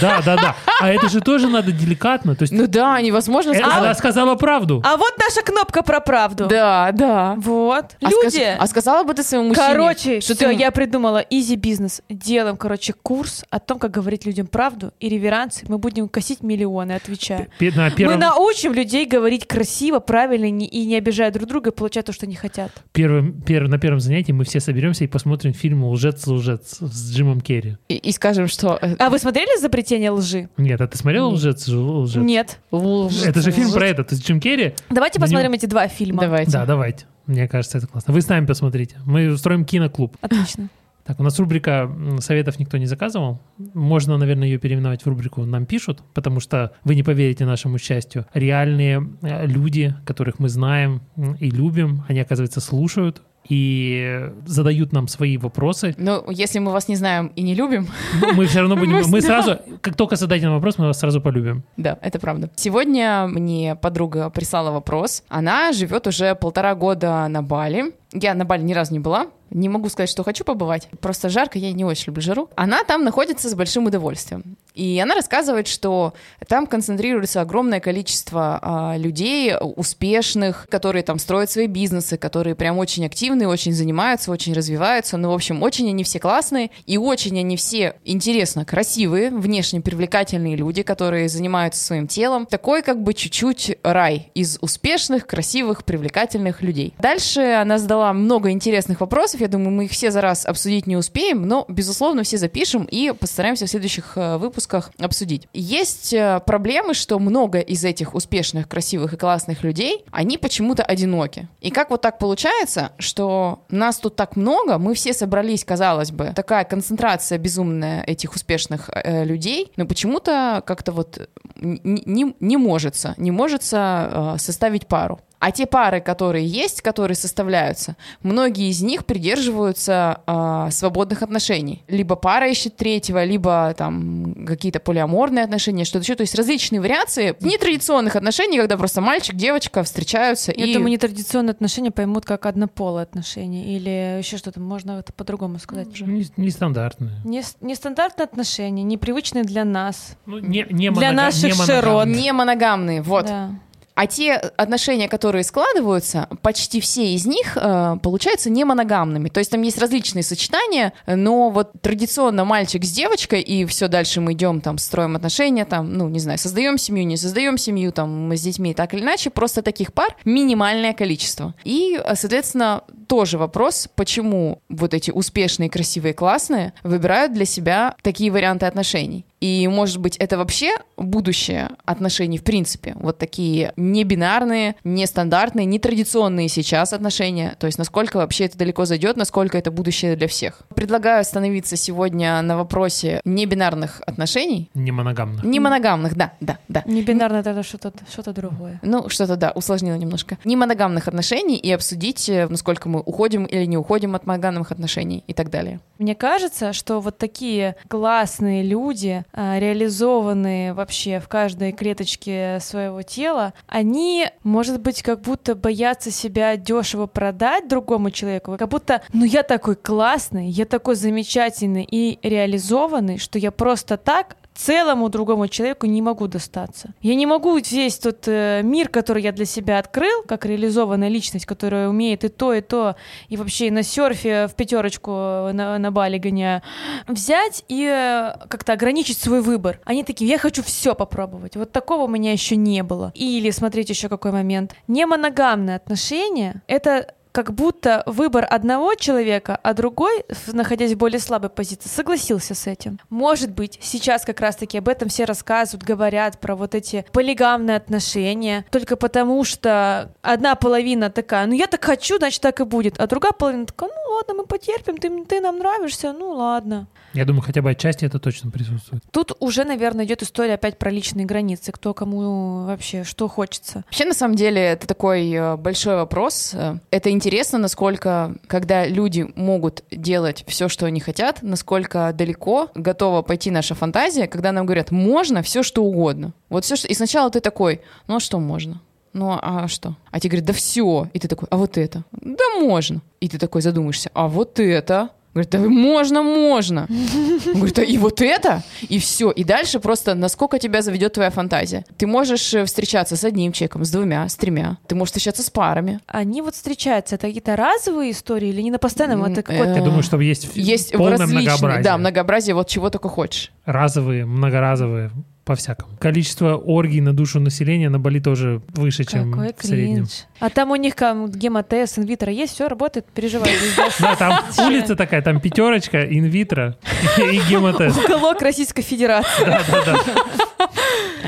Да, 0.00 0.22
да, 0.24 0.36
да. 0.36 0.56
А 0.80 0.90
это 0.90 1.08
же 1.08 1.20
тоже 1.20 1.48
надо 1.48 1.72
деликатно. 1.72 2.34
То 2.36 2.42
есть 2.42 2.52
Ну 2.52 2.66
да, 2.66 3.00
невозможно 3.00 3.50
э, 3.50 3.54
сказать. 3.58 3.78
она 3.78 3.94
сказала 3.94 4.34
правду. 4.36 4.82
А 4.84 4.96
вот 4.96 5.12
наша 5.18 5.42
кнопка 5.42 5.82
про 5.82 6.00
правду. 6.00 6.46
Да, 6.46 6.90
да. 6.92 7.34
Вот. 7.38 7.96
А 8.02 8.08
Люди. 8.10 8.36
скаж- 8.38 8.56
А 8.58 8.66
сказала 8.66 9.04
бы 9.04 9.14
ты 9.14 9.22
своему 9.22 9.48
мужчине, 9.48 9.66
Короче, 9.66 10.20
что 10.20 10.34
все, 10.34 10.48
ты... 10.48 10.54
я 10.54 10.70
придумала 10.70 11.22
easy 11.30 11.56
бизнес. 11.56 12.02
Делаем, 12.08 12.56
короче, 12.56 12.92
курс 12.92 13.44
о 13.50 13.58
том, 13.58 13.78
как 13.78 13.90
говорить 13.90 14.24
людям 14.26 14.46
правду 14.46 14.92
и 15.00 15.08
реверансы. 15.08 15.64
Мы 15.68 15.78
будем 15.78 16.08
косить 16.08 16.42
миллионы, 16.42 16.92
отвечаю. 16.92 17.48
На 17.60 17.84
Мы 17.84 17.90
первом, 17.90 18.18
научим 18.20 18.72
людей 18.72 19.06
говорить 19.06 19.46
красиво, 19.46 19.98
правильно 20.00 20.46
и 20.46 20.86
не 20.86 20.96
обижая 20.96 21.30
друг 21.30 21.48
друга, 21.48 21.70
и 21.70 21.72
получать 21.74 22.03
то, 22.04 22.12
что 22.12 22.26
они 22.26 22.34
хотят. 22.36 22.70
первым, 22.92 23.32
пер- 23.40 23.68
на 23.68 23.78
первом 23.78 24.00
занятии 24.00 24.32
мы 24.32 24.44
все 24.44 24.60
соберемся 24.60 25.04
и 25.04 25.06
посмотрим 25.06 25.52
фильм 25.52 25.84
«Лжец-лжец» 25.84 26.78
с 26.80 27.12
Джимом 27.12 27.40
Керри. 27.40 27.76
И, 27.88 27.96
и 27.96 28.12
скажем, 28.12 28.46
что... 28.48 28.78
э, 28.80 28.94
А 28.98 29.10
вы 29.10 29.18
смотрели 29.18 29.48
«Изобретение 29.58 30.10
лжи»? 30.10 30.48
Нет, 30.56 30.80
а 30.80 30.86
ты 30.86 30.96
смотрел 30.98 31.30
«Лжец»? 31.30 31.66
лжец? 31.68 32.22
Нет. 32.22 32.58
лжец, 32.70 33.26
Это 33.26 33.40
же 33.40 33.50
фильм 33.50 33.66
лжец. 33.68 33.76
про 33.76 33.88
это. 33.88 34.04
То 34.04 34.14
есть 34.14 34.26
Джим 34.26 34.40
Керри? 34.40 34.74
Давайте 34.90 35.18
На 35.18 35.24
посмотрим 35.26 35.52
эти 35.52 35.66
два 35.66 35.88
фильма. 35.88 36.20
Давайте. 36.20 36.50
Да, 36.52 36.66
давайте. 36.66 37.06
Мне 37.26 37.48
кажется, 37.48 37.78
это 37.78 37.86
классно. 37.86 38.12
Вы 38.12 38.20
с 38.20 38.28
нами 38.28 38.44
посмотрите. 38.46 38.96
Мы 39.06 39.28
устроим 39.32 39.64
киноклуб. 39.64 40.16
Отлично. 40.20 40.68
Так, 41.04 41.20
у 41.20 41.22
нас 41.22 41.38
рубрика 41.38 41.90
«Советов 42.20 42.58
никто 42.58 42.78
не 42.78 42.86
заказывал». 42.86 43.40
Можно, 43.74 44.16
наверное, 44.16 44.48
ее 44.48 44.58
переименовать 44.58 45.02
в 45.02 45.06
рубрику 45.06 45.44
«Нам 45.44 45.66
пишут», 45.66 46.02
потому 46.14 46.40
что 46.40 46.72
вы 46.84 46.94
не 46.94 47.02
поверите 47.02 47.44
нашему 47.44 47.78
счастью. 47.78 48.26
Реальные 48.32 49.06
э, 49.22 49.46
люди, 49.46 49.94
которых 50.06 50.38
мы 50.38 50.48
знаем 50.48 51.02
и 51.38 51.50
любим, 51.50 52.04
они, 52.08 52.20
оказывается, 52.20 52.60
слушают 52.60 53.22
и 53.48 54.30
задают 54.46 54.92
нам 54.92 55.08
свои 55.08 55.36
вопросы. 55.36 55.94
Но 55.98 56.24
если 56.30 56.58
мы 56.58 56.72
вас 56.72 56.88
не 56.88 56.96
знаем 56.96 57.32
и 57.36 57.42
не 57.42 57.54
любим, 57.54 57.88
Ну, 58.20 58.32
Мы 58.34 58.46
все 58.46 58.60
равно 58.60 58.76
будем... 58.80 59.02
Мы 59.08 59.20
сразу, 59.20 59.58
как 59.80 59.96
только 59.96 60.16
зададите 60.16 60.46
нам 60.46 60.54
вопрос, 60.54 60.78
мы 60.78 60.86
вас 60.86 60.98
сразу 60.98 61.20
полюбим. 61.20 61.64
Да, 61.76 61.98
это 62.00 62.18
правда. 62.18 62.50
Сегодня 62.56 63.26
мне 63.28 63.76
подруга 63.76 64.30
прислала 64.30 64.70
вопрос. 64.70 65.22
Она 65.28 65.72
живет 65.72 66.06
уже 66.06 66.34
полтора 66.34 66.74
года 66.74 67.28
на 67.28 67.42
Бали. 67.42 67.94
Я 68.12 68.34
на 68.34 68.44
Бали 68.44 68.62
ни 68.62 68.72
разу 68.72 68.92
не 68.92 69.00
была. 69.00 69.26
Не 69.54 69.68
могу 69.68 69.88
сказать, 69.88 70.10
что 70.10 70.24
хочу 70.24 70.44
побывать. 70.44 70.88
Просто 71.00 71.28
жарко, 71.28 71.58
я 71.58 71.72
не 71.72 71.84
очень 71.84 72.06
люблю 72.08 72.22
жару. 72.22 72.50
Она 72.56 72.82
там 72.82 73.04
находится 73.04 73.48
с 73.48 73.54
большим 73.54 73.86
удовольствием. 73.86 74.56
И 74.74 74.98
она 74.98 75.14
рассказывает, 75.14 75.68
что 75.68 76.14
там 76.48 76.66
концентрируется 76.66 77.40
огромное 77.40 77.78
количество 77.78 78.58
а, 78.60 78.96
людей 78.96 79.54
успешных, 79.60 80.66
которые 80.68 81.04
там 81.04 81.20
строят 81.20 81.52
свои 81.52 81.68
бизнесы, 81.68 82.16
которые 82.16 82.56
прям 82.56 82.78
очень 82.78 83.06
активные, 83.06 83.46
очень 83.46 83.72
занимаются, 83.72 84.32
очень 84.32 84.52
развиваются. 84.52 85.16
Ну, 85.16 85.30
в 85.30 85.34
общем, 85.34 85.62
очень 85.62 85.88
они 85.88 86.02
все 86.02 86.18
классные, 86.18 86.72
и 86.86 86.98
очень 86.98 87.38
они 87.38 87.56
все 87.56 87.94
интересно 88.04 88.64
красивые, 88.64 89.30
внешне 89.30 89.80
привлекательные 89.80 90.56
люди, 90.56 90.82
которые 90.82 91.28
занимаются 91.28 91.84
своим 91.84 92.08
телом. 92.08 92.46
Такой 92.46 92.82
как 92.82 93.00
бы 93.00 93.14
чуть-чуть 93.14 93.78
рай 93.84 94.32
из 94.34 94.58
успешных, 94.60 95.28
красивых, 95.28 95.84
привлекательных 95.84 96.62
людей. 96.62 96.94
Дальше 96.98 97.40
она 97.40 97.78
задала 97.78 98.12
много 98.12 98.50
интересных 98.50 99.00
вопросов. 99.00 99.43
Я 99.44 99.48
думаю, 99.48 99.72
мы 99.72 99.84
их 99.84 99.90
все 99.90 100.10
за 100.10 100.22
раз 100.22 100.46
обсудить 100.46 100.86
не 100.86 100.96
успеем, 100.96 101.42
но, 101.46 101.66
безусловно, 101.68 102.22
все 102.22 102.38
запишем 102.38 102.84
и 102.84 103.12
постараемся 103.12 103.66
в 103.66 103.68
следующих 103.68 104.16
э, 104.16 104.38
выпусках 104.38 104.90
обсудить. 104.98 105.48
Есть 105.52 106.14
э, 106.14 106.40
проблемы, 106.46 106.94
что 106.94 107.18
много 107.18 107.58
из 107.58 107.84
этих 107.84 108.14
успешных, 108.14 108.70
красивых 108.70 109.12
и 109.12 109.18
классных 109.18 109.62
людей, 109.62 110.06
они 110.10 110.38
почему-то 110.38 110.82
одиноки. 110.82 111.46
И 111.60 111.70
как 111.70 111.90
вот 111.90 112.00
так 112.00 112.18
получается, 112.18 112.92
что 112.98 113.64
нас 113.68 113.98
тут 113.98 114.16
так 114.16 114.36
много, 114.36 114.78
мы 114.78 114.94
все 114.94 115.12
собрались, 115.12 115.62
казалось 115.62 116.10
бы, 116.10 116.32
такая 116.34 116.64
концентрация 116.64 117.36
безумная 117.36 118.02
этих 118.04 118.34
успешных 118.34 118.88
э, 118.94 119.26
людей, 119.26 119.72
но 119.76 119.84
почему-то 119.84 120.62
как-то 120.64 120.92
вот 120.92 121.28
н- 121.60 121.80
не, 121.84 122.34
не 122.40 122.56
можется, 122.56 123.12
не 123.18 123.30
можется 123.30 124.36
э, 124.36 124.38
составить 124.38 124.86
пару. 124.86 125.20
А 125.46 125.50
те 125.52 125.66
пары, 125.66 126.00
которые 126.00 126.46
есть, 126.46 126.80
которые 126.80 127.16
составляются, 127.16 127.96
многие 128.22 128.70
из 128.70 128.80
них 128.82 129.04
придерживаются 129.04 130.22
а, 130.26 130.70
свободных 130.70 131.22
отношений. 131.22 131.82
Либо 131.86 132.16
пара 132.16 132.48
ищет 132.48 132.76
третьего, 132.76 133.22
либо 133.24 133.74
там 133.76 134.46
какие-то 134.46 134.80
полиаморные 134.80 135.44
отношения, 135.44 135.84
что-то 135.84 136.04
еще. 136.04 136.14
То 136.14 136.22
есть 136.22 136.34
различные 136.34 136.80
вариации 136.80 137.36
нетрадиционных 137.40 138.16
отношений, 138.16 138.56
когда 138.58 138.78
просто 138.78 139.02
мальчик, 139.02 139.36
девочка 139.36 139.82
встречаются 139.82 140.50
Я 140.56 140.64
и... 140.64 140.72
думаю, 140.72 140.90
нетрадиционные 140.92 141.50
отношения 141.52 141.90
поймут 141.90 142.24
как 142.24 142.46
однополые 142.46 143.02
отношения 143.02 143.76
или 143.76 144.18
еще 144.18 144.38
что-то. 144.38 144.60
Можно 144.60 144.92
это 144.92 145.12
по-другому 145.12 145.58
сказать 145.58 145.88
уже. 145.92 146.06
Не- 146.06 146.26
Нестандартные. 146.38 147.12
Не, 147.24 147.42
нестандартные 147.60 148.24
отношения, 148.24 148.82
непривычные 148.82 149.44
для 149.44 149.64
нас. 149.66 150.16
Ну, 150.24 150.38
не, 150.38 150.64
не 150.70 150.90
Для 150.90 151.10
монога- 151.10 151.12
наших 151.12 151.44
не 151.44 151.50
широт. 151.52 151.84
моногамные. 151.84 152.22
Не 152.22 152.32
моногамные, 152.32 153.02
вот. 153.02 153.26
Да. 153.26 153.50
А 153.94 154.06
те 154.06 154.34
отношения, 154.34 155.08
которые 155.08 155.44
складываются, 155.44 156.28
почти 156.42 156.80
все 156.80 157.14
из 157.14 157.26
них 157.26 157.56
э, 157.56 157.96
получаются 158.02 158.50
не 158.50 158.64
моногамными. 158.64 159.28
То 159.28 159.38
есть 159.38 159.50
там 159.52 159.62
есть 159.62 159.78
различные 159.78 160.24
сочетания, 160.24 160.92
но 161.06 161.50
вот 161.50 161.70
традиционно 161.80 162.44
мальчик 162.44 162.84
с 162.84 162.90
девочкой, 162.90 163.40
и 163.40 163.64
все 163.66 163.86
дальше 163.86 164.20
мы 164.20 164.32
идем, 164.32 164.60
там, 164.60 164.78
строим 164.78 165.14
отношения, 165.14 165.64
там, 165.64 165.92
ну, 165.92 166.08
не 166.08 166.18
знаю, 166.18 166.38
создаем 166.38 166.76
семью, 166.76 167.06
не 167.06 167.16
создаем 167.16 167.56
семью, 167.56 167.92
там, 167.92 168.28
мы 168.28 168.36
с 168.36 168.42
детьми, 168.42 168.74
так 168.74 168.94
или 168.94 169.02
иначе, 169.02 169.30
просто 169.30 169.62
таких 169.62 169.92
пар 169.92 170.16
минимальное 170.24 170.92
количество. 170.92 171.54
И, 171.62 172.00
э, 172.02 172.14
соответственно, 172.16 172.82
тоже 173.06 173.38
вопрос, 173.38 173.88
почему 173.94 174.60
вот 174.68 174.94
эти 174.94 175.10
успешные, 175.10 175.70
красивые, 175.70 176.14
классные 176.14 176.72
выбирают 176.82 177.32
для 177.32 177.44
себя 177.44 177.94
такие 178.02 178.30
варианты 178.30 178.66
отношений. 178.66 179.24
И, 179.40 179.68
может 179.68 179.98
быть, 179.98 180.16
это 180.16 180.38
вообще 180.38 180.74
будущее 180.96 181.70
отношений 181.84 182.38
в 182.38 182.44
принципе. 182.44 182.94
Вот 182.96 183.18
такие 183.18 183.74
небинарные, 183.76 184.76
нестандартные, 184.84 185.66
нетрадиционные 185.66 186.48
сейчас 186.48 186.94
отношения. 186.94 187.54
То 187.58 187.66
есть 187.66 187.78
насколько 187.78 188.16
вообще 188.16 188.46
это 188.46 188.56
далеко 188.56 188.86
зайдет, 188.86 189.18
насколько 189.18 189.58
это 189.58 189.70
будущее 189.70 190.16
для 190.16 190.28
всех. 190.28 190.62
Предлагаю 190.74 191.20
остановиться 191.20 191.76
сегодня 191.76 192.40
на 192.40 192.56
вопросе 192.56 193.20
небинарных 193.26 194.00
отношений. 194.06 194.70
Не 194.72 194.92
моногамных. 194.92 195.44
Не 195.44 195.60
моногамных, 195.60 196.16
да, 196.16 196.32
да, 196.40 196.58
да. 196.68 196.82
Не 196.86 197.02
бинарно 197.02 197.36
это 197.36 197.62
что-то 197.62 197.92
что 198.10 198.32
другое. 198.32 198.80
Ну, 198.82 199.08
что-то, 199.10 199.36
да, 199.36 199.52
усложнила 199.54 199.96
немножко. 199.96 200.38
Не 200.44 200.56
моногамных 200.56 201.06
отношений 201.08 201.56
и 201.56 201.70
обсудить, 201.70 202.28
э, 202.28 202.48
насколько 202.48 202.88
мы 202.88 202.93
уходим 203.00 203.44
или 203.44 203.64
не 203.64 203.76
уходим 203.76 204.14
от 204.14 204.26
моногамных 204.26 204.72
отношений 204.72 205.24
и 205.26 205.34
так 205.34 205.50
далее. 205.50 205.80
Мне 205.98 206.14
кажется, 206.14 206.72
что 206.72 207.00
вот 207.00 207.18
такие 207.18 207.76
классные 207.88 208.62
люди, 208.62 209.24
а, 209.32 209.58
реализованные 209.58 210.72
вообще 210.72 211.20
в 211.20 211.28
каждой 211.28 211.72
клеточке 211.72 212.58
своего 212.60 213.02
тела, 213.02 213.54
они, 213.66 214.28
может 214.42 214.80
быть, 214.80 215.02
как 215.02 215.20
будто 215.20 215.54
боятся 215.54 216.10
себя 216.10 216.56
дешево 216.56 217.06
продать 217.06 217.68
другому 217.68 218.10
человеку, 218.10 218.56
как 218.58 218.68
будто, 218.68 219.02
ну 219.12 219.24
я 219.24 219.42
такой 219.42 219.76
классный, 219.76 220.48
я 220.48 220.64
такой 220.64 220.96
замечательный 220.96 221.86
и 221.88 222.18
реализованный, 222.22 223.18
что 223.18 223.38
я 223.38 223.50
просто 223.50 223.96
так 223.96 224.36
целому 224.54 225.08
другому 225.08 225.48
человеку 225.48 225.86
не 225.86 226.00
могу 226.00 226.28
достаться. 226.28 226.94
Я 227.02 227.14
не 227.14 227.26
могу 227.26 227.56
весь 227.56 227.98
тот 227.98 228.26
э, 228.26 228.62
мир, 228.62 228.88
который 228.88 229.22
я 229.22 229.32
для 229.32 229.44
себя 229.44 229.78
открыл, 229.78 230.22
как 230.22 230.46
реализованная 230.46 231.08
личность, 231.08 231.46
которая 231.46 231.88
умеет 231.88 232.24
и 232.24 232.28
то, 232.28 232.54
и 232.54 232.60
то, 232.60 232.96
и 233.28 233.36
вообще 233.36 233.70
на 233.70 233.82
серфе 233.82 234.46
в 234.46 234.54
пятерочку 234.54 235.10
на, 235.10 235.78
на 235.78 235.90
Бали 235.90 236.18
гоняю, 236.18 236.62
взять 237.08 237.64
и 237.68 237.84
э, 237.84 238.46
как-то 238.48 238.72
ограничить 238.72 239.18
свой 239.18 239.40
выбор. 239.40 239.80
Они 239.84 240.04
такие, 240.04 240.30
я 240.30 240.38
хочу 240.38 240.62
все 240.62 240.94
попробовать. 240.94 241.56
Вот 241.56 241.72
такого 241.72 242.04
у 242.04 242.08
меня 242.08 242.32
еще 242.32 242.56
не 242.56 242.82
было. 242.82 243.12
Или, 243.14 243.50
смотрите 243.50 243.92
еще 243.92 244.08
какой 244.08 244.32
момент. 244.32 244.74
Не 244.86 245.06
моногамные 245.06 245.76
отношения— 245.76 246.62
это 246.68 247.14
как 247.34 247.52
будто 247.52 248.04
выбор 248.06 248.46
одного 248.48 248.94
человека, 248.94 249.58
а 249.60 249.74
другой, 249.74 250.24
находясь 250.52 250.92
в 250.92 250.96
более 250.96 251.18
слабой 251.18 251.50
позиции, 251.50 251.88
согласился 251.88 252.54
с 252.54 252.68
этим. 252.68 253.00
Может 253.10 253.50
быть, 253.50 253.76
сейчас 253.82 254.24
как 254.24 254.40
раз-таки 254.40 254.78
об 254.78 254.88
этом 254.88 255.08
все 255.08 255.24
рассказывают, 255.24 255.82
говорят 255.82 256.38
про 256.38 256.54
вот 256.54 256.76
эти 256.76 257.04
полигамные 257.10 257.76
отношения, 257.76 258.64
только 258.70 258.94
потому 258.94 259.42
что 259.42 260.12
одна 260.22 260.54
половина 260.54 261.10
такая, 261.10 261.46
ну 261.46 261.54
я 261.54 261.66
так 261.66 261.84
хочу, 261.84 262.18
значит 262.18 262.40
так 262.40 262.60
и 262.60 262.64
будет, 262.64 263.00
а 263.00 263.08
другая 263.08 263.32
половина 263.32 263.66
такая, 263.66 263.90
ну 263.90 264.14
ладно, 264.14 264.34
мы 264.34 264.46
потерпим, 264.46 264.96
ты, 264.98 265.24
ты 265.24 265.40
нам 265.40 265.58
нравишься, 265.58 266.12
ну 266.12 266.30
ладно. 266.30 266.86
Я 267.14 267.24
думаю, 267.24 267.42
хотя 267.42 267.62
бы 267.62 267.70
отчасти 267.70 268.04
это 268.04 268.18
точно 268.18 268.50
присутствует. 268.50 269.02
Тут 269.12 269.32
уже, 269.38 269.64
наверное, 269.64 270.04
идет 270.04 270.22
история 270.22 270.54
опять 270.54 270.78
про 270.78 270.90
личные 270.90 271.24
границы, 271.24 271.70
кто 271.70 271.94
кому 271.94 272.66
вообще 272.66 273.04
что 273.04 273.28
хочется. 273.28 273.84
Вообще, 273.86 274.04
на 274.04 274.14
самом 274.14 274.34
деле, 274.34 274.60
это 274.60 274.88
такой 274.88 275.30
э, 275.30 275.56
большой 275.56 275.94
вопрос. 275.94 276.50
Э, 276.54 276.78
Это 276.90 277.10
интересно, 277.10 277.23
насколько, 277.58 278.34
когда 278.46 278.86
люди 278.86 279.26
могут 279.36 279.84
делать 279.90 280.44
все, 280.46 280.68
что 280.68 280.86
они 280.86 281.00
хотят, 281.00 281.38
насколько 281.42 282.12
далеко 282.14 282.70
готова 282.74 283.22
пойти 283.22 283.50
наша 283.50 283.74
фантазия, 283.74 284.26
когда 284.26 284.52
нам 284.52 284.66
говорят, 284.66 284.90
можно 284.90 285.42
все, 285.42 285.62
что 285.62 285.84
угодно. 285.84 286.32
Вот 286.48 286.64
все, 286.64 286.76
что... 286.76 286.88
И 286.88 286.94
сначала 286.94 287.30
ты 287.30 287.40
такой, 287.40 287.80
ну 288.06 288.16
а 288.16 288.20
что 288.20 288.38
можно? 288.38 288.80
Ну 289.12 289.38
а 289.40 289.68
что? 289.68 289.96
А 290.10 290.18
тебе 290.18 290.30
говорят, 290.30 290.46
да 290.46 290.52
все. 290.52 291.08
И 291.12 291.18
ты 291.18 291.28
такой, 291.28 291.46
а 291.50 291.56
вот 291.56 291.78
это? 291.78 292.04
Да 292.12 292.44
можно. 292.60 293.00
И 293.20 293.28
ты 293.28 293.38
такой 293.38 293.62
задумаешься, 293.62 294.10
а 294.12 294.28
вот 294.28 294.58
это? 294.58 295.10
Говорит, 295.34 295.50
да 295.50 295.58
можно, 295.58 296.22
можно. 296.22 296.86
Он 297.46 297.54
говорит, 297.54 297.78
а 297.78 297.82
и 297.82 297.98
вот 297.98 298.20
это? 298.20 298.62
И 298.88 299.00
все. 299.00 299.32
И 299.32 299.42
дальше 299.42 299.80
просто 299.80 300.14
насколько 300.14 300.60
тебя 300.60 300.80
заведет 300.80 301.14
твоя 301.14 301.30
фантазия. 301.30 301.84
Ты 301.96 302.06
можешь 302.06 302.54
э, 302.54 302.64
встречаться 302.64 303.16
с 303.16 303.24
одним 303.24 303.50
человеком, 303.52 303.84
с 303.84 303.90
двумя, 303.90 304.28
с 304.28 304.36
тремя. 304.36 304.78
Ты 304.86 304.94
можешь 304.94 305.10
встречаться 305.10 305.42
с 305.42 305.50
парами. 305.50 305.98
Они 306.06 306.40
вот 306.40 306.54
встречаются, 306.54 307.16
это 307.16 307.26
какие-то 307.26 307.56
разовые 307.56 308.12
истории 308.12 308.48
или 308.50 308.62
не 308.62 308.70
на 308.70 308.78
постоянном? 308.78 309.24
Это 309.24 309.42
какой-то 309.42 309.72
э, 309.72 309.76
Я 309.76 309.82
думаю, 309.82 310.04
что 310.04 310.20
есть, 310.20 310.48
Есть 310.54 310.92
полное 310.92 311.18
различные, 311.18 311.42
многообразие. 311.42 311.82
да, 311.82 311.98
многообразие, 311.98 312.54
вот 312.54 312.68
чего 312.68 312.90
только 312.90 313.08
хочешь. 313.08 313.50
Разовые, 313.64 314.24
многоразовые, 314.26 315.10
по-всякому. 315.44 315.92
Количество 315.98 316.56
оргий 316.56 317.00
на 317.00 317.12
душу 317.12 317.38
населения 317.40 317.88
на 317.90 317.98
Бали 317.98 318.18
тоже 318.20 318.62
выше, 318.68 319.04
чем 319.04 319.30
Какой 319.32 319.54
в 319.56 319.64
среднем. 319.66 319.94
кринж. 319.96 320.10
А 320.40 320.50
там 320.50 320.70
у 320.70 320.76
них 320.76 320.94
там 320.94 321.30
гемотест, 321.30 321.98
инвитро 321.98 322.32
есть, 322.32 322.54
все 322.54 322.68
работает, 322.68 323.06
переживай. 323.14 323.50
Да, 324.00 324.16
там 324.16 324.40
улица 324.66 324.96
такая, 324.96 325.22
там 325.22 325.40
пятерочка, 325.40 326.02
инвитро 326.02 326.76
и 327.18 327.40
гемотест. 327.48 327.98
Уголок 328.04 328.40
Российской 328.42 328.82
Федерации. 328.82 329.44
Да-да-да. 329.44 329.98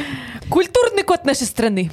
Культурный 0.51 1.03
код 1.03 1.25
нашей 1.25 1.47
страны. 1.47 1.91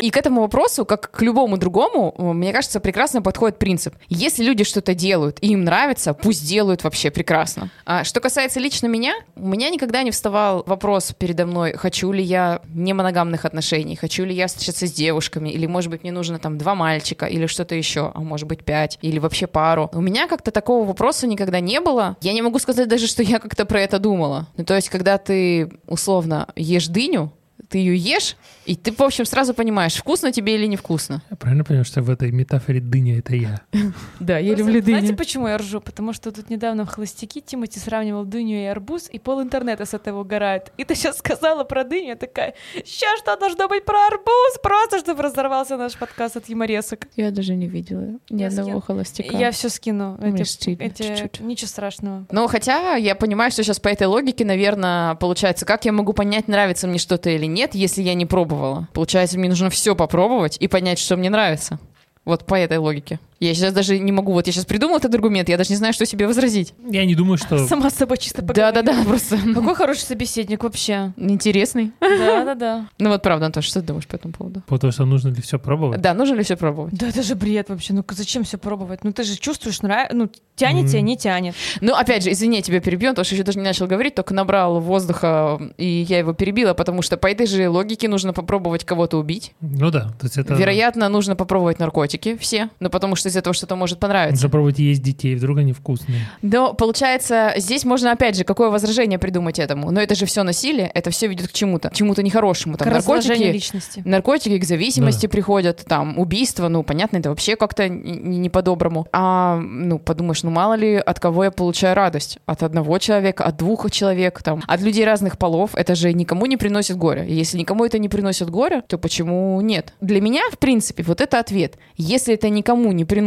И 0.00 0.10
к 0.10 0.16
этому 0.16 0.42
вопросу, 0.42 0.84
как 0.84 1.10
к 1.10 1.22
любому 1.22 1.56
другому, 1.56 2.14
мне 2.18 2.52
кажется, 2.52 2.80
прекрасно 2.80 3.22
подходит 3.22 3.58
принцип. 3.58 3.94
Если 4.08 4.44
люди 4.44 4.64
что-то 4.64 4.94
делают 4.94 5.38
и 5.40 5.48
им 5.48 5.64
нравится, 5.64 6.14
пусть 6.14 6.46
делают 6.46 6.84
вообще 6.84 7.10
прекрасно. 7.10 7.70
А 7.84 8.04
что 8.04 8.20
касается 8.20 8.60
лично 8.60 8.86
меня, 8.86 9.14
у 9.36 9.46
меня 9.48 9.70
никогда 9.70 10.02
не 10.02 10.10
вставал 10.10 10.62
вопрос 10.66 11.12
передо 11.18 11.46
мной, 11.46 11.72
хочу 11.72 12.12
ли 12.12 12.22
я 12.22 12.60
не 12.74 12.92
моногамных 12.92 13.44
отношений, 13.44 13.96
хочу 13.96 14.24
ли 14.24 14.34
я 14.34 14.46
встречаться 14.46 14.86
с 14.86 14.92
девушками, 14.92 15.48
или, 15.48 15.66
может 15.66 15.90
быть, 15.90 16.02
мне 16.02 16.12
нужно 16.12 16.38
там 16.38 16.58
два 16.58 16.74
мальчика, 16.74 17.26
или 17.26 17.46
что-то 17.46 17.74
еще, 17.74 18.12
а 18.14 18.20
может 18.20 18.46
быть, 18.46 18.64
пять, 18.64 18.98
или 19.02 19.18
вообще 19.18 19.46
пару. 19.46 19.90
У 19.92 20.00
меня 20.00 20.26
как-то 20.28 20.50
такого 20.50 20.86
вопроса 20.86 21.26
никогда 21.26 21.60
не 21.60 21.80
было. 21.80 22.16
Я 22.20 22.32
не 22.32 22.42
могу 22.42 22.58
сказать 22.58 22.88
даже, 22.88 23.06
что 23.06 23.22
я 23.22 23.38
как-то 23.38 23.64
про 23.64 23.80
это 23.80 23.98
думала. 23.98 24.48
Ну, 24.56 24.64
то 24.64 24.74
есть, 24.74 24.88
когда 24.88 25.18
ты, 25.18 25.70
условно, 25.86 26.48
ешь 26.56 26.88
дыню, 26.88 27.31
ты 27.72 27.78
ее 27.78 27.96
ешь, 27.96 28.36
и 28.66 28.76
ты, 28.76 28.92
в 28.92 29.00
общем, 29.00 29.24
сразу 29.24 29.54
понимаешь, 29.54 29.94
вкусно 29.94 30.30
тебе 30.30 30.54
или 30.56 30.66
невкусно. 30.66 31.22
Я 31.30 31.36
правильно 31.36 31.64
понимаю, 31.64 31.86
что 31.86 32.02
в 32.02 32.10
этой 32.10 32.30
метафоре 32.30 32.80
дыня— 32.80 33.18
это 33.20 33.34
я? 33.34 33.62
Да, 34.20 34.38
я 34.38 34.54
люблю 34.54 34.82
Знаете, 34.82 35.06
дыню. 35.06 35.16
почему 35.16 35.48
я 35.48 35.56
ржу? 35.58 35.80
Потому 35.80 36.12
что 36.12 36.30
тут 36.30 36.50
недавно 36.50 36.84
в 36.84 36.88
«Холостяки» 36.88 37.40
Тимати 37.40 37.78
сравнивал 37.78 38.24
дыню 38.24 38.56
и 38.56 38.64
арбуз, 38.64 39.08
и 39.10 39.18
пол 39.18 39.42
интернета 39.42 39.84
с 39.86 39.94
этого 39.94 40.20
угорает. 40.20 40.70
И 40.76 40.84
ты 40.84 40.94
сейчас 40.94 41.18
сказала 41.18 41.64
про 41.64 41.82
дыню, 41.84 42.08
я 42.08 42.16
такая, 42.16 42.54
сейчас 42.84 43.18
что 43.20 43.36
должно 43.36 43.68
быть 43.68 43.84
про 43.84 44.06
арбуз? 44.06 44.58
Просто, 44.62 44.98
чтобы 44.98 45.22
разорвался 45.22 45.76
наш 45.76 45.96
подкаст 45.96 46.36
от 46.36 46.48
юморесок. 46.48 47.08
Я 47.16 47.30
даже 47.30 47.54
не 47.54 47.68
видела 47.68 48.18
ни 48.28 48.42
одного 48.44 48.80
холостяка. 48.80 49.34
Я 49.36 49.50
все 49.50 49.70
скину. 49.70 50.18
Чуть-чуть. 50.36 51.40
Ничего 51.40 51.68
страшного. 51.68 52.26
Ну, 52.30 52.46
хотя 52.48 52.96
я 52.96 53.14
понимаю, 53.14 53.50
что 53.50 53.64
сейчас 53.64 53.80
по 53.80 53.88
этой 53.88 54.06
логике, 54.06 54.44
наверное, 54.44 55.14
получается, 55.14 55.64
как 55.64 55.86
я 55.86 55.92
могу 55.92 56.12
понять, 56.12 56.48
нравится 56.48 56.86
мне 56.86 56.98
что-то 56.98 57.30
или 57.30 57.46
нет, 57.46 57.61
если 57.74 58.02
я 58.02 58.14
не 58.14 58.26
пробовала? 58.26 58.88
Получается, 58.92 59.38
мне 59.38 59.48
нужно 59.48 59.70
все 59.70 59.94
попробовать 59.94 60.56
и 60.58 60.68
понять, 60.68 60.98
что 60.98 61.16
мне 61.16 61.30
нравится. 61.30 61.78
Вот 62.24 62.46
по 62.46 62.54
этой 62.54 62.78
лоgiке. 62.78 63.18
Я 63.42 63.54
сейчас 63.54 63.72
даже 63.72 63.98
не 63.98 64.12
могу, 64.12 64.32
вот 64.32 64.46
я 64.46 64.52
сейчас 64.52 64.64
придумал 64.64 64.98
этот 64.98 65.12
аргумент, 65.14 65.48
я 65.48 65.56
даже 65.56 65.70
не 65.70 65.76
знаю, 65.76 65.92
что 65.92 66.06
себе 66.06 66.28
возразить. 66.28 66.74
Я 66.88 67.04
не 67.04 67.16
думаю, 67.16 67.38
что... 67.38 67.66
Сама 67.66 67.90
с 67.90 67.94
собой 67.94 68.18
чисто 68.18 68.42
поговорила. 68.42 68.72
Да-да-да, 68.72 69.04
просто 69.04 69.36
Какой 69.52 69.74
хороший 69.74 70.02
собеседник 70.02 70.62
вообще. 70.62 71.12
интересный. 71.16 71.90
Да-да-да. 72.00 72.88
Ну 73.00 73.08
вот 73.08 73.20
правда, 73.22 73.46
Антош, 73.46 73.64
что 73.64 73.80
ты 73.80 73.86
думаешь 73.88 74.06
по 74.06 74.14
этому 74.14 74.32
поводу? 74.32 74.62
Потому 74.68 74.92
что 74.92 75.04
нужно 75.06 75.30
ли 75.30 75.42
все 75.42 75.58
пробовать? 75.58 76.00
Да, 76.00 76.14
нужно 76.14 76.36
ли 76.36 76.44
все 76.44 76.56
пробовать? 76.56 76.94
Да 76.94 77.08
это 77.08 77.24
же 77.24 77.34
бред 77.34 77.68
вообще. 77.68 77.94
Ну 77.94 78.04
зачем 78.10 78.44
все 78.44 78.58
пробовать? 78.58 79.02
Ну 79.02 79.12
ты 79.12 79.24
же 79.24 79.36
чувствуешь, 79.36 79.82
нрав... 79.82 80.12
ну 80.12 80.30
тянет 80.54 80.88
тебя, 80.88 81.00
не 81.00 81.16
тянет. 81.16 81.54
Ну, 81.80 81.94
опять 81.94 82.22
же, 82.22 82.30
извини, 82.30 82.56
я 82.56 82.62
тебя 82.62 82.80
перебью, 82.80 83.10
потому 83.10 83.24
что 83.24 83.34
еще 83.34 83.42
даже 83.42 83.58
не 83.58 83.64
начал 83.64 83.86
говорить, 83.86 84.14
только 84.14 84.34
набрал 84.34 84.80
воздуха, 84.80 85.58
и 85.76 86.06
я 86.08 86.18
его 86.18 86.32
перебила, 86.32 86.74
потому 86.74 87.02
что 87.02 87.16
по 87.16 87.26
этой 87.26 87.46
же 87.46 87.68
логике 87.68 88.08
нужно 88.08 88.32
попробовать 88.32 88.84
кого-то 88.84 89.18
убить. 89.18 89.54
Ну 89.60 89.90
да, 89.90 90.10
то 90.20 90.26
есть 90.26 90.38
это... 90.38 90.54
Вероятно, 90.54 91.08
нужно 91.08 91.36
попробовать 91.36 91.78
наркотики 91.78 92.36
все, 92.36 92.68
ну, 92.80 92.90
потому 92.90 93.16
что 93.16 93.28
из 93.32 93.36
этого 93.36 93.54
что-то 93.54 93.76
может 93.76 93.98
понравиться. 93.98 94.44
Попробуйте 94.46 94.84
есть 94.84 95.02
детей, 95.02 95.34
вдруг 95.34 95.58
они 95.58 95.72
вкусные. 95.72 96.20
Но, 96.42 96.74
получается, 96.74 97.54
здесь 97.56 97.84
можно, 97.84 98.12
опять 98.12 98.36
же, 98.36 98.44
какое 98.44 98.68
возражение 98.70 99.18
придумать 99.18 99.58
этому? 99.58 99.90
Но 99.90 100.00
это 100.00 100.14
же 100.14 100.26
все 100.26 100.42
насилие, 100.42 100.90
это 100.94 101.10
все 101.10 101.26
ведет 101.26 101.48
к 101.48 101.52
чему-то, 101.52 101.90
к 101.90 101.94
чему-то 101.94 102.22
нехорошему. 102.22 102.76
Там 102.76 102.88
К 102.88 102.92
наркотики, 102.92 103.42
личности. 103.42 104.02
наркотики 104.04 104.58
к 104.58 104.64
зависимости 104.64 105.26
Да. 105.26 105.30
приходят, 105.30 105.84
там, 105.86 106.18
убийство, 106.18 106.68
ну, 106.68 106.82
понятно, 106.82 107.16
это 107.18 107.30
вообще 107.30 107.56
как-то 107.56 107.84
н- 107.84 108.02
н- 108.04 108.40
не 108.42 108.50
по-доброму. 108.50 109.06
А, 109.12 109.56
ну, 109.58 109.98
подумаешь, 109.98 110.42
ну, 110.42 110.50
мало 110.50 110.74
ли, 110.74 110.96
от 110.96 111.18
кого 111.20 111.44
я 111.44 111.50
получаю 111.50 111.96
радость? 111.96 112.38
От 112.46 112.62
одного 112.62 112.98
человека, 112.98 113.44
от 113.44 113.56
двух 113.56 113.90
человек, 113.90 114.42
там, 114.42 114.62
от 114.66 114.80
людей 114.80 115.04
разных 115.04 115.38
полов. 115.38 115.70
Это 115.74 115.94
же 115.94 116.12
никому 116.12 116.46
не 116.46 116.56
приносит 116.56 116.96
горя. 116.96 117.24
И 117.24 117.34
если 117.34 117.58
никому 117.58 117.84
это 117.84 117.98
не 117.98 118.08
приносит 118.08 118.50
горя, 118.50 118.82
то 118.86 118.98
почему 118.98 119.60
нет? 119.60 119.94
Для 120.00 120.20
меня, 120.20 120.42
в 120.52 120.58
принципе, 120.58 121.02
вот 121.02 121.20
это 121.20 121.38
ответ. 121.38 121.78
Если 121.96 122.34
это 122.34 122.48
никому 122.48 122.92
не 122.92 123.04
приносит 123.04 123.21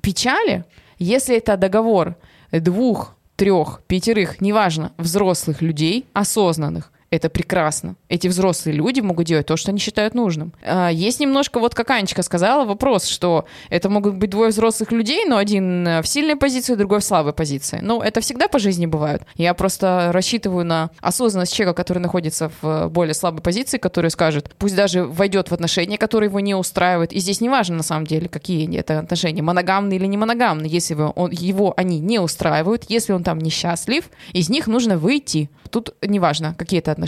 печали, 0.00 0.64
если 0.98 1.36
это 1.36 1.56
договор 1.56 2.16
двух, 2.50 3.16
трех, 3.36 3.82
пятерых, 3.86 4.40
неважно, 4.40 4.92
взрослых 4.96 5.62
людей, 5.62 6.06
осознанных, 6.12 6.92
это 7.14 7.28
прекрасно. 7.30 7.96
Эти 8.08 8.28
взрослые 8.28 8.76
люди 8.76 9.00
могут 9.00 9.26
делать 9.26 9.46
то, 9.46 9.56
что 9.56 9.70
они 9.70 9.78
считают 9.80 10.14
нужным. 10.14 10.52
А, 10.62 10.88
Есть 10.90 11.20
немножко, 11.20 11.58
вот 11.60 11.74
как 11.74 11.90
Анечка 11.90 12.22
сказала, 12.22 12.64
вопрос, 12.64 13.06
что 13.06 13.44
это 13.70 13.88
могут 13.88 14.14
быть 14.14 14.30
двое 14.30 14.50
взрослых 14.50 14.92
людей, 14.92 15.24
но 15.26 15.36
один 15.36 15.86
э, 15.86 16.02
в 16.02 16.06
сильной 16.08 16.36
позиции, 16.36 16.74
другой 16.74 17.00
в 17.00 17.04
слабой 17.04 17.32
позиции. 17.32 17.80
Ну, 17.82 18.00
это 18.00 18.20
всегда 18.20 18.48
по 18.48 18.58
жизни 18.58 18.86
бывает. 18.86 19.22
Я 19.36 19.54
просто 19.54 20.10
рассчитываю 20.12 20.64
на 20.64 20.90
осознанность 21.00 21.54
человека, 21.54 21.76
который 21.76 21.98
находится 21.98 22.50
в 22.60 22.66
э, 22.66 22.88
более 22.88 23.14
слабой 23.14 23.42
позиции, 23.42 23.78
который 23.78 24.10
скажет, 24.10 24.50
пусть 24.58 24.74
даже 24.76 25.04
войдет 25.04 25.50
в 25.50 25.54
отношения, 25.54 25.98
которые 25.98 26.28
его 26.28 26.40
не 26.40 26.54
устраивают. 26.54 27.12
И 27.12 27.18
здесь 27.20 27.40
не 27.40 27.48
важно, 27.48 27.76
на 27.76 27.82
самом 27.82 28.06
деле, 28.06 28.28
какие 28.28 28.74
это 28.76 28.98
отношения, 28.98 29.42
моногамные 29.42 29.98
или 29.98 30.06
не 30.06 30.16
моногамные. 30.16 30.70
Если 30.70 30.94
вы- 30.94 31.12
он, 31.14 31.30
его 31.30 31.74
они 31.76 32.00
не 32.00 32.18
устраивают, 32.18 32.84
если 32.88 33.12
он 33.12 33.22
там 33.22 33.38
несчастлив, 33.38 34.04
из 34.32 34.48
них 34.48 34.66
нужно 34.66 34.98
выйти. 34.98 35.50
Тут 35.70 35.94
неважно, 36.02 36.54
какие 36.56 36.78
это 36.80 36.92
отношения. 36.92 37.03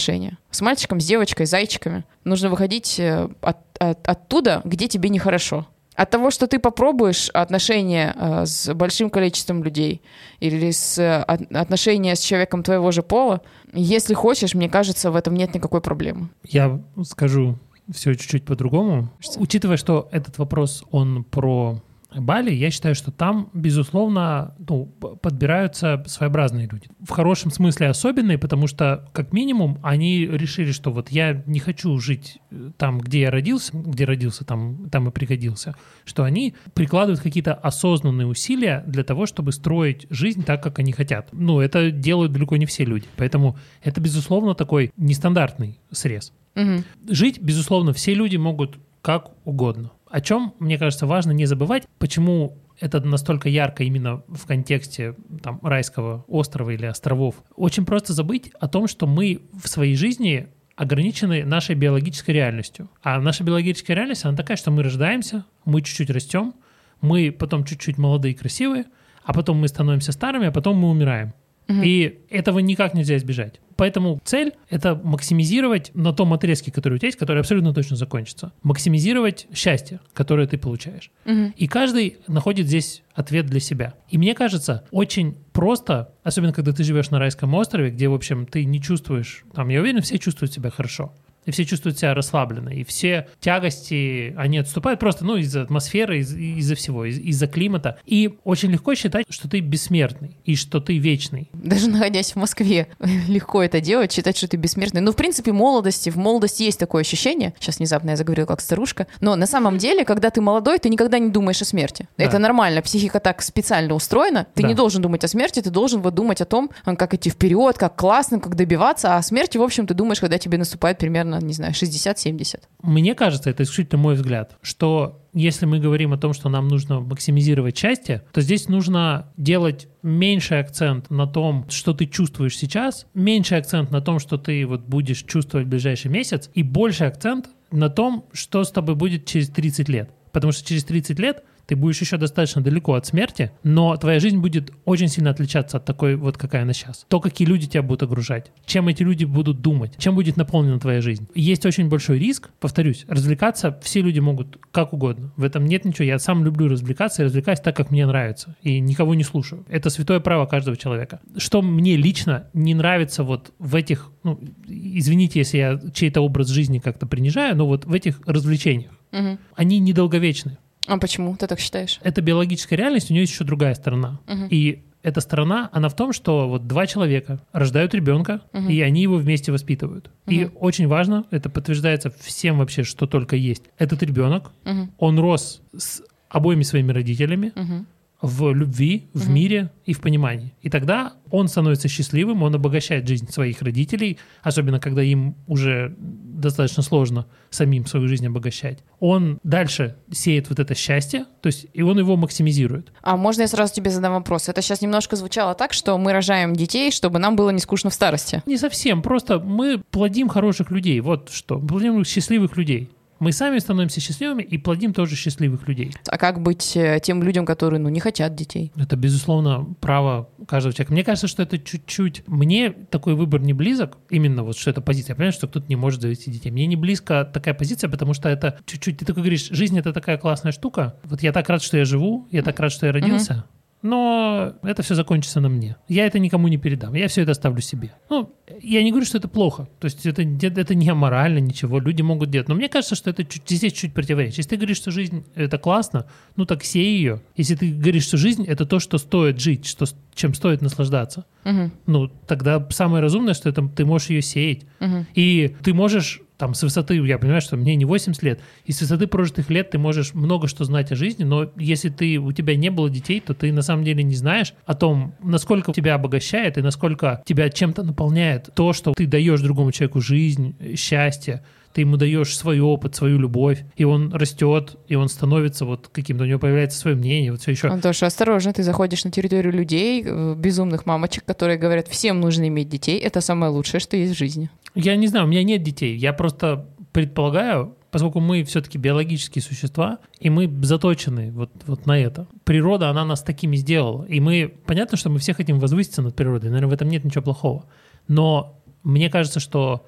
С 0.50 0.60
мальчиком, 0.60 1.00
с 1.00 1.04
девочкой, 1.06 1.46
с 1.46 1.50
зайчиками. 1.50 2.04
Нужно 2.24 2.48
выходить 2.50 2.98
э, 3.00 3.28
от- 3.40 3.58
от- 3.78 4.08
оттуда, 4.08 4.60
где 4.64 4.88
тебе 4.88 5.08
нехорошо. 5.08 5.66
От 5.94 6.10
того, 6.10 6.30
что 6.30 6.46
ты 6.46 6.58
попробуешь 6.58 7.30
отношения 7.30 8.14
э, 8.14 8.44
с 8.46 8.72
большим 8.74 9.08
количеством 9.08 9.64
людей 9.64 10.02
или 10.40 10.70
с 10.70 10.98
э, 10.98 11.22
от- 11.22 11.50
отношения 11.52 12.14
с 12.14 12.20
человеком 12.20 12.62
твоего 12.62 12.90
же 12.90 13.02
пола, 13.02 13.40
если 13.72 14.12
хочешь, 14.14 14.54
мне 14.54 14.68
кажется, 14.68 15.10
в 15.10 15.16
этом 15.16 15.34
нет 15.34 15.54
никакой 15.54 15.80
проблемы. 15.80 16.28
Я 16.44 16.80
скажу 17.04 17.58
все 17.94 18.14
чуть-чуть 18.14 18.44
по-другому. 18.44 19.08
Учитывая, 19.36 19.76
что 19.78 20.08
этот 20.12 20.36
вопрос, 20.38 20.84
он 20.90 21.24
про 21.24 21.80
Бали, 22.20 22.52
я 22.52 22.70
считаю, 22.70 22.94
что 22.94 23.10
там, 23.10 23.50
безусловно, 23.52 24.54
ну, 24.58 24.86
подбираются 24.86 26.02
своеобразные 26.06 26.68
люди. 26.70 26.88
В 27.00 27.10
хорошем 27.10 27.50
смысле 27.50 27.88
особенные, 27.88 28.38
потому 28.38 28.66
что, 28.66 29.08
как 29.12 29.32
минимум, 29.32 29.78
они 29.82 30.26
решили, 30.26 30.72
что 30.72 30.90
вот 30.90 31.10
я 31.10 31.42
не 31.46 31.58
хочу 31.58 31.98
жить 31.98 32.38
э, 32.50 32.70
там, 32.76 32.98
где 32.98 33.20
я 33.20 33.30
родился, 33.30 33.76
где 33.76 34.04
родился, 34.04 34.44
там, 34.44 34.88
там 34.90 35.08
и 35.08 35.10
пригодился, 35.10 35.74
что 36.04 36.24
они 36.24 36.54
прикладывают 36.74 37.20
какие-то 37.20 37.54
осознанные 37.54 38.26
усилия 38.26 38.82
для 38.86 39.04
того, 39.04 39.26
чтобы 39.26 39.52
строить 39.52 40.06
жизнь 40.10 40.44
так, 40.44 40.62
как 40.62 40.78
они 40.78 40.92
хотят. 40.92 41.28
Ну, 41.32 41.60
это 41.60 41.90
делают 41.90 42.32
далеко 42.32 42.56
не 42.56 42.66
все 42.66 42.84
люди. 42.84 43.06
Поэтому 43.16 43.56
это, 43.82 44.00
безусловно, 44.00 44.54
такой 44.54 44.92
нестандартный 44.96 45.78
срез. 45.90 46.32
Мгм. 46.54 46.84
Жить, 47.08 47.40
безусловно, 47.40 47.92
все 47.92 48.14
люди 48.14 48.36
могут 48.36 48.78
как 49.02 49.30
угодно. 49.44 49.92
О 50.08 50.20
чем, 50.20 50.54
мне 50.58 50.78
кажется, 50.78 51.06
важно 51.06 51.32
не 51.32 51.46
забывать, 51.46 51.84
почему 51.98 52.58
это 52.78 53.00
настолько 53.00 53.48
ярко 53.48 53.84
именно 53.84 54.22
в 54.28 54.46
контексте 54.46 55.14
там, 55.42 55.58
райского 55.62 56.24
острова 56.28 56.70
или 56.70 56.86
островов. 56.86 57.36
Очень 57.54 57.86
просто 57.86 58.12
забыть 58.12 58.50
о 58.60 58.68
том, 58.68 58.86
что 58.86 59.06
мы 59.06 59.42
в 59.52 59.68
своей 59.68 59.96
жизни 59.96 60.48
ограничены 60.76 61.44
нашей 61.44 61.74
биологической 61.74 62.32
реальностью. 62.32 62.90
А 63.02 63.18
наша 63.18 63.44
биологическая 63.44 63.96
реальность, 63.96 64.24
она 64.24 64.36
такая, 64.36 64.56
что 64.56 64.70
мы 64.70 64.82
рождаемся, 64.82 65.44
мы 65.64 65.80
чуть-чуть 65.80 66.10
растем, 66.10 66.54
мы 67.00 67.32
потом 67.32 67.64
чуть-чуть 67.64 67.98
молодые 67.98 68.34
и 68.34 68.36
красивые, 68.36 68.84
а 69.24 69.32
потом 69.32 69.58
мы 69.58 69.68
становимся 69.68 70.12
старыми, 70.12 70.48
а 70.48 70.52
потом 70.52 70.76
мы 70.76 70.90
умираем. 70.90 71.32
И 71.68 72.20
этого 72.30 72.60
никак 72.60 72.94
нельзя 72.94 73.16
избежать. 73.16 73.60
Поэтому 73.76 74.20
цель— 74.24 74.54
это 74.70 74.94
максимизировать 74.94 75.90
на 75.94 76.12
том 76.12 76.32
отрезке, 76.32 76.72
который 76.72 76.94
у 76.94 76.98
тебя 76.98 77.08
есть, 77.08 77.18
который 77.18 77.40
абсолютно 77.40 77.74
точно 77.74 77.96
закончится. 77.96 78.52
Максимизировать 78.62 79.46
счастье, 79.54 80.00
которое 80.14 80.46
ты 80.46 80.56
получаешь. 80.56 81.10
Мгм. 81.24 81.52
И 81.56 81.66
каждый 81.66 82.18
находит 82.26 82.66
здесь 82.66 83.02
ответ 83.14 83.46
для 83.46 83.60
себя. 83.60 83.94
И 84.08 84.16
мне 84.16 84.34
кажется, 84.34 84.84
очень 84.90 85.36
просто, 85.52 86.14
особенно 86.22 86.52
когда 86.52 86.72
ты 86.72 86.84
живешь 86.84 87.10
на 87.10 87.18
райском 87.18 87.52
острове, 87.54 87.90
где, 87.90 88.08
в 88.08 88.14
общем, 88.14 88.46
ты 88.46 88.64
не 88.64 88.80
чувствуешь, 88.80 89.44
там, 89.54 89.68
я 89.68 89.80
уверен, 89.80 90.00
все 90.00 90.18
чувствуют 90.18 90.52
себя 90.52 90.70
хорошо. 90.70 91.12
И 91.46 91.50
все 91.52 91.64
чувствуют 91.64 91.98
себя 91.98 92.12
расслабленно. 92.14 92.68
И 92.70 92.84
все 92.84 93.28
тягости, 93.40 94.34
они 94.36 94.58
отступают 94.58 95.00
просто, 95.00 95.24
ну, 95.24 95.36
из-за 95.36 95.62
атмосферы, 95.62 96.18
из- 96.18 96.34
из-за 96.34 96.74
всего, 96.74 97.04
из- 97.04 97.18
из-за 97.18 97.46
климата. 97.46 97.98
И 98.04 98.36
очень 98.44 98.70
легко 98.70 98.94
считать, 98.94 99.26
что 99.30 99.48
ты 99.48 99.60
бессмертный 99.60 100.36
и 100.44 100.56
что 100.56 100.80
ты 100.80 100.98
вечный. 100.98 101.48
Даже 101.52 101.88
находясь 101.88 102.32
в 102.32 102.36
Москве, 102.36 102.88
легко 103.28 103.62
это 103.62 103.80
делать, 103.80 104.12
считать, 104.12 104.36
что 104.36 104.48
ты 104.48 104.56
бессмертный. 104.56 105.00
Ну, 105.00 105.12
в 105.12 105.16
принципе, 105.16 105.52
молодости, 105.52 106.10
в 106.10 106.16
молодости 106.16 106.62
есть 106.64 106.78
такое 106.78 107.00
ощущение. 107.02 107.54
Сейчас 107.60 107.78
внезапно 107.78 108.10
я 108.10 108.16
заговорила 108.16 108.46
как 108.46 108.60
старушка. 108.60 109.06
Но 109.20 109.36
на 109.36 109.46
самом 109.46 109.78
деле, 109.78 110.04
когда 110.04 110.30
ты 110.30 110.40
молодой, 110.40 110.78
ты 110.78 110.88
никогда 110.88 111.18
не 111.18 111.30
думаешь 111.30 111.62
о 111.62 111.64
смерти. 111.64 112.08
Да. 112.18 112.24
Это 112.24 112.38
нормально. 112.38 112.82
Психика 112.82 113.20
так 113.20 113.42
специально 113.42 113.94
устроена. 113.94 114.46
Ты 114.54 114.62
Да. 114.62 114.68
не 114.68 114.74
должен 114.74 115.02
думать 115.02 115.24
о 115.24 115.28
смерти, 115.28 115.60
ты 115.60 115.70
должен 115.70 116.00
вот 116.02 116.14
думать 116.14 116.40
о 116.40 116.44
том, 116.44 116.70
как 116.84 117.14
идти 117.14 117.30
вперед, 117.30 117.78
как 117.78 117.96
классно, 117.96 118.40
как 118.40 118.54
добиваться. 118.56 119.14
А 119.14 119.18
о 119.18 119.22
смерти, 119.22 119.58
в 119.58 119.62
общем, 119.62 119.86
ты 119.86 119.94
думаешь, 119.94 120.20
когда 120.20 120.38
тебе 120.38 120.58
наступает 120.58 120.98
примерно 120.98 121.35
на, 121.40 121.44
не 121.44 121.52
знаю, 121.52 121.72
60-70. 121.72 122.62
Мне 122.82 123.14
кажется, 123.14 123.50
это 123.50 123.62
исключительно 123.62 124.02
мой 124.02 124.14
взгляд, 124.14 124.56
что 124.62 125.22
если 125.32 125.66
мы 125.66 125.78
говорим 125.78 126.12
о 126.12 126.18
том, 126.18 126.32
что 126.32 126.48
нам 126.48 126.68
нужно 126.68 127.00
максимизировать 127.00 127.76
счастье, 127.76 128.24
то 128.32 128.40
здесь 128.40 128.68
нужно 128.68 129.32
делать 129.36 129.88
меньший 130.02 130.60
акцент 130.60 131.10
на 131.10 131.26
том, 131.26 131.66
что 131.68 131.92
ты 131.92 132.06
чувствуешь 132.06 132.56
сейчас, 132.56 133.06
меньший 133.14 133.58
акцент 133.58 133.90
на 133.90 134.00
том, 134.00 134.18
что 134.18 134.38
ты 134.38 134.66
вот 134.66 134.82
будешь 134.82 135.22
чувствовать 135.22 135.66
в 135.66 135.70
ближайший 135.70 136.10
месяц, 136.10 136.50
и 136.54 136.62
больший 136.62 137.06
акцент 137.06 137.50
на 137.70 137.90
том, 137.90 138.26
что 138.32 138.64
с 138.64 138.70
тобой 138.70 138.94
будет 138.94 139.26
через 139.26 139.50
30 139.50 139.88
лет. 139.88 140.10
Потому 140.32 140.52
что 140.52 140.66
через 140.66 140.84
30 140.84 141.18
лет 141.18 141.44
ты 141.66 141.76
будешь 141.76 142.00
еще 142.00 142.16
достаточно 142.16 142.62
далеко 142.62 142.94
от 142.94 143.06
смерти, 143.06 143.52
но 143.62 143.96
твоя 143.96 144.20
жизнь 144.20 144.38
будет 144.38 144.72
очень 144.84 145.08
сильно 145.08 145.30
отличаться 145.30 145.76
от 145.78 145.84
такой 145.84 146.16
вот, 146.16 146.36
какая 146.38 146.62
она 146.62 146.72
сейчас. 146.72 147.06
То, 147.08 147.20
какие 147.20 147.46
люди 147.46 147.66
тебя 147.66 147.82
будут 147.82 148.02
огружать, 148.02 148.50
чем 148.64 148.88
эти 148.88 149.02
люди 149.02 149.24
будут 149.24 149.60
думать, 149.60 149.94
чем 149.98 150.14
будет 150.14 150.36
наполнена 150.36 150.78
твоя 150.78 151.00
жизнь. 151.00 151.28
Есть 151.34 151.66
очень 151.66 151.88
большой 151.88 152.18
риск, 152.18 152.50
повторюсь, 152.60 153.04
развлекаться 153.08 153.78
все 153.82 154.02
люди 154.02 154.20
могут 154.20 154.58
как 154.72 154.92
угодно. 154.92 155.32
В 155.36 155.44
этом 155.44 155.66
нет 155.66 155.84
ничего. 155.84 156.04
Я 156.04 156.18
сам 156.18 156.44
люблю 156.44 156.68
развлекаться 156.68 157.22
и 157.22 157.24
развлекаюсь 157.24 157.60
так, 157.60 157.76
как 157.76 157.90
мне 157.90 158.06
нравится. 158.06 158.56
И 158.62 158.80
никого 158.80 159.14
не 159.14 159.24
слушаю. 159.24 159.64
Это 159.68 159.90
святое 159.90 160.20
право 160.20 160.46
каждого 160.46 160.76
человека. 160.76 161.20
Что 161.36 161.62
мне 161.62 161.96
лично 161.96 162.48
не 162.52 162.74
нравится 162.74 163.22
вот 163.22 163.52
в 163.58 163.74
этих, 163.74 164.10
ну, 164.22 164.40
извините, 164.66 165.40
если 165.40 165.58
я 165.58 165.80
чей-то 165.92 166.20
образ 166.20 166.48
жизни 166.48 166.78
как-то 166.78 167.06
принижаю, 167.06 167.56
но 167.56 167.66
вот 167.66 167.84
в 167.84 167.92
этих 167.92 168.20
развлечениях. 168.26 168.92
Мгм. 169.12 169.38
Они 169.54 169.78
недолговечны. 169.78 170.58
А 170.86 170.98
почему 170.98 171.36
ты 171.36 171.46
так 171.46 171.58
считаешь? 171.60 171.98
Это 172.02 172.20
биологическая 172.22 172.78
реальность, 172.78 173.10
у 173.10 173.14
нее 173.14 173.22
есть 173.22 173.32
еще 173.32 173.44
другая 173.44 173.74
сторона. 173.74 174.20
Мгм. 174.26 174.48
И 174.50 174.82
эта 175.02 175.20
сторона, 175.20 175.68
она 175.72 175.88
в 175.88 175.94
том, 175.94 176.12
что 176.12 176.48
вот 176.48 176.66
два 176.66 176.86
человека 176.86 177.38
рождают 177.52 177.94
ребенка, 177.94 178.40
Мгм. 178.52 178.68
и 178.70 178.80
они 178.80 179.02
его 179.02 179.16
вместе 179.16 179.52
воспитывают. 179.52 180.10
И 180.26 180.46
Мгм. 180.46 180.52
очень 180.56 180.88
важно, 180.88 181.24
это 181.30 181.48
подтверждается 181.48 182.10
всем 182.20 182.58
вообще, 182.58 182.82
что 182.82 183.06
только 183.06 183.36
есть. 183.36 183.62
Этот 183.78 184.02
ребенок, 184.02 184.50
Мгм. 184.64 184.92
он 184.98 185.18
рос 185.20 185.60
с 185.76 186.02
обоими 186.28 186.62
своими 186.62 186.90
родителями 186.92 187.52
Мгм. 187.54 187.86
В 188.22 188.52
любви, 188.54 189.08
в 189.12 189.24
Мгм. 189.26 189.34
мире 189.34 189.70
и 189.84 189.92
в 189.92 190.00
понимании. 190.00 190.54
И 190.62 190.70
тогда 190.70 191.12
он 191.30 191.48
становится 191.48 191.86
счастливым, 191.88 192.42
он 192.42 192.54
обогащает 192.54 193.06
жизнь 193.06 193.30
своих 193.30 193.60
родителей, 193.62 194.18
особенно 194.42 194.80
когда 194.80 195.02
им 195.02 195.34
уже 195.46 195.94
достаточно 195.98 196.82
сложно 196.82 197.26
самим 197.50 197.86
свою 197.86 198.08
жизнь 198.08 198.26
обогащать. 198.26 198.78
Он 199.00 199.38
дальше 199.42 199.96
сеет 200.10 200.48
вот 200.48 200.58
это 200.58 200.74
счастье, 200.74 201.26
то 201.42 201.48
есть 201.48 201.66
и 201.72 201.82
он 201.82 201.98
его 201.98 202.16
максимизирует. 202.16 202.92
А 203.02 203.16
можно 203.16 203.42
я 203.42 203.48
сразу 203.48 203.74
тебе 203.74 203.90
задам 203.90 204.14
вопрос? 204.14 204.48
Это 204.48 204.62
сейчас 204.62 204.80
немножко 204.80 205.16
звучало 205.16 205.54
так, 205.54 205.72
что 205.72 205.96
мы 205.98 206.12
рожаем 206.12 206.54
детей, 206.56 206.90
чтобы 206.90 207.18
нам 207.18 207.36
было 207.36 207.50
не 207.50 207.58
скучно 207.60 207.90
в 207.90 207.94
старости. 207.94 208.42
Не 208.46 208.56
совсем, 208.56 209.02
просто 209.02 209.38
мы 209.40 209.82
плодим 209.90 210.28
хороших 210.28 210.70
людей, 210.70 211.00
вот 211.00 211.30
что, 211.30 211.58
плодим 211.58 212.04
счастливых 212.04 212.56
людей. 212.56 212.90
Мы 213.18 213.32
сами 213.32 213.58
становимся 213.58 214.00
счастливыми 214.00 214.42
и 214.42 214.58
плодим 214.58 214.92
тоже 214.92 215.16
счастливых 215.16 215.66
людей. 215.68 215.92
А 216.08 216.18
как 216.18 216.42
быть 216.42 216.76
э, 216.76 217.00
тем 217.02 217.22
людям, 217.22 217.46
которые, 217.46 217.80
ну, 217.80 217.88
не 217.88 218.00
хотят 218.00 218.34
детей? 218.34 218.72
Это, 218.76 218.96
безусловно, 218.96 219.66
право 219.80 220.28
каждого 220.46 220.72
человека. 220.72 220.92
Мне 220.92 221.04
кажется, 221.04 221.28
что 221.28 221.42
это 221.42 221.58
чуть-чуть... 221.58 222.24
Мне 222.26 222.70
такой 222.70 223.14
выбор 223.14 223.40
не 223.40 223.52
близок, 223.52 223.98
именно 224.10 224.42
вот 224.42 224.56
что 224.56 224.70
это 224.70 224.80
позиция. 224.80 225.12
Я 225.12 225.16
понимаю, 225.16 225.32
что 225.32 225.48
кто-то 225.48 225.66
не 225.68 225.76
может 225.76 226.02
завести 226.02 226.30
детей. 226.30 226.50
Мне 226.50 226.66
не 226.66 226.76
близко 226.76 227.24
такая 227.24 227.54
позиция, 227.54 227.88
потому 227.88 228.12
что 228.14 228.28
это 228.28 228.58
чуть-чуть... 228.66 228.98
Ты 228.98 229.04
такой 229.04 229.22
говоришь, 229.22 229.48
жизнь— 229.50 229.78
это 229.78 229.92
такая 229.92 230.18
классная 230.18 230.52
штука. 230.52 230.96
Вот 231.04 231.22
я 231.22 231.32
так 231.32 231.48
рад, 231.48 231.62
что 231.62 231.76
я 231.78 231.84
живу, 231.84 232.28
я 232.30 232.42
так 232.42 232.60
рад, 232.60 232.72
что 232.72 232.86
я 232.86 232.92
родился. 232.92 233.44
Но 233.82 234.54
это 234.62 234.82
все 234.82 234.94
закончится 234.94 235.40
на 235.40 235.48
мне. 235.48 235.76
Я 235.86 236.06
это 236.06 236.18
никому 236.18 236.48
не 236.48 236.56
передам. 236.56 236.94
Я 236.94 237.08
все 237.08 237.22
это 237.22 237.32
оставлю 237.32 237.60
себе. 237.60 237.92
Ну, 238.10 238.32
я 238.62 238.82
не 238.82 238.90
говорю, 238.90 239.06
что 239.06 239.18
это 239.18 239.28
плохо. 239.28 239.68
То 239.80 239.86
есть 239.86 240.06
это, 240.06 240.22
это 240.22 240.74
не 240.74 240.88
аморально, 240.88 241.38
ничего. 241.38 241.78
Люди 241.78 242.02
могут 242.02 242.30
делать. 242.30 242.48
Но 242.48 242.54
мне 242.54 242.68
кажется, 242.68 242.94
что 242.94 243.10
это 243.10 243.24
чуть, 243.24 243.42
здесь 243.48 243.72
чуть 243.72 243.92
противоречие. 243.92 244.38
Если 244.38 244.50
ты 244.50 244.56
говоришь, 244.56 244.76
что 244.76 244.90
жизнь— 244.90 245.24
это 245.34 245.58
классно, 245.58 246.06
ну 246.36 246.46
так 246.46 246.64
сей 246.64 246.96
ее. 246.96 247.20
Если 247.36 247.54
ты 247.56 247.72
говоришь, 247.72 248.04
что 248.04 248.16
жизнь— 248.16 248.44
это 248.46 248.66
то, 248.66 248.78
что 248.78 248.98
стоит 248.98 249.40
жить, 249.40 249.66
что, 249.66 249.86
чем 250.14 250.34
стоит 250.34 250.62
наслаждаться, 250.62 251.24
Мгм. 251.44 251.72
ну 251.86 252.08
тогда 252.26 252.64
самое 252.70 253.02
разумное, 253.02 253.34
что 253.34 253.48
это, 253.48 253.66
ты 253.68 253.84
можешь 253.84 254.10
ее 254.10 254.22
сеять. 254.22 254.62
Мгм. 254.80 255.06
И 255.14 255.54
ты 255.62 255.74
можешь 255.74 256.20
там 256.38 256.52
с 256.52 256.62
высоты, 256.62 256.96
я 256.96 257.18
понимаю, 257.18 257.40
что 257.40 257.56
мне 257.56 257.74
не 257.76 257.86
80 257.86 258.22
лет, 258.22 258.40
и 258.66 258.72
с 258.72 258.82
высоты 258.82 259.06
прожитых 259.06 259.48
лет 259.48 259.70
ты 259.70 259.78
можешь 259.78 260.12
много 260.12 260.48
что 260.48 260.64
знать 260.64 260.92
о 260.92 260.94
жизни, 260.94 261.24
но 261.24 261.50
если 261.56 261.88
ты, 261.88 262.18
у 262.18 262.30
тебя 262.32 262.54
не 262.56 262.70
было 262.70 262.90
детей, 262.90 263.20
то 263.20 263.32
ты 263.32 263.50
на 263.54 263.62
самом 263.62 263.84
деле 263.84 264.02
не 264.02 264.14
знаешь 264.16 264.52
о 264.66 264.74
том, 264.74 265.14
насколько 265.22 265.72
тебя 265.72 265.94
обогащает 265.94 266.58
и 266.58 266.62
насколько 266.62 267.22
тебя 267.24 267.48
чем-то 267.48 267.82
наполняет 267.84 268.35
то, 268.38 268.72
что 268.72 268.92
ты 268.92 269.06
даешь 269.06 269.40
другому 269.40 269.72
человеку 269.72 270.00
жизнь, 270.00 270.56
счастье, 270.76 271.42
ты 271.76 271.82
ему 271.82 271.98
даешь 271.98 272.34
свой 272.34 272.58
опыт, 272.58 272.94
свою 272.94 273.18
любовь, 273.18 273.62
и 273.76 273.84
он 273.84 274.10
растет, 274.14 274.76
и 274.88 274.94
он 274.94 275.10
становится 275.10 275.66
вот 275.66 275.88
каким-то, 275.92 276.24
у 276.24 276.26
него 276.26 276.38
появляется 276.38 276.78
свое 276.78 276.96
мнение, 276.96 277.32
вот 277.32 277.42
все 277.42 277.50
еще. 277.50 277.68
Антоша, 277.68 278.06
осторожно, 278.06 278.54
ты 278.54 278.62
заходишь 278.62 279.04
на 279.04 279.10
территорию 279.10 279.52
людей, 279.52 280.02
э, 280.02 280.34
безумных 280.38 280.86
мамочек, 280.86 281.26
которые 281.26 281.58
говорят, 281.58 281.86
всем 281.88 282.18
нужно 282.18 282.48
иметь 282.48 282.70
детей, 282.70 282.98
это 282.98 283.20
самое 283.20 283.52
лучшее, 283.52 283.80
что 283.80 283.94
есть 283.94 284.14
в 284.14 284.18
жизни. 284.18 284.48
Я 284.74 284.96
не 284.96 285.06
знаю, 285.06 285.26
у 285.26 285.28
меня 285.28 285.42
нет 285.42 285.62
детей. 285.62 285.96
Я 285.96 286.14
просто 286.14 286.66
предполагаю, 286.92 287.76
поскольку 287.90 288.20
мы 288.20 288.42
все-таки 288.44 288.78
биологические 288.78 289.42
существа, 289.42 289.98
и 290.18 290.30
мы 290.30 290.50
заточены 290.62 291.30
вот, 291.30 291.50
вот 291.66 291.84
на 291.84 291.98
это. 291.98 292.26
Природа, 292.44 292.88
она 292.88 293.04
нас 293.04 293.22
такими 293.22 293.56
сделала. 293.56 294.04
И 294.04 294.18
мы, 294.20 294.50
понятно, 294.64 294.96
что 294.96 295.10
мы 295.10 295.18
все 295.18 295.34
хотим 295.34 295.58
возвыситься 295.58 296.00
над 296.00 296.16
природой, 296.16 296.48
наверное, 296.48 296.70
в 296.70 296.72
этом 296.72 296.88
нет 296.88 297.04
ничего 297.04 297.22
плохого. 297.22 297.66
Но 298.08 298.60
мне 298.82 299.10
кажется, 299.10 299.40
что 299.40 299.86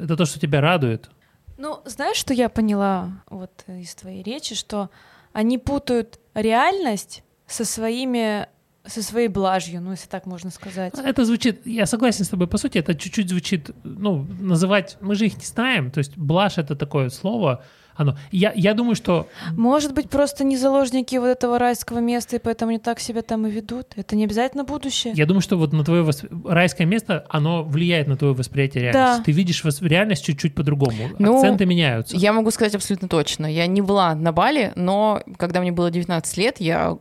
это 0.00 0.16
то, 0.16 0.24
что 0.24 0.40
тебя 0.40 0.60
радует. 0.60 1.10
Ну, 1.56 1.80
знаешь, 1.84 2.16
что 2.16 2.34
я 2.34 2.48
поняла 2.48 3.22
вот 3.30 3.64
из 3.68 3.94
твоей 3.94 4.22
речи, 4.22 4.54
что 4.54 4.90
они 5.32 5.58
путают 5.58 6.18
реальность 6.34 7.22
со 7.46 7.64
своими 7.64 8.48
со 8.86 9.02
своей 9.02 9.28
блажью, 9.28 9.80
ну, 9.80 9.92
если 9.92 10.08
так 10.08 10.26
можно 10.26 10.50
сказать. 10.50 10.92
Это 10.94 11.24
звучит, 11.24 11.66
я 11.66 11.86
согласен 11.86 12.26
с 12.26 12.28
тобой, 12.28 12.46
по 12.46 12.58
сути, 12.58 12.76
это 12.76 12.94
чуть-чуть 12.94 13.30
звучит, 13.30 13.70
ну, 13.82 14.26
называть, 14.40 14.98
мы 15.00 15.14
же 15.14 15.24
их 15.24 15.38
не 15.38 15.46
знаем, 15.46 15.90
то 15.90 15.98
есть 15.98 16.18
блажь— 16.18 16.54
это 16.58 16.76
такое 16.76 17.08
слово, 17.08 17.64
оно. 17.96 18.16
Я, 18.30 18.52
я 18.54 18.74
думаю, 18.74 18.94
что 18.94 19.26
Может 19.52 19.94
быть, 19.94 20.08
просто 20.10 20.44
не 20.44 20.56
заложники 20.56 21.16
вот 21.16 21.26
этого 21.28 21.58
райского 21.58 21.98
места, 21.98 22.36
и 22.36 22.38
поэтому 22.38 22.70
они 22.70 22.78
так 22.78 23.00
себя 23.00 23.22
там 23.22 23.46
и 23.46 23.50
ведут. 23.50 23.88
Это 23.96 24.16
не 24.16 24.24
обязательно 24.24 24.64
будущее. 24.64 25.12
Я 25.16 25.26
думаю, 25.26 25.40
что 25.42 25.56
вот 25.56 25.72
на 25.72 25.84
твое 25.84 26.02
восп- 26.02 26.28
райское 26.48 26.86
место, 26.86 27.24
оно 27.28 27.62
влияет 27.62 28.08
на 28.08 28.16
твое 28.16 28.34
восприятие 28.34 28.84
реальности. 28.84 29.18
Да. 29.18 29.24
Ты 29.24 29.32
видишь 29.32 29.64
вос- 29.64 29.86
реальность 29.86 30.24
чуть-чуть 30.24 30.54
по-другому. 30.54 31.10
Ну, 31.18 31.36
Акценты 31.36 31.66
меняются. 31.66 32.16
Я 32.16 32.32
могу 32.32 32.50
сказать 32.50 32.74
абсолютно 32.74 33.08
точно. 33.08 33.46
Я 33.46 33.66
не 33.66 33.80
была 33.82 34.14
на 34.14 34.32
Бали, 34.32 34.72
но 34.76 35.22
когда 35.36 35.60
мне 35.60 35.72
было 35.72 35.90
19 35.90 36.36
лет, 36.36 36.60
я 36.60 36.96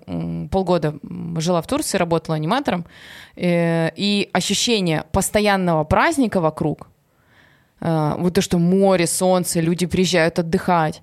полгода 0.51 0.95
жила 1.37 1.61
в 1.61 1.67
Турции, 1.67 1.97
работала 1.97 2.35
аниматором, 2.35 2.85
э, 3.35 3.89
и 3.95 4.29
ощущение 4.33 5.05
постоянного 5.11 5.83
праздника 5.83 6.39
вокруг, 6.39 6.89
вот 7.83 8.33
то, 8.33 8.41
что 8.41 8.59
море, 8.59 9.07
солнце, 9.07 9.59
люди 9.59 9.85
приезжают 9.85 10.39
отдыхать, 10.39 11.01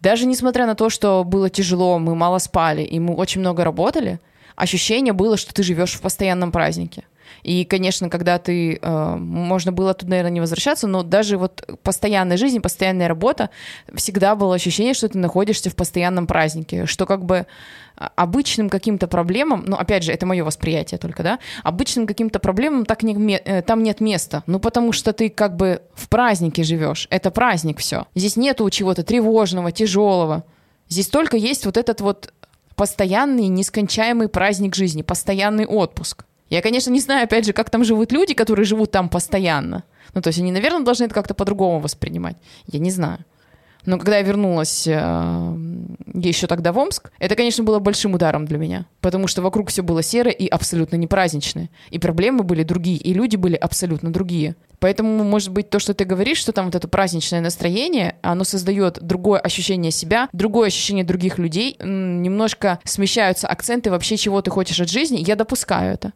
даже 0.00 0.26
несмотря 0.26 0.66
на 0.66 0.74
то, 0.74 0.88
что 0.88 1.24
было 1.24 1.50
тяжело, 1.50 1.98
мы 1.98 2.14
мало 2.14 2.38
спали 2.38 2.82
и 2.82 3.00
мы 3.00 3.14
очень 3.14 3.40
много 3.40 3.64
работали, 3.64 4.20
ощущение 4.56 5.12
было, 5.12 5.36
что 5.36 5.52
ты 5.52 5.62
живешь 5.62 5.94
в 5.94 6.00
постоянном 6.00 6.52
празднике. 6.52 7.04
И, 7.42 7.64
конечно, 7.64 8.08
когда 8.08 8.38
ты... 8.38 8.78
э, 8.80 9.16
можно 9.16 9.72
было 9.72 9.94
тут, 9.94 10.08
наверное, 10.08 10.32
не 10.32 10.40
возвращаться, 10.40 10.86
но 10.86 11.02
даже 11.02 11.38
вот 11.38 11.68
постоянная 11.82 12.36
жизнь, 12.36 12.60
постоянная 12.60 13.08
работа, 13.08 13.50
всегда 13.94 14.34
было 14.34 14.54
ощущение, 14.54 14.94
что 14.94 15.08
ты 15.08 15.18
находишься 15.18 15.70
в 15.70 15.76
постоянном 15.76 16.26
празднике, 16.26 16.86
что 16.86 17.06
как 17.06 17.24
бы 17.24 17.46
а, 17.96 18.10
обычным 18.16 18.70
каким-то 18.70 19.08
проблемам, 19.08 19.64
ну, 19.66 19.76
опять 19.76 20.02
же, 20.02 20.12
это 20.12 20.24
мое 20.26 20.42
восприятие 20.42 20.98
только, 20.98 21.22
да, 21.22 21.38
обычным 21.62 22.06
каким-то 22.06 22.38
проблемам 22.38 22.86
так 22.86 23.02
не, 23.02 23.36
э, 23.36 23.62
там 23.62 23.82
нет 23.82 24.00
места, 24.00 24.42
ну, 24.46 24.58
потому 24.58 24.92
что 24.92 25.12
ты 25.12 25.28
как 25.28 25.56
бы 25.56 25.82
в 25.94 26.08
празднике 26.08 26.62
живешь, 26.62 27.06
это 27.10 27.30
праздник 27.30 27.78
все. 27.78 28.06
Здесь 28.14 28.36
нету 28.36 28.68
чего-то 28.70 29.02
тревожного, 29.02 29.70
тяжелого. 29.70 30.44
Здесь 30.88 31.08
только 31.08 31.36
есть 31.36 31.66
вот 31.66 31.76
этот 31.76 32.00
вот 32.00 32.32
постоянный, 32.74 33.48
нескончаемый 33.48 34.28
праздник 34.28 34.74
жизни, 34.74 35.02
постоянный 35.02 35.66
отпуск. 35.66 36.24
Я, 36.50 36.62
конечно, 36.62 36.90
не 36.90 37.00
знаю, 37.00 37.24
опять 37.24 37.46
же, 37.46 37.52
как 37.52 37.70
там 37.70 37.84
живут 37.84 38.12
люди, 38.12 38.34
которые 38.34 38.64
живут 38.64 38.90
там 38.90 39.08
постоянно. 39.08 39.84
Ну, 40.14 40.20
то 40.20 40.28
есть 40.28 40.40
они, 40.40 40.52
наверное, 40.52 40.84
должны 40.84 41.04
это 41.04 41.14
как-то 41.14 41.32
по-другому 41.34 41.78
воспринимать. 41.78 42.36
Я 42.66 42.80
не 42.80 42.90
знаю. 42.90 43.24
Но 43.86 43.98
когда 43.98 44.18
я 44.18 44.22
вернулась 44.22 44.86
э, 44.86 45.56
еще 46.12 46.46
тогда 46.46 46.72
в 46.72 46.78
Омск, 46.78 47.12
это, 47.18 47.34
конечно, 47.34 47.64
было 47.64 47.78
большим 47.78 48.14
ударом 48.14 48.44
для 48.44 48.58
меня, 48.58 48.86
потому 49.00 49.26
что 49.26 49.40
вокруг 49.40 49.70
все 49.70 49.82
было 49.82 50.02
серо 50.02 50.30
и 50.30 50.46
абсолютно 50.48 50.96
не 50.96 51.06
праздничное. 51.06 51.70
И 51.90 51.98
проблемы 51.98 52.42
были 52.42 52.62
другие, 52.62 52.98
и 52.98 53.14
люди 53.14 53.36
были 53.36 53.56
абсолютно 53.56 54.12
другие. 54.12 54.54
Поэтому, 54.80 55.24
может 55.24 55.50
быть, 55.50 55.70
то, 55.70 55.78
что 55.78 55.94
ты 55.94 56.04
говоришь, 56.04 56.38
что 56.38 56.52
там 56.52 56.66
вот 56.66 56.74
это 56.74 56.88
праздничное 56.88 57.40
настроение, 57.40 58.16
оно 58.22 58.44
создает 58.44 58.98
другое 59.00 59.38
ощущение 59.38 59.92
себя, 59.92 60.28
другое 60.32 60.68
ощущение 60.68 61.04
других 61.04 61.38
людей, 61.38 61.76
немножко 61.80 62.80
смещаются 62.84 63.46
акценты 63.46 63.90
вообще, 63.90 64.16
чего 64.16 64.40
ты 64.42 64.50
хочешь 64.50 64.80
от 64.80 64.88
жизни, 64.88 65.18
я 65.18 65.36
допускаю 65.36 65.94
это. 65.94 66.12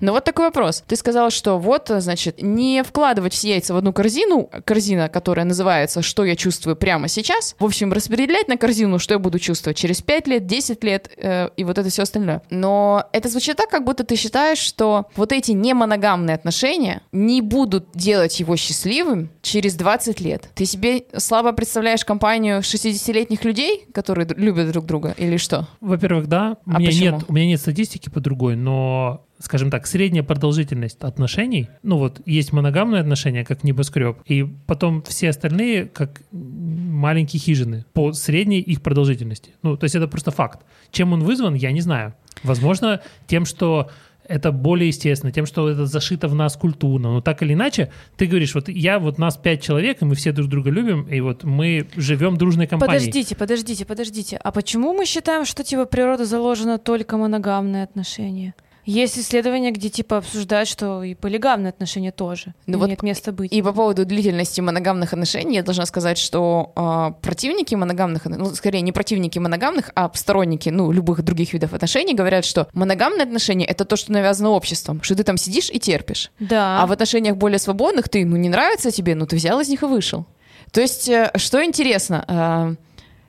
Но 0.00 0.12
вот 0.12 0.24
такой 0.24 0.46
вопрос. 0.46 0.82
Ты 0.86 0.96
сказала, 0.96 1.30
что 1.30 1.58
вот, 1.58 1.88
значит, 1.88 2.42
не 2.42 2.82
вкладывать 2.82 3.34
все 3.34 3.50
яйца 3.50 3.74
в 3.74 3.76
одну 3.76 3.92
корзину, 3.92 4.50
корзина, 4.64 5.08
которая 5.08 5.44
называется 5.44 6.02
«Что 6.02 6.24
я 6.24 6.36
чувствую 6.36 6.76
прямо 6.76 7.08
сейчас», 7.08 7.54
в 7.58 7.64
общем, 7.64 7.92
распределять 7.92 8.48
на 8.48 8.56
корзину, 8.56 8.98
что 8.98 9.14
я 9.14 9.18
буду 9.18 9.38
чувствовать 9.38 9.76
через 9.76 10.00
5 10.00 10.26
лет, 10.26 10.46
10 10.46 10.84
лет 10.84 11.10
э, 11.16 11.50
и 11.56 11.64
вот 11.64 11.78
это 11.78 11.88
все 11.90 12.02
остальное. 12.02 12.42
Но 12.50 13.04
это 13.12 13.28
звучит 13.28 13.56
так, 13.56 13.68
как 13.68 13.84
будто 13.84 14.04
ты 14.04 14.16
считаешь, 14.16 14.58
что 14.58 15.06
вот 15.16 15.32
эти 15.32 15.52
немоногамные 15.52 16.34
отношения 16.34 17.02
не 17.12 17.40
будут 17.42 17.88
делать 17.94 18.07
его 18.08 18.56
счастливым 18.56 19.30
через 19.42 19.74
20 19.74 20.20
лет. 20.20 20.50
Ты 20.54 20.64
себе 20.64 21.04
слабо 21.16 21.52
представляешь 21.52 22.04
компанию 22.04 22.60
60-летних 22.60 23.44
людей, 23.44 23.84
которые 23.92 24.26
любят 24.36 24.70
друг 24.72 24.86
друга, 24.86 25.14
или 25.16 25.36
что? 25.36 25.68
Во-первых, 25.80 26.26
да. 26.26 26.56
У, 26.66 26.70
а 26.70 26.78
меня 26.78 26.90
почему? 26.90 27.04
нет, 27.04 27.24
у 27.28 27.32
меня 27.32 27.46
нет 27.46 27.60
статистики 27.60 28.08
по 28.08 28.20
другой, 28.20 28.56
но 28.56 29.24
скажем 29.40 29.70
так, 29.70 29.86
средняя 29.86 30.24
продолжительность 30.24 31.00
отношений, 31.00 31.68
ну 31.82 31.98
вот 31.98 32.20
есть 32.26 32.52
моногамные 32.52 33.00
отношения, 33.00 33.44
как 33.44 33.62
небоскреб, 33.62 34.18
и 34.26 34.42
потом 34.66 35.02
все 35.02 35.28
остальные, 35.28 35.86
как 35.86 36.22
маленькие 36.32 37.40
хижины, 37.40 37.84
по 37.92 38.12
средней 38.12 38.60
их 38.60 38.82
продолжительности. 38.82 39.52
Ну, 39.62 39.76
то 39.76 39.84
есть 39.84 39.94
это 39.94 40.08
просто 40.08 40.30
факт. 40.30 40.60
Чем 40.90 41.12
он 41.12 41.22
вызван, 41.22 41.54
я 41.54 41.70
не 41.72 41.80
знаю. 41.80 42.14
Возможно, 42.42 43.00
тем, 43.26 43.44
что 43.44 43.90
это 44.28 44.52
более 44.52 44.88
естественно, 44.88 45.32
тем, 45.32 45.46
что 45.46 45.68
это 45.68 45.86
зашито 45.86 46.28
в 46.28 46.34
нас 46.34 46.56
культурно. 46.56 47.14
Но 47.14 47.20
так 47.20 47.42
или 47.42 47.54
иначе, 47.54 47.90
ты 48.16 48.26
говоришь, 48.26 48.54
вот 48.54 48.68
я, 48.68 48.98
вот 48.98 49.18
нас 49.18 49.36
пять 49.36 49.62
человек, 49.62 50.02
и 50.02 50.04
мы 50.04 50.14
все 50.14 50.32
друг 50.32 50.48
друга 50.48 50.70
любим, 50.70 51.02
и 51.08 51.20
вот 51.20 51.44
мы 51.44 51.88
живем 51.96 52.36
дружной 52.36 52.66
компанией. 52.66 52.98
Подождите, 52.98 53.34
подождите, 53.34 53.84
подождите. 53.84 54.36
А 54.36 54.52
почему 54.52 54.92
мы 54.92 55.06
считаем, 55.06 55.44
что 55.44 55.64
типа 55.64 55.86
природа 55.86 56.24
заложена 56.24 56.78
только 56.78 57.16
моногамные 57.16 57.84
отношения? 57.84 58.54
Есть 58.88 59.18
исследования, 59.18 59.70
где 59.70 59.90
типа 59.90 60.16
обсуждают, 60.16 60.66
что 60.66 61.02
и 61.02 61.14
полигамные 61.14 61.68
отношения 61.68 62.10
тоже 62.10 62.54
Ну 62.66 62.78
вот 62.78 62.86
имеют 62.86 63.02
место 63.02 63.32
быть. 63.32 63.52
И 63.52 63.60
по 63.60 63.74
поводу 63.74 64.06
длительности 64.06 64.62
моногамных 64.62 65.12
отношений 65.12 65.56
я 65.56 65.62
должна 65.62 65.84
сказать, 65.84 66.16
что 66.16 66.72
э, 66.74 67.20
противники 67.20 67.74
моногамных, 67.74 68.24
ну, 68.24 68.46
скорее 68.54 68.80
не 68.80 68.92
противники 68.92 69.38
моногамных, 69.38 69.90
а 69.94 70.10
сторонники, 70.14 70.70
ну, 70.70 70.90
любых 70.90 71.20
других 71.22 71.52
видов 71.52 71.74
отношений 71.74 72.14
говорят, 72.14 72.46
что 72.46 72.66
моногамные 72.72 73.24
отношения— 73.24 73.66
это 73.66 73.84
то, 73.84 73.96
что 73.96 74.10
навязано 74.10 74.48
обществом, 74.48 75.02
что 75.02 75.14
ты 75.14 75.22
там 75.22 75.36
сидишь 75.36 75.68
и 75.70 75.78
терпишь. 75.78 76.30
Да. 76.40 76.82
А 76.82 76.86
в 76.86 76.92
отношениях 76.92 77.36
более 77.36 77.58
свободных 77.58 78.08
ты, 78.08 78.24
ну, 78.24 78.36
не 78.36 78.48
нравится 78.48 78.90
тебе, 78.90 79.14
ну, 79.14 79.26
ты 79.26 79.36
взял 79.36 79.60
из 79.60 79.68
них 79.68 79.82
и 79.82 79.86
вышел. 79.86 80.24
То 80.72 80.80
есть, 80.80 81.10
э, 81.10 81.30
что 81.36 81.62
интересно, 81.62 82.24
э, 82.26 82.87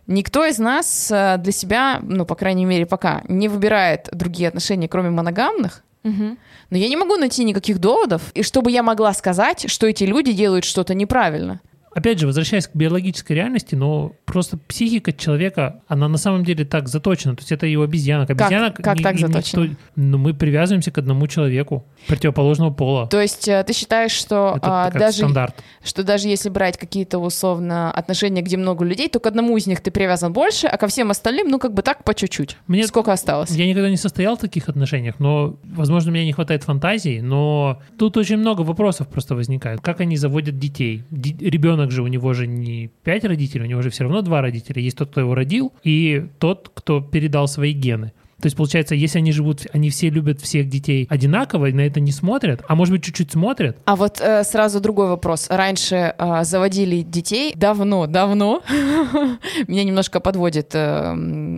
Никто 0.10 0.44
из 0.44 0.58
нас 0.58 1.12
э, 1.12 1.38
для 1.38 1.52
себя, 1.52 2.00
ну, 2.02 2.26
по 2.26 2.34
крайней 2.34 2.66
мере, 2.66 2.88
пока, 2.88 3.22
не 3.28 3.48
выбирает 3.48 4.10
другие 4.12 4.48
отношения, 4.48 4.88
кроме 4.88 5.12
моногамных. 5.12 5.84
Мгм. 6.02 6.40
Но 6.72 6.78
я 6.78 6.90
не 6.90 6.96
могу 6.96 7.16
найти 7.16 7.44
никаких 7.44 7.78
доводов, 7.78 8.32
и 8.34 8.42
чтобы 8.42 8.72
я 8.72 8.82
могла 8.82 9.14
сказать, 9.14 9.70
что 9.70 9.86
эти 9.86 10.06
люди 10.06 10.32
делают 10.32 10.66
что-то 10.66 10.96
неправильно. 10.96 11.62
Опять 11.94 12.20
же, 12.20 12.28
возвращаясь 12.28 12.68
к 12.68 12.76
биологической 12.76 13.34
реальности, 13.34 13.76
но 13.76 14.14
просто 14.26 14.58
психика 14.58 15.12
человека, 15.12 15.82
она 15.88 16.08
на 16.08 16.18
самом 16.18 16.44
деле 16.44 16.64
так 16.66 16.88
заточена. 16.88 17.36
То 17.36 17.42
есть 17.42 17.52
это 17.52 17.66
его 17.66 17.84
обезьянок. 17.84 18.30
Обезьянок 18.30 18.76
как 18.76 18.98
ни- 19.00 19.04
так 19.04 19.14
ни- 19.16 19.18
никто- 19.24 19.34
заточена? 19.34 19.76
ну, 19.96 20.18
мы 20.18 20.34
привязываемся 20.34 20.92
к 20.92 20.98
одному 20.98 21.26
человеку 21.28 21.86
противоположного 22.08 22.72
пола. 22.72 23.08
То 23.08 23.20
есть 23.22 23.48
э, 23.48 23.64
ты 23.66 23.74
считаешь, 23.74 24.12
что 24.12 24.54
это 24.58 24.84
а, 24.86 24.92
как 24.92 25.00
даже, 25.00 25.18
стандарт. 25.18 25.56
что 25.84 26.04
даже 26.04 26.28
если 26.28 26.50
брать 26.50 26.78
какие-то 26.78 27.18
условно 27.20 27.92
отношения, 27.92 28.42
где 28.42 28.58
много 28.58 28.86
людей, 28.86 29.08
то 29.10 29.20
к 29.20 29.26
одному 29.26 29.58
из 29.58 29.66
них 29.68 29.82
ты 29.82 29.90
привязан 29.92 30.32
больше, 30.34 30.68
а 30.68 30.78
ко 30.78 30.88
всем 30.88 31.10
остальным, 31.12 31.48
ну, 31.50 31.58
как 31.60 31.74
бы 31.74 31.82
так 31.82 32.04
по 32.04 32.14
чуть-чуть. 32.14 32.58
Мне- 32.68 32.86
Сколько 32.86 33.14
осталось? 33.14 33.50
Я 33.52 33.66
никогда 33.68 33.90
не 33.90 33.98
состоял 33.98 34.36
в 34.36 34.40
таких 34.40 34.70
отношениях, 34.70 35.16
но, 35.20 35.58
возможно, 35.64 36.12
мне 36.12 36.26
не 36.26 36.34
хватает 36.34 36.64
фантазии, 36.64 37.20
но 37.20 37.82
тут 37.98 38.18
очень 38.18 38.38
много 38.38 38.62
вопросов 38.62 39.08
просто 39.08 39.36
возникает. 39.36 39.82
Как 39.82 40.02
они 40.02 40.18
заводят 40.18 40.58
детей? 40.60 41.04
Ди- 41.10 41.36
ребенок 41.40 41.79
же, 41.88 42.04
у 42.04 42.08
него 42.08 42.34
же 42.34 42.48
не 42.48 42.90
пять 43.04 43.24
родителей, 43.24 43.66
у 43.66 43.68
него 43.68 43.82
же 43.82 43.90
все 43.90 44.04
равно 44.04 44.22
два 44.22 44.42
родителя. 44.42 44.82
Есть 44.82 44.98
тот, 44.98 45.10
кто 45.12 45.22
его 45.22 45.36
родил, 45.36 45.74
и 45.84 46.28
тот, 46.40 46.72
кто 46.74 47.02
передал 47.02 47.48
свои 47.48 47.74
гены. 47.74 48.14
То 48.42 48.46
есть, 48.46 48.56
получается, 48.56 48.96
если 48.96 49.20
они 49.20 49.32
живут, 49.32 49.66
они 49.74 49.90
все 49.90 50.10
любят 50.10 50.42
всех 50.42 50.70
детей 50.70 51.08
одинаково, 51.10 51.68
и 51.68 51.74
на 51.74 51.82
это 51.82 52.00
не 52.00 52.12
смотрят, 52.12 52.62
а 52.68 52.76
может 52.76 52.94
быть, 52.94 53.04
чуть-чуть 53.04 53.32
смотрят, 53.32 53.78
А 53.86 53.96
вот 53.96 54.20
э, 54.22 54.44
сразу 54.44 54.80
другой 54.80 55.08
вопрос. 55.10 55.48
Раньше 55.50 56.14
э, 56.18 56.44
заводили 56.44 57.02
детей 57.02 57.54
давно, 57.56 58.08
давно. 58.08 58.62
Меня 59.68 59.84
немножко 59.84 60.20
подводит 60.20 60.72
э, 60.74 61.14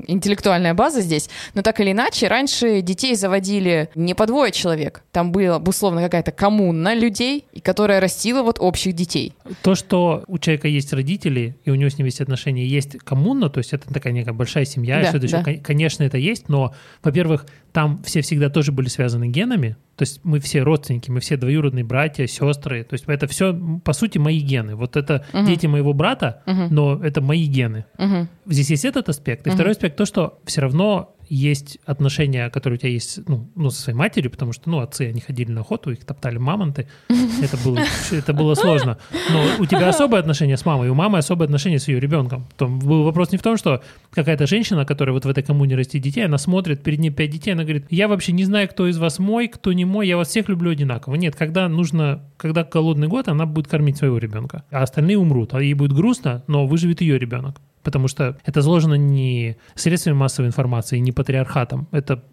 интеллектуальная 0.07 0.73
база 0.73 1.01
здесь. 1.01 1.29
Но 1.53 1.61
так 1.61 1.79
или 1.79 1.91
иначе, 1.91 2.27
раньше 2.27 2.82
детей 2.82 3.15
заводили 3.15 3.89
не 3.95 4.13
по 4.13 4.25
двое 4.25 4.51
человек. 4.51 5.03
Там 5.11 5.32
была, 5.32 5.57
условно, 5.57 6.01
какая-то 6.01 6.32
коммуна 6.32 6.93
людей, 6.95 7.45
и 7.53 7.59
которая 7.59 7.99
растила 7.99 8.43
вот 8.43 8.57
общих 8.59 8.93
детей. 8.93 9.34
то, 9.61 9.75
что 9.75 10.23
у 10.27 10.38
человека 10.38 10.67
есть 10.67 10.93
родители, 10.93 11.55
и 11.63 11.69
у 11.71 11.75
него 11.75 11.89
с 11.89 11.97
ним 11.97 12.05
есть 12.05 12.21
отношения, 12.21 12.65
есть 12.65 12.97
коммуна, 12.99 13.49
то 13.49 13.59
есть 13.59 13.73
это 13.73 13.91
такая 13.93 14.13
некая 14.13 14.34
большая 14.34 14.65
семья, 14.65 14.99
и 14.99 15.03
Да, 15.03 15.09
это 15.09 15.17
ещё, 15.25 15.38
да. 15.38 15.43
кон- 15.43 15.59
конечно, 15.59 16.03
это 16.03 16.17
есть, 16.17 16.49
но, 16.49 16.70
во-первых, 17.03 17.45
там 17.72 18.01
все 18.03 18.22
всегда 18.22 18.49
тоже 18.49 18.72
были 18.72 18.88
связаны 18.88 19.28
генами, 19.28 19.78
то 19.95 20.03
есть 20.03 20.19
мы 20.24 20.39
все 20.39 20.61
родственники, 20.61 21.09
мы 21.11 21.19
все 21.19 21.38
двоюродные 21.38 21.84
братья, 21.84 22.26
сестры, 22.28 22.84
то 22.84 22.93
есть 22.93 23.05
это 23.07 23.28
все, 23.28 23.53
по 23.84 23.93
сути, 23.93 24.17
мои 24.17 24.39
гены. 24.39 24.76
Вот 24.76 24.95
это 24.97 25.26
Мгм. 25.34 25.45
дети 25.45 25.67
моего 25.67 25.93
брата, 25.93 26.41
Мгм. 26.45 26.67
но 26.74 27.03
это 27.03 27.22
мои 27.22 27.45
гены. 27.45 27.86
Мгм. 27.97 28.28
Здесь 28.45 28.69
есть 28.72 28.86
этот 28.86 29.09
аспект. 29.09 29.45
И 29.45 29.49
Мгм. 29.49 29.55
второй 29.57 29.72
аспект 29.74 29.95
то, 29.97 30.05
что 30.05 30.39
все 30.45 30.61
равно 30.61 31.15
есть 31.32 31.79
отношения, 31.86 32.49
которые 32.49 32.75
у 32.75 32.79
тебя 32.79 32.89
есть 32.89 33.25
ну, 33.29 33.49
ну, 33.55 33.69
со 33.69 33.82
своей 33.84 33.97
матерью, 33.97 34.29
потому 34.32 34.51
что, 34.51 34.69
ну, 34.69 34.79
отцы, 34.79 35.07
они 35.07 35.21
ходили 35.21 35.49
на 35.49 35.61
охоту, 35.61 35.91
их 35.91 36.03
топтали 36.03 36.38
мамонты. 36.38 36.89
Это 37.41 37.57
было, 37.63 37.79
это 38.11 38.34
было 38.34 38.53
сложно. 38.53 38.97
Но 39.32 39.41
у 39.59 39.65
тебя 39.65 39.88
особое 39.88 40.19
отношение 40.19 40.57
с 40.57 40.65
мамой, 40.65 40.89
у 40.89 40.93
мамы 40.93 41.19
особое 41.19 41.45
отношение 41.45 41.79
с 41.79 41.88
ее 41.88 42.01
ребенком. 42.01 42.47
Там 42.57 42.79
был 42.79 43.03
вопрос 43.03 43.32
не 43.32 43.38
в 43.38 43.41
том, 43.41 43.55
что 43.55 43.82
какая-то 44.11 44.45
женщина, 44.45 44.86
которая 44.86 45.13
вот 45.13 45.23
в 45.23 45.29
этой 45.29 45.41
коммуне 45.41 45.75
растит 45.75 46.01
детей, 46.01 46.25
она 46.25 46.38
смотрит, 46.38 46.84
перед 46.84 46.99
ней 46.99 47.11
пять 47.11 47.29
детей, 47.29 47.51
она 47.51 47.63
говорит, 47.63 47.86
я 47.89 48.09
вообще 48.09 48.34
не 48.34 48.43
знаю, 48.43 48.67
кто 48.67 48.88
из 48.88 48.97
вас 48.97 49.17
мой, 49.17 49.47
кто 49.47 49.71
не 49.71 49.86
мой, 49.86 50.07
я 50.07 50.17
вас 50.17 50.27
всех 50.27 50.49
люблю 50.49 50.71
одинаково. 50.71 51.15
Нет, 51.15 51.38
когда 51.38 51.69
нужно, 51.69 52.25
когда 52.36 52.65
голодный 52.65 53.07
год, 53.07 53.29
она 53.29 53.45
будет 53.45 53.69
кормить 53.69 53.97
своего 53.97 54.17
ребенка, 54.17 54.65
а 54.69 54.84
остальные 54.84 55.17
умрут, 55.17 55.53
а 55.53 55.61
ей 55.61 55.75
будет 55.75 55.93
грустно, 55.93 56.43
но 56.47 56.67
выживет 56.67 56.99
ее 56.99 57.17
ребенок. 57.17 57.61
Потому 57.84 58.07
что 58.07 58.38
это 58.45 58.61
заложено 58.61 58.95
не 58.95 59.57
средствами 59.75 60.15
массовой 60.15 60.47
информации, 60.47 60.99
не 60.99 61.11
патриархатом. 61.11 61.88
Это 61.91 62.23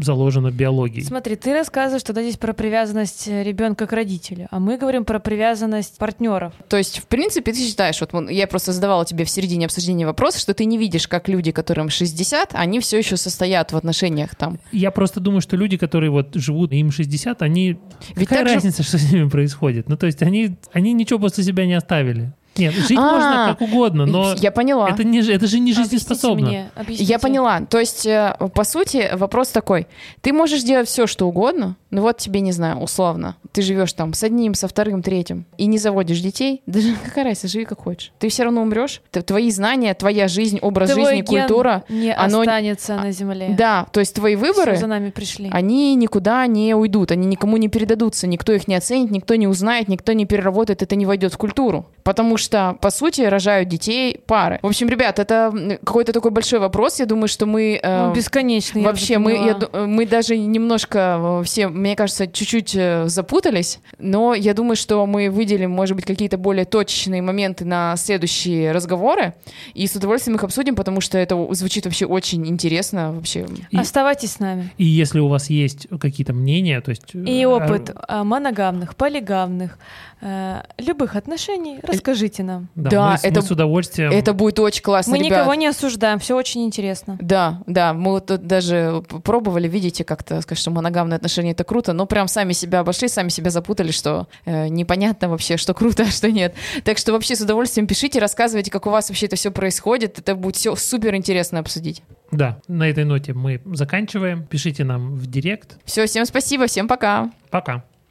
заложено 0.00 0.50
биологией. 0.50 1.04
Смотри, 1.04 1.36
ты 1.36 1.52
рассказываешь 1.52 2.02
тогда 2.02 2.22
здесь 2.22 2.36
про 2.36 2.52
привязанность 2.52 3.26
ребенка 3.26 3.86
к 3.86 3.92
родителю, 3.92 4.46
а 4.50 4.60
мы 4.60 4.78
говорим 4.78 5.04
про 5.04 5.18
привязанность 5.18 5.98
партнеров. 5.98 6.52
То 6.68 6.76
есть, 6.76 6.98
в 6.98 7.06
принципе, 7.06 7.52
ты 7.52 7.58
считаешь, 7.58 8.00
вот 8.00 8.30
я 8.30 8.46
просто 8.46 8.72
задавала 8.72 9.04
тебе 9.04 9.24
в 9.24 9.30
середине 9.30 9.66
обсуждения 9.66 10.06
вопрос, 10.06 10.36
что 10.36 10.54
ты 10.54 10.64
не 10.64 10.78
видишь, 10.78 11.08
как 11.08 11.28
люди, 11.28 11.50
которым 11.52 11.88
60, 11.88 12.50
они 12.54 12.80
все 12.80 12.98
еще 12.98 13.16
состоят 13.16 13.72
в 13.72 13.76
отношениях 13.76 14.34
там. 14.34 14.58
Я 14.72 14.90
просто 14.90 15.20
думаю, 15.20 15.40
что 15.40 15.56
люди, 15.56 15.76
которые 15.76 16.10
вот 16.10 16.34
живут, 16.34 16.72
им 16.72 16.90
60, 16.90 17.42
они... 17.42 17.78
Ведь 18.14 18.28
Какая 18.28 18.40
так 18.40 18.48
же- 18.48 18.54
разница, 18.54 18.82
что 18.82 18.98
с 18.98 19.12
ними 19.12 19.28
происходит? 19.28 19.88
Ну, 19.88 19.96
то 19.96 20.06
есть 20.06 20.22
они, 20.22 20.56
они 20.72 20.92
ничего 20.92 21.18
после 21.18 21.44
себя 21.44 21.66
не 21.66 21.74
оставили. 21.74 22.32
Нет, 22.58 22.74
жить 22.74 22.98
А, 22.98 23.12
можно 23.12 23.46
как 23.58 23.60
угодно, 23.68 24.06
но 24.06 24.34
Я 24.36 24.50
поняла. 24.50 24.88
это, 24.90 25.04
не, 25.04 25.18
это 25.20 25.46
же 25.46 25.58
не 25.58 25.72
Объясните 25.72 25.82
жизнеспособно. 25.98 26.46
мне, 26.46 26.70
объясните. 26.74 27.04
Я 27.12 27.18
поняла. 27.18 27.60
То 27.60 27.78
есть, 27.78 28.06
э, 28.06 28.36
по 28.54 28.64
сути, 28.64 29.10
вопрос 29.14 29.48
такой. 29.48 29.86
Ты 30.20 30.32
можешь 30.32 30.62
делать 30.62 30.88
все, 30.88 31.06
что 31.06 31.26
угодно, 31.26 31.76
ну 31.96 32.02
вот 32.02 32.18
тебе, 32.18 32.40
не 32.40 32.52
знаю, 32.52 32.78
условно. 32.78 33.36
Ты 33.52 33.62
живешь 33.62 33.92
там 33.94 34.12
с 34.12 34.22
одним, 34.22 34.52
со 34.54 34.68
вторым, 34.68 35.02
третьим, 35.02 35.46
и 35.56 35.64
не 35.66 35.78
заводишь 35.78 36.20
детей. 36.20 36.62
Даже 36.66 36.94
какая 37.04 37.24
разница, 37.24 37.48
живи 37.48 37.64
как 37.64 37.80
хочешь. 37.80 38.12
Ты 38.18 38.28
все 38.28 38.44
равно 38.44 38.60
умрешь. 38.62 39.00
Твои 39.10 39.50
знания, 39.50 39.94
твоя 39.94 40.28
жизнь, 40.28 40.58
образ 40.60 40.90
Твой 40.90 41.04
жизни, 41.16 41.22
ген 41.22 41.46
культура. 41.46 41.84
не 41.88 42.12
оно- 42.14 42.40
останется 42.40 42.96
на 42.96 43.10
земле. 43.12 43.54
Да, 43.56 43.86
то 43.92 44.00
есть 44.00 44.14
твои 44.14 44.36
выборы, 44.36 44.72
Всё 44.72 44.80
за 44.82 44.86
нами 44.86 45.10
пришли. 45.10 45.48
они 45.52 45.94
никуда 45.94 46.46
не 46.46 46.74
уйдут, 46.74 47.10
они 47.12 47.26
никому 47.26 47.56
не 47.56 47.68
передадутся, 47.68 48.26
никто 48.26 48.52
их 48.52 48.68
не 48.68 48.74
оценит, 48.74 49.10
никто 49.10 49.34
не 49.36 49.46
узнает, 49.48 49.88
никто 49.88 50.12
не 50.12 50.26
переработает, 50.26 50.82
это 50.82 50.94
не 50.96 51.06
войдет 51.06 51.32
в 51.32 51.38
культуру. 51.38 51.86
Потому 52.04 52.36
что, 52.36 52.76
по 52.80 52.90
сути, 52.90 53.22
рожают 53.22 53.68
детей 53.68 54.20
пары. 54.26 54.58
В 54.62 54.66
общем, 54.66 54.88
ребят, 54.88 55.18
это 55.18 55.78
какой-то 55.82 56.12
такой 56.12 56.30
большой 56.30 56.58
вопрос. 56.60 57.00
Я 57.00 57.06
думаю, 57.06 57.28
что 57.28 57.46
мы... 57.46 57.80
э, 57.82 58.06
Ну, 58.08 58.12
бесконечный. 58.14 58.82
Вообще, 58.82 59.18
мы, 59.18 59.32
я 59.32 59.54
ду- 59.54 59.68
мы 59.86 60.06
даже 60.06 60.36
немножко 60.36 61.40
э, 61.40 61.44
все, 61.44 61.68
мне 61.86 61.96
кажется, 61.96 62.26
чуть-чуть 62.26 62.74
э, 62.74 63.08
запутались, 63.08 63.78
но 63.98 64.34
я 64.34 64.54
думаю, 64.54 64.76
что 64.76 65.06
мы 65.06 65.30
выделим, 65.30 65.70
может 65.70 65.94
быть, 65.96 66.04
какие-то 66.04 66.36
более 66.36 66.64
точечные 66.64 67.22
моменты 67.22 67.64
на 67.64 67.96
следующие 67.96 68.72
разговоры, 68.72 69.34
и 69.74 69.86
с 69.86 69.94
удовольствием 69.94 70.36
их 70.36 70.44
обсудим, 70.44 70.74
потому 70.74 71.00
что 71.00 71.16
это 71.16 71.36
звучит 71.54 71.84
вообще 71.84 72.06
очень 72.06 72.46
интересно 72.46 73.12
вообще. 73.12 73.46
И- 73.70 73.76
Оставайтесь 73.76 74.32
с 74.32 74.38
нами. 74.40 74.72
И 74.78 74.84
если 74.84 75.20
у 75.20 75.28
вас 75.28 75.48
есть 75.48 75.86
какие-то 76.00 76.32
мнения, 76.32 76.80
то 76.80 76.90
есть... 76.90 77.14
И 77.14 77.42
э, 77.42 77.46
опыт 77.46 77.90
а, 77.94 78.24
моногамных, 78.24 78.96
полигамных, 78.96 79.78
э, 80.20 80.62
любых 80.78 81.16
отношений, 81.16 81.78
расскажите 81.82 82.42
нам. 82.42 82.68
Да, 82.74 82.90
Да, 82.90 83.10
мы, 83.12 83.18
с- 83.18 83.22
мы 83.24 83.28
это- 83.30 83.42
с 83.42 83.50
удовольствием... 83.50 84.10
Это 84.12 84.32
будет 84.32 84.58
очень 84.58 84.82
классно, 84.82 85.12
Мы 85.12 85.18
ребят. 85.18 85.30
никого 85.40 85.54
не 85.54 85.66
осуждаем, 85.66 86.18
все 86.18 86.36
очень 86.36 86.64
интересно. 86.64 87.18
Да, 87.20 87.62
да, 87.66 87.92
мы 87.94 88.12
вот 88.12 88.26
тут 88.26 88.46
даже 88.46 89.02
пробовали, 89.24 89.68
видите, 89.68 90.04
как-то 90.04 90.40
сказать, 90.40 90.60
что 90.60 90.70
моногамные 90.70 91.16
отношения 91.16 91.52
это 91.52 91.64
круто, 91.64 91.92
но 91.92 92.06
прям 92.06 92.28
сами 92.28 92.52
себя 92.52 92.80
обошли, 92.80 93.08
сами 93.08 93.28
себя 93.28 93.50
запутали, 93.50 93.90
что 93.90 94.26
э, 94.44 94.68
непонятно 94.68 95.28
вообще, 95.28 95.56
что 95.56 95.74
круто, 95.74 96.04
а 96.04 96.06
что 96.06 96.30
нет. 96.30 96.54
Так 96.84 96.98
что 96.98 97.12
вообще 97.12 97.36
с 97.36 97.40
удовольствием 97.40 97.86
пишите, 97.86 98.18
рассказывайте, 98.18 98.70
как 98.70 98.86
у 98.86 98.90
вас 98.90 99.08
вообще 99.08 99.26
это 99.26 99.36
все 99.36 99.50
происходит, 99.50 100.18
это 100.18 100.34
будет 100.34 100.56
все 100.56 100.74
супер 100.76 101.14
интересно 101.14 101.58
обсудить. 101.60 102.02
Да, 102.32 102.58
на 102.68 102.88
этой 102.88 103.04
ноте 103.04 103.32
мы 103.34 103.60
заканчиваем. 103.66 104.44
Пишите 104.44 104.82
нам 104.84 105.14
в 105.14 105.26
директ. 105.26 105.78
Все, 105.84 106.06
всем 106.06 106.24
спасибо, 106.26 106.66
всем 106.66 106.88
пока. 106.88 107.30
Пока. 107.50 107.84